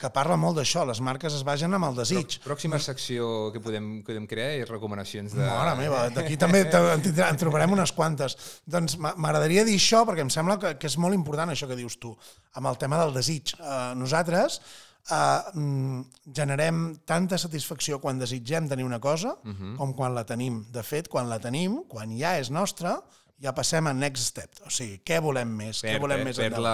que 0.00 0.08
parla 0.14 0.36
molt 0.40 0.56
d'això. 0.56 0.86
Les 0.88 1.00
marques 1.04 1.34
es 1.36 1.44
basen 1.46 1.76
amb 1.76 1.90
el 1.90 1.98
desig. 2.00 2.38
Pròxima 2.44 2.80
secció 2.80 3.50
que 3.52 3.60
podem, 3.62 3.90
que 4.00 4.14
podem 4.14 4.26
crear 4.30 4.54
és 4.62 4.68
recomanacions 4.70 5.34
de... 5.36 5.44
Mare 5.44 5.76
meva, 5.78 6.06
d'aquí 6.14 6.38
també 6.40 6.64
en, 6.64 7.04
tindrà- 7.04 7.28
en 7.28 7.40
trobarem 7.40 7.76
unes 7.76 7.92
quantes. 7.96 8.36
Doncs 8.64 8.96
m'a- 9.00 9.14
m'agradaria 9.20 9.66
dir 9.68 9.76
això 9.76 10.02
perquè 10.08 10.24
em 10.24 10.32
sembla 10.32 10.56
que, 10.62 10.74
que 10.80 10.88
és 10.88 10.96
molt 11.00 11.18
important 11.18 11.52
això 11.52 11.68
que 11.68 11.78
dius 11.78 11.98
tu, 12.00 12.14
amb 12.56 12.72
el 12.72 12.80
tema 12.80 13.00
del 13.02 13.12
desig. 13.16 13.52
Uh, 13.60 13.92
nosaltres 14.00 14.60
uh, 15.10 15.52
mm, 15.52 16.32
generem 16.40 16.82
tanta 17.04 17.38
satisfacció 17.38 18.00
quan 18.00 18.20
desitgem 18.20 18.68
tenir 18.72 18.88
una 18.88 19.00
cosa 19.00 19.36
uh 19.36 19.52
-huh. 19.52 19.76
com 19.76 19.92
quan 19.94 20.14
la 20.14 20.24
tenim. 20.24 20.64
De 20.72 20.82
fet, 20.82 21.08
quan 21.08 21.28
la 21.28 21.38
tenim, 21.38 21.82
quan 21.88 22.16
ja 22.18 22.38
és 22.38 22.50
nostra, 22.50 23.02
ja 23.40 23.52
passem 23.56 23.86
a 23.88 23.92
next 23.96 24.30
step. 24.34 24.60
O 24.66 24.70
sigui, 24.72 24.98
què 25.06 25.20
volem 25.24 25.48
més? 25.48 25.80
què 25.82 25.94
Perd, 25.94 26.02
volem 26.04 26.18
perd, 26.20 26.28
més 26.28 26.38
endavant? 26.50 26.66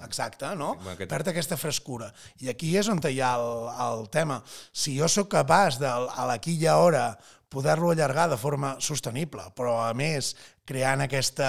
la... 0.00 0.06
Exacte, 0.06 0.52
no? 0.58 0.72
Aquest- 0.92 1.10
Perd 1.10 1.30
aquesta 1.32 1.58
frescura. 1.58 2.12
I 2.44 2.50
aquí 2.52 2.76
és 2.78 2.88
on 2.92 3.00
hi 3.10 3.20
ha 3.20 3.32
el, 3.40 3.70
el 3.88 4.06
tema. 4.14 4.40
Si 4.72 4.96
jo 4.98 5.08
sóc 5.10 5.28
capaç 5.34 5.80
de, 5.82 5.88
a 5.90 6.28
l'aquí 6.30 6.54
i 6.60 6.66
ara, 6.70 7.08
poder-lo 7.48 7.90
allargar 7.92 8.28
de 8.30 8.36
forma 8.36 8.74
sostenible, 8.82 9.42
però 9.54 9.76
a 9.86 9.92
més 9.94 10.32
creant 10.66 11.00
aquesta, 11.04 11.48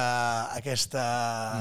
aquesta, 0.53 1.03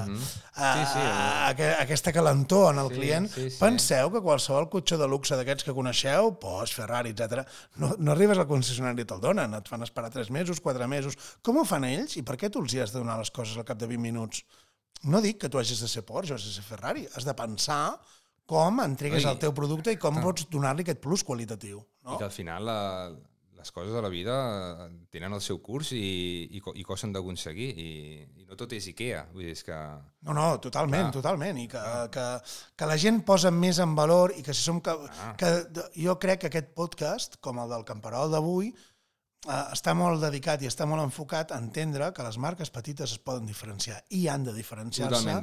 uh 0.07 0.11
-huh. 0.12 0.18
Sí, 0.18 0.83
sí, 0.92 0.99
uh, 0.99 1.49
aqu 1.49 1.62
aquesta 1.83 2.12
calentor 2.12 2.75
en 2.75 2.81
el 2.81 2.88
Sí, 2.90 2.94
client, 2.94 3.31
sí, 3.33 3.51
sí. 3.51 3.57
penseu 3.59 4.11
que 4.12 4.20
qualsevol 4.20 4.68
cotxe 4.68 4.96
de 4.99 5.07
luxe 5.09 5.37
d'aquests 5.37 5.64
que 5.64 5.72
coneixeu, 5.75 6.38
Porsche, 6.38 6.75
Ferrari, 6.75 7.11
etc, 7.11 7.46
no, 7.77 7.94
no 7.99 8.12
arribes 8.12 8.37
al 8.38 8.46
concessionari 8.46 9.03
i 9.03 9.05
te'l 9.07 9.20
donen, 9.20 9.55
et 9.55 9.68
fan 9.68 9.83
esperar 9.83 10.11
3 10.11 10.29
mesos, 10.31 10.61
4 10.61 10.87
mesos. 10.87 11.16
Com 11.42 11.57
ho 11.57 11.64
fan 11.64 11.85
ells 11.85 12.16
i 12.16 12.22
per 12.22 12.37
què 12.37 12.51
tu 12.51 12.61
els 12.61 12.72
hi 12.75 12.81
has 12.81 12.92
de 12.92 12.99
donar 12.99 13.18
les 13.18 13.31
coses 13.31 13.57
al 13.57 13.64
cap 13.64 13.79
de 13.79 13.87
20 13.87 14.01
minuts? 14.03 14.42
No 15.05 15.20
dic 15.20 15.38
que 15.40 15.49
tu 15.49 15.59
hagis 15.59 15.81
de 15.81 15.88
ser 15.88 16.03
Porsche 16.05 16.33
o 16.33 16.37
hagis 16.37 16.49
de 16.49 16.53
ser 16.55 16.64
Ferrari, 16.64 17.09
has 17.16 17.25
de 17.25 17.35
pensar 17.35 17.99
com 18.46 18.81
entregues 18.81 19.25
Oi. 19.25 19.31
el 19.31 19.38
teu 19.38 19.53
producte 19.53 19.90
i 19.92 19.96
com 19.96 20.20
pots 20.22 20.46
donar-li 20.51 20.83
aquest 20.83 21.01
plus 21.01 21.25
qualitatiu. 21.25 21.79
I 21.81 22.09
No? 22.11 22.18
que 22.18 22.25
al 22.25 22.31
final 22.31 22.64
la, 22.64 23.11
les 23.66 23.72
coses 23.74 23.90
de 23.92 24.00
la 24.05 24.09
vida 24.12 24.35
tenen 25.11 25.33
el 25.35 25.40
seu 25.42 25.59
curs 25.59 25.88
i, 25.96 25.98
i, 26.55 26.61
i 26.79 26.85
costen 26.87 27.11
d'aconseguir 27.14 27.66
i, 27.74 27.87
i 28.38 28.44
no 28.46 28.55
tot 28.59 28.70
és 28.76 28.87
Ikea. 28.92 29.24
Vull 29.35 29.42
dir, 29.48 29.57
és 29.57 29.64
que... 29.66 29.74
No, 30.29 30.35
no, 30.37 30.44
totalment, 30.62 31.09
Clar. 31.09 31.16
totalment. 31.18 31.59
I 31.59 31.66
que, 31.72 31.83
que, 32.14 32.26
que 32.79 32.87
la 32.92 32.98
gent 33.02 33.18
posa 33.26 33.50
més 33.50 33.81
en 33.83 33.96
valor 33.98 34.35
i 34.38 34.44
que 34.46 34.55
si 34.55 34.62
som... 34.62 34.79
Que, 34.81 34.94
Ah. 35.16 35.33
que 35.40 35.50
jo 35.98 36.14
crec 36.22 36.44
que 36.44 36.50
aquest 36.52 36.70
podcast, 36.79 37.40
com 37.42 37.59
el 37.62 37.72
del 37.74 37.83
Camperol 37.88 38.31
d'avui, 38.31 38.70
està 39.47 39.93
molt 39.95 40.21
dedicat 40.23 40.63
i 40.63 40.67
està 40.67 40.87
molt 40.87 41.03
enfocat 41.03 41.53
a 41.53 41.59
entendre 41.63 42.13
que 42.13 42.23
les 42.27 42.37
marques 42.39 42.71
petites 42.71 43.13
es 43.13 43.19
poden 43.19 43.47
diferenciar 43.47 44.01
i 44.11 44.27
han 44.29 44.45
de 44.45 44.53
diferenciar-se 44.53 45.37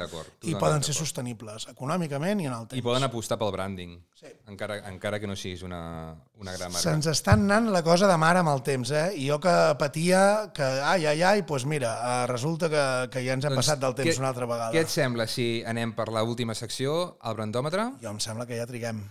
i 0.43 0.55
poden 0.55 0.83
ser 0.83 0.93
sostenibles 0.97 1.67
econòmicament 1.71 2.41
i 2.41 2.47
en 2.49 2.53
el 2.53 2.67
temps. 2.67 2.77
I 2.79 2.83
poden 2.85 3.03
apostar 3.07 3.37
pel 3.39 3.51
branding, 3.55 3.97
Sí. 4.19 4.27
encara, 4.47 4.77
encara 4.89 5.19
que 5.19 5.27
no 5.27 5.35
siguis 5.35 5.63
una, 5.63 6.15
una 6.39 6.51
gran 6.53 6.71
marca. 6.71 6.83
Se'ns 6.89 7.07
està 7.11 7.33
anant 7.33 7.71
la 7.71 7.81
cosa 7.83 8.07
de 8.07 8.15
mare 8.17 8.39
amb 8.39 8.49
el 8.53 8.61
temps, 8.63 8.91
eh? 8.91 9.13
I 9.17 9.27
jo 9.29 9.39
que 9.39 9.55
patia 9.79 10.51
que, 10.53 10.63
ai, 10.63 11.05
ai, 11.05 11.21
ai, 11.23 11.41
doncs 11.41 11.65
mira, 11.65 11.93
eh, 12.23 12.27
resulta 12.27 12.69
que, 12.69 13.09
que 13.11 13.25
ja 13.25 13.33
ens 13.33 13.45
hem 13.45 13.55
passat 13.55 13.79
del 13.79 13.95
temps 13.95 14.15
què- 14.15 14.19
una 14.19 14.29
altra 14.29 14.45
vegada. 14.45 14.71
Què 14.71 14.81
et 14.85 14.89
sembla 14.89 15.27
si 15.27 15.63
anem 15.65 15.93
per 15.95 16.07
la 16.09 16.23
última 16.23 16.55
secció, 16.55 17.17
el 17.23 17.35
brandòmetre? 17.35 17.91
Jo 18.01 18.09
em 18.09 18.19
sembla 18.19 18.45
que 18.45 18.57
ja 18.57 18.65
triguem. 18.65 19.03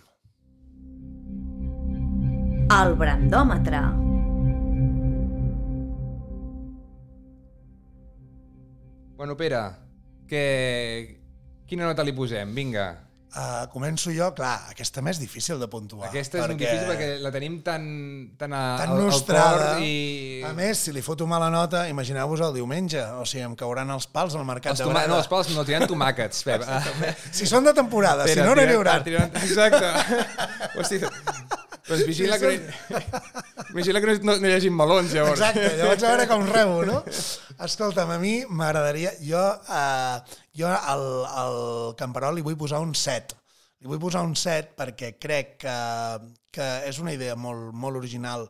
El 2.72 2.94
brandòmetre. 2.96 3.80
Bueno, 9.22 9.36
Pere, 9.36 9.58
que... 10.26 11.20
quina 11.70 11.86
nota 11.86 12.02
li 12.02 12.10
posem? 12.10 12.50
Vinga. 12.56 12.88
Uh, 13.30 13.68
començo 13.70 14.10
jo, 14.10 14.32
clar, 14.34 14.72
aquesta 14.72 14.98
més 14.98 15.20
difícil 15.22 15.62
de 15.62 15.68
puntuar. 15.70 16.08
Aquesta 16.08 16.40
és 16.40 16.42
perquè... 16.42 16.56
difícil 16.58 16.90
perquè 16.90 17.06
la 17.22 17.30
tenim 17.30 17.60
tan, 17.62 17.86
tan, 18.34 18.50
a, 18.50 18.64
tan 18.82 18.96
al, 18.96 18.98
al 18.98 19.06
nostrada. 19.06 19.70
cor 19.76 19.86
i... 19.86 20.42
A 20.42 20.50
més, 20.58 20.82
si 20.88 20.96
li 20.96 21.06
foto 21.06 21.30
mala 21.30 21.52
nota, 21.54 21.86
imagineu-vos 21.86 22.42
el 22.48 22.58
diumenge. 22.58 23.06
O 23.22 23.22
sigui, 23.22 23.46
em 23.46 23.54
cauran 23.62 23.94
els 23.94 24.10
pals 24.10 24.34
al 24.34 24.42
mercat 24.50 24.74
Els 24.74 24.82
de. 24.82 24.90
Breda. 24.90 25.06
No, 25.14 25.22
els 25.22 25.30
pals 25.30 25.54
no, 25.54 25.62
tiraran 25.70 25.86
tomàquets, 25.86 26.42
Pep. 26.42 26.66
Si 27.30 27.46
són 27.46 27.70
de 27.70 27.78
temporada, 27.78 28.26
si 28.26 28.34
Pere, 28.34 28.50
no, 28.50 28.58
no 28.58 28.66
n'hi 28.66 28.74
haurà. 28.74 28.98
Exacte. 29.46 29.94
Hosti, 30.82 30.98
doncs 31.92 32.08
vigila 32.08 32.38
que, 32.40 32.52
vigila 33.76 34.02
que 34.02 34.16
no, 34.24 34.36
no 34.40 34.48
hi 34.50 34.56
hagi 34.56 34.72
melons, 34.72 35.12
llavors. 35.14 35.38
Exacte, 35.38 35.76
llavors 35.78 36.02
a 36.02 36.12
veure 36.14 36.26
com 36.30 36.46
rebo, 36.48 36.80
no? 36.88 37.02
Escolta'm, 37.68 38.10
a 38.14 38.18
mi 38.22 38.34
m'agradaria... 38.48 39.14
Jo, 39.22 39.44
uh, 39.68 40.40
jo 40.58 40.68
al, 40.72 41.06
al 41.44 41.58
Camperol 42.00 42.38
li 42.38 42.44
vull 42.46 42.58
posar 42.60 42.82
un 42.84 42.96
7. 42.98 43.38
Li 43.82 43.90
vull 43.90 44.02
posar 44.02 44.24
un 44.26 44.36
7 44.38 44.76
perquè 44.78 45.14
crec 45.20 45.56
que, 45.64 45.76
que 46.54 46.70
és 46.88 47.00
una 47.02 47.14
idea 47.14 47.36
molt, 47.38 47.72
molt 47.74 47.98
original 48.00 48.46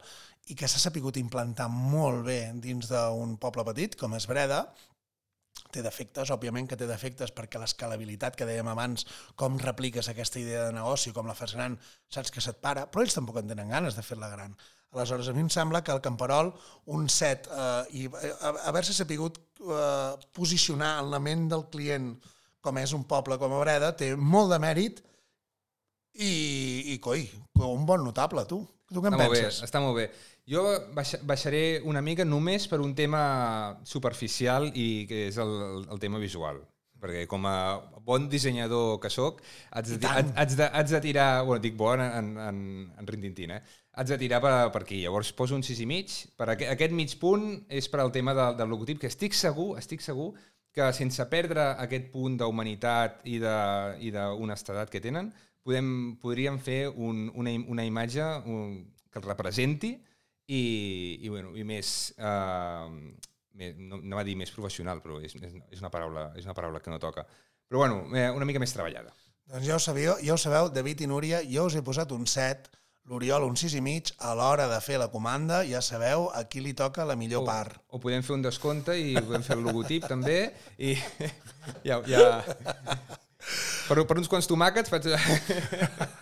i 0.51 0.57
que 0.59 0.69
s'ha 0.69 0.81
sapigut 0.83 1.17
implantar 1.21 1.69
molt 1.73 2.27
bé 2.27 2.41
dins 2.61 2.89
d'un 2.91 3.37
poble 3.41 3.65
petit, 3.69 3.95
com 3.99 4.17
és 4.19 4.27
Breda, 4.29 4.65
té 5.73 5.83
defectes, 5.85 6.31
òbviament 6.35 6.69
que 6.71 6.79
té 6.79 6.87
defectes 6.89 7.33
perquè 7.35 7.61
l'escalabilitat 7.61 8.37
que 8.39 8.49
dèiem 8.49 8.69
abans, 8.73 9.07
com 9.39 9.59
repliques 9.63 10.11
aquesta 10.13 10.41
idea 10.43 10.67
de 10.69 10.77
negoci, 10.77 11.15
com 11.17 11.29
la 11.29 11.37
fas 11.39 11.57
gran, 11.57 11.79
saps 12.13 12.31
que 12.35 12.45
se't 12.45 12.61
para, 12.65 12.87
però 12.91 13.05
ells 13.05 13.17
tampoc 13.17 13.41
en 13.41 13.51
tenen 13.51 13.73
ganes 13.73 13.97
de 13.99 14.05
fer-la 14.07 14.31
gran. 14.33 14.57
Aleshores, 14.93 15.31
a 15.31 15.33
mi 15.33 15.41
em 15.41 15.49
sembla 15.49 15.81
que 15.81 15.93
el 15.95 16.03
Camperol, 16.05 16.53
un 16.93 17.09
set, 17.09 17.49
eh, 17.49 18.03
i 18.03 18.05
eh, 18.13 18.33
haver-se 18.69 18.93
sapigut 18.93 19.41
eh, 19.65 20.13
posicionar 20.37 20.99
en 21.01 21.09
la 21.15 21.21
ment 21.23 21.49
del 21.49 21.65
client 21.73 22.13
com 22.63 22.79
és 22.79 22.93
un 22.95 23.07
poble 23.09 23.39
com 23.41 23.57
a 23.57 23.63
Breda, 23.65 23.95
té 23.97 24.13
molt 24.17 24.53
de 24.53 24.61
mèrit 24.63 25.01
i, 26.13 26.93
i 26.93 26.99
coi, 27.03 27.25
un 27.65 27.89
bon 27.89 28.05
notable, 28.05 28.45
tu. 28.49 28.61
Tu 28.93 29.01
què 29.01 29.09
en 29.09 29.17
Està 29.17 29.25
molt 29.25 29.33
bé, 29.33 29.41
penses? 29.41 29.63
està 29.65 29.81
molt 29.81 29.97
bé. 29.97 30.07
Jo 30.51 30.63
baixa, 30.95 31.21
baixaré 31.23 31.81
una 31.87 32.03
mica 32.03 32.25
només 32.27 32.65
per 32.69 32.81
un 32.83 32.95
tema 32.99 33.79
superficial 33.87 34.71
i 34.75 35.07
que 35.09 35.29
és 35.29 35.39
el, 35.39 35.87
el 35.87 36.01
tema 36.03 36.19
visual. 36.19 36.59
Perquè 37.03 37.25
com 37.31 37.47
a 37.51 37.79
bon 38.07 38.29
dissenyador 38.31 39.01
que 39.03 39.11
sóc, 39.11 39.41
haig 39.75 39.89
de, 39.99 40.07
haig, 40.07 40.29
haig 40.39 40.53
de, 40.59 40.67
haig 40.71 40.91
de 40.93 41.01
tirar... 41.03 41.29
Bueno, 41.47 41.63
dic 41.63 41.75
bon 41.79 42.01
en, 42.03 42.29
en, 42.39 42.59
en 42.99 43.07
rintintín, 43.11 43.51
eh? 43.57 43.63
Haig 43.99 44.13
de 44.15 44.19
tirar 44.19 44.39
per, 44.43 44.53
per 44.75 44.83
aquí. 44.85 45.01
Llavors 45.03 45.33
poso 45.35 45.57
un 45.59 45.65
6 45.67 45.81
i 45.83 45.87
mig. 45.91 46.15
Per 46.39 46.47
aquest, 46.55 46.71
aquest 46.75 46.95
mig 46.95 47.17
punt 47.23 47.49
és 47.69 47.89
per 47.91 48.03
al 48.05 48.13
tema 48.15 48.35
del, 48.39 48.55
del 48.59 48.71
logotip, 48.71 49.01
que 49.03 49.11
estic 49.11 49.35
segur, 49.35 49.73
estic 49.83 50.03
segur 50.03 50.31
que 50.73 50.87
sense 50.97 51.27
perdre 51.29 51.73
aquest 51.83 52.07
punt 52.15 52.39
d'humanitat 52.41 53.21
i 53.29 53.39
de- 53.43 53.99
i 54.07 54.15
d'honestedat 54.15 54.89
que 54.91 55.03
tenen, 55.05 55.29
podem, 55.63 55.91
podríem 56.23 56.57
fer 56.63 56.87
un, 56.89 57.27
una, 57.35 57.53
una 57.69 57.85
imatge 57.85 58.25
un, 58.47 58.79
que 59.13 59.21
el 59.21 59.27
representi 59.27 59.93
i, 60.47 60.63
i, 61.23 61.29
bueno, 61.29 61.55
i 61.57 61.65
més, 61.65 62.13
uh, 62.19 62.91
més 63.59 63.79
no, 63.79 64.01
no 64.03 64.19
va 64.19 64.25
dir 64.27 64.37
més 64.39 64.53
professional, 64.55 65.03
però 65.05 65.21
és, 65.23 65.35
és, 65.39 65.81
una 65.81 65.91
paraula, 65.93 66.31
és 66.39 66.47
una 66.49 66.57
paraula 66.57 66.83
que 66.83 66.93
no 66.93 67.01
toca. 67.03 67.27
Però 67.69 67.85
bueno, 67.85 68.05
eh, 68.17 68.29
una 68.31 68.49
mica 68.49 68.61
més 68.61 68.75
treballada. 68.75 69.15
Doncs 69.53 69.67
ja 69.67 69.77
ho 69.77 69.83
sabíeu, 69.83 70.17
ja 70.23 70.35
ho 70.35 70.41
sabeu, 70.41 70.71
David 70.73 71.03
i 71.05 71.09
Núria, 71.11 71.43
jo 71.49 71.67
us 71.69 71.77
he 71.77 71.83
posat 71.85 72.13
un 72.15 72.27
7, 72.29 72.71
l'Oriol 73.11 73.45
un 73.47 73.57
6 73.59 73.75
i 73.79 73.83
mig, 73.83 74.13
a 74.23 74.35
l'hora 74.39 74.69
de 74.71 74.79
fer 74.85 74.99
la 75.03 75.09
comanda, 75.13 75.63
ja 75.67 75.83
sabeu 75.83 76.29
a 76.31 76.45
qui 76.49 76.63
li 76.63 76.75
toca 76.79 77.07
la 77.09 77.17
millor 77.19 77.45
part. 77.49 77.81
O 77.91 78.01
podem 78.03 78.23
fer 78.23 78.37
un 78.37 78.45
descompte 78.45 78.95
i 78.99 79.17
podem 79.19 79.45
fer 79.47 79.59
el 79.59 79.65
logotip 79.67 80.07
també 80.11 80.39
i 80.79 80.95
ja, 81.89 82.03
ja... 82.09 82.27
Per, 83.83 83.97
per 84.07 84.15
uns 84.21 84.29
quants 84.31 84.47
tomàquets 84.47 84.93
faig... 84.93 85.09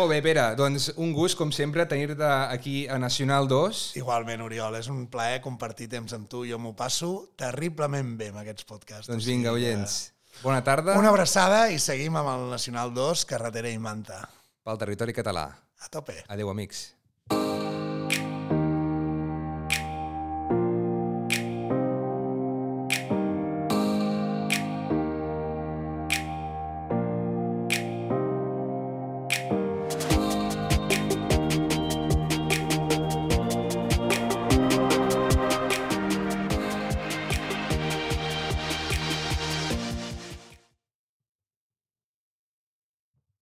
Molt 0.00 0.14
bé, 0.14 0.22
Pere, 0.24 0.42
doncs 0.56 0.86
un 0.96 1.10
gust, 1.12 1.36
com 1.36 1.50
sempre, 1.52 1.84
tenir-te 1.84 2.24
aquí 2.24 2.86
a 2.88 2.96
Nacional 2.98 3.44
2. 3.50 3.80
Igualment, 4.00 4.40
Oriol, 4.46 4.78
és 4.78 4.86
un 4.88 5.02
plaer 5.12 5.42
compartir 5.44 5.90
temps 5.92 6.14
amb 6.16 6.24
tu. 6.24 6.40
Jo 6.48 6.56
m'ho 6.56 6.72
passo 6.78 7.10
terriblement 7.36 8.14
bé 8.16 8.30
amb 8.32 8.40
aquests 8.40 8.64
podcasts. 8.64 9.10
Doncs 9.12 9.28
vinga, 9.28 9.52
oients. 9.52 9.98
Bona 10.40 10.62
tarda 10.64 10.94
Una 10.96 11.10
abraçada 11.12 11.66
i 11.68 11.76
seguim 11.76 12.16
amb 12.16 12.32
el 12.32 12.46
Nacional 12.54 12.94
2, 12.96 13.26
carretera 13.28 13.68
i 13.68 13.76
manta. 13.76 14.22
pel 14.64 14.80
territori 14.80 15.12
català. 15.12 15.50
A 15.84 15.92
tope. 15.92 16.22
Adéu, 16.32 16.48
amics. 16.48 16.86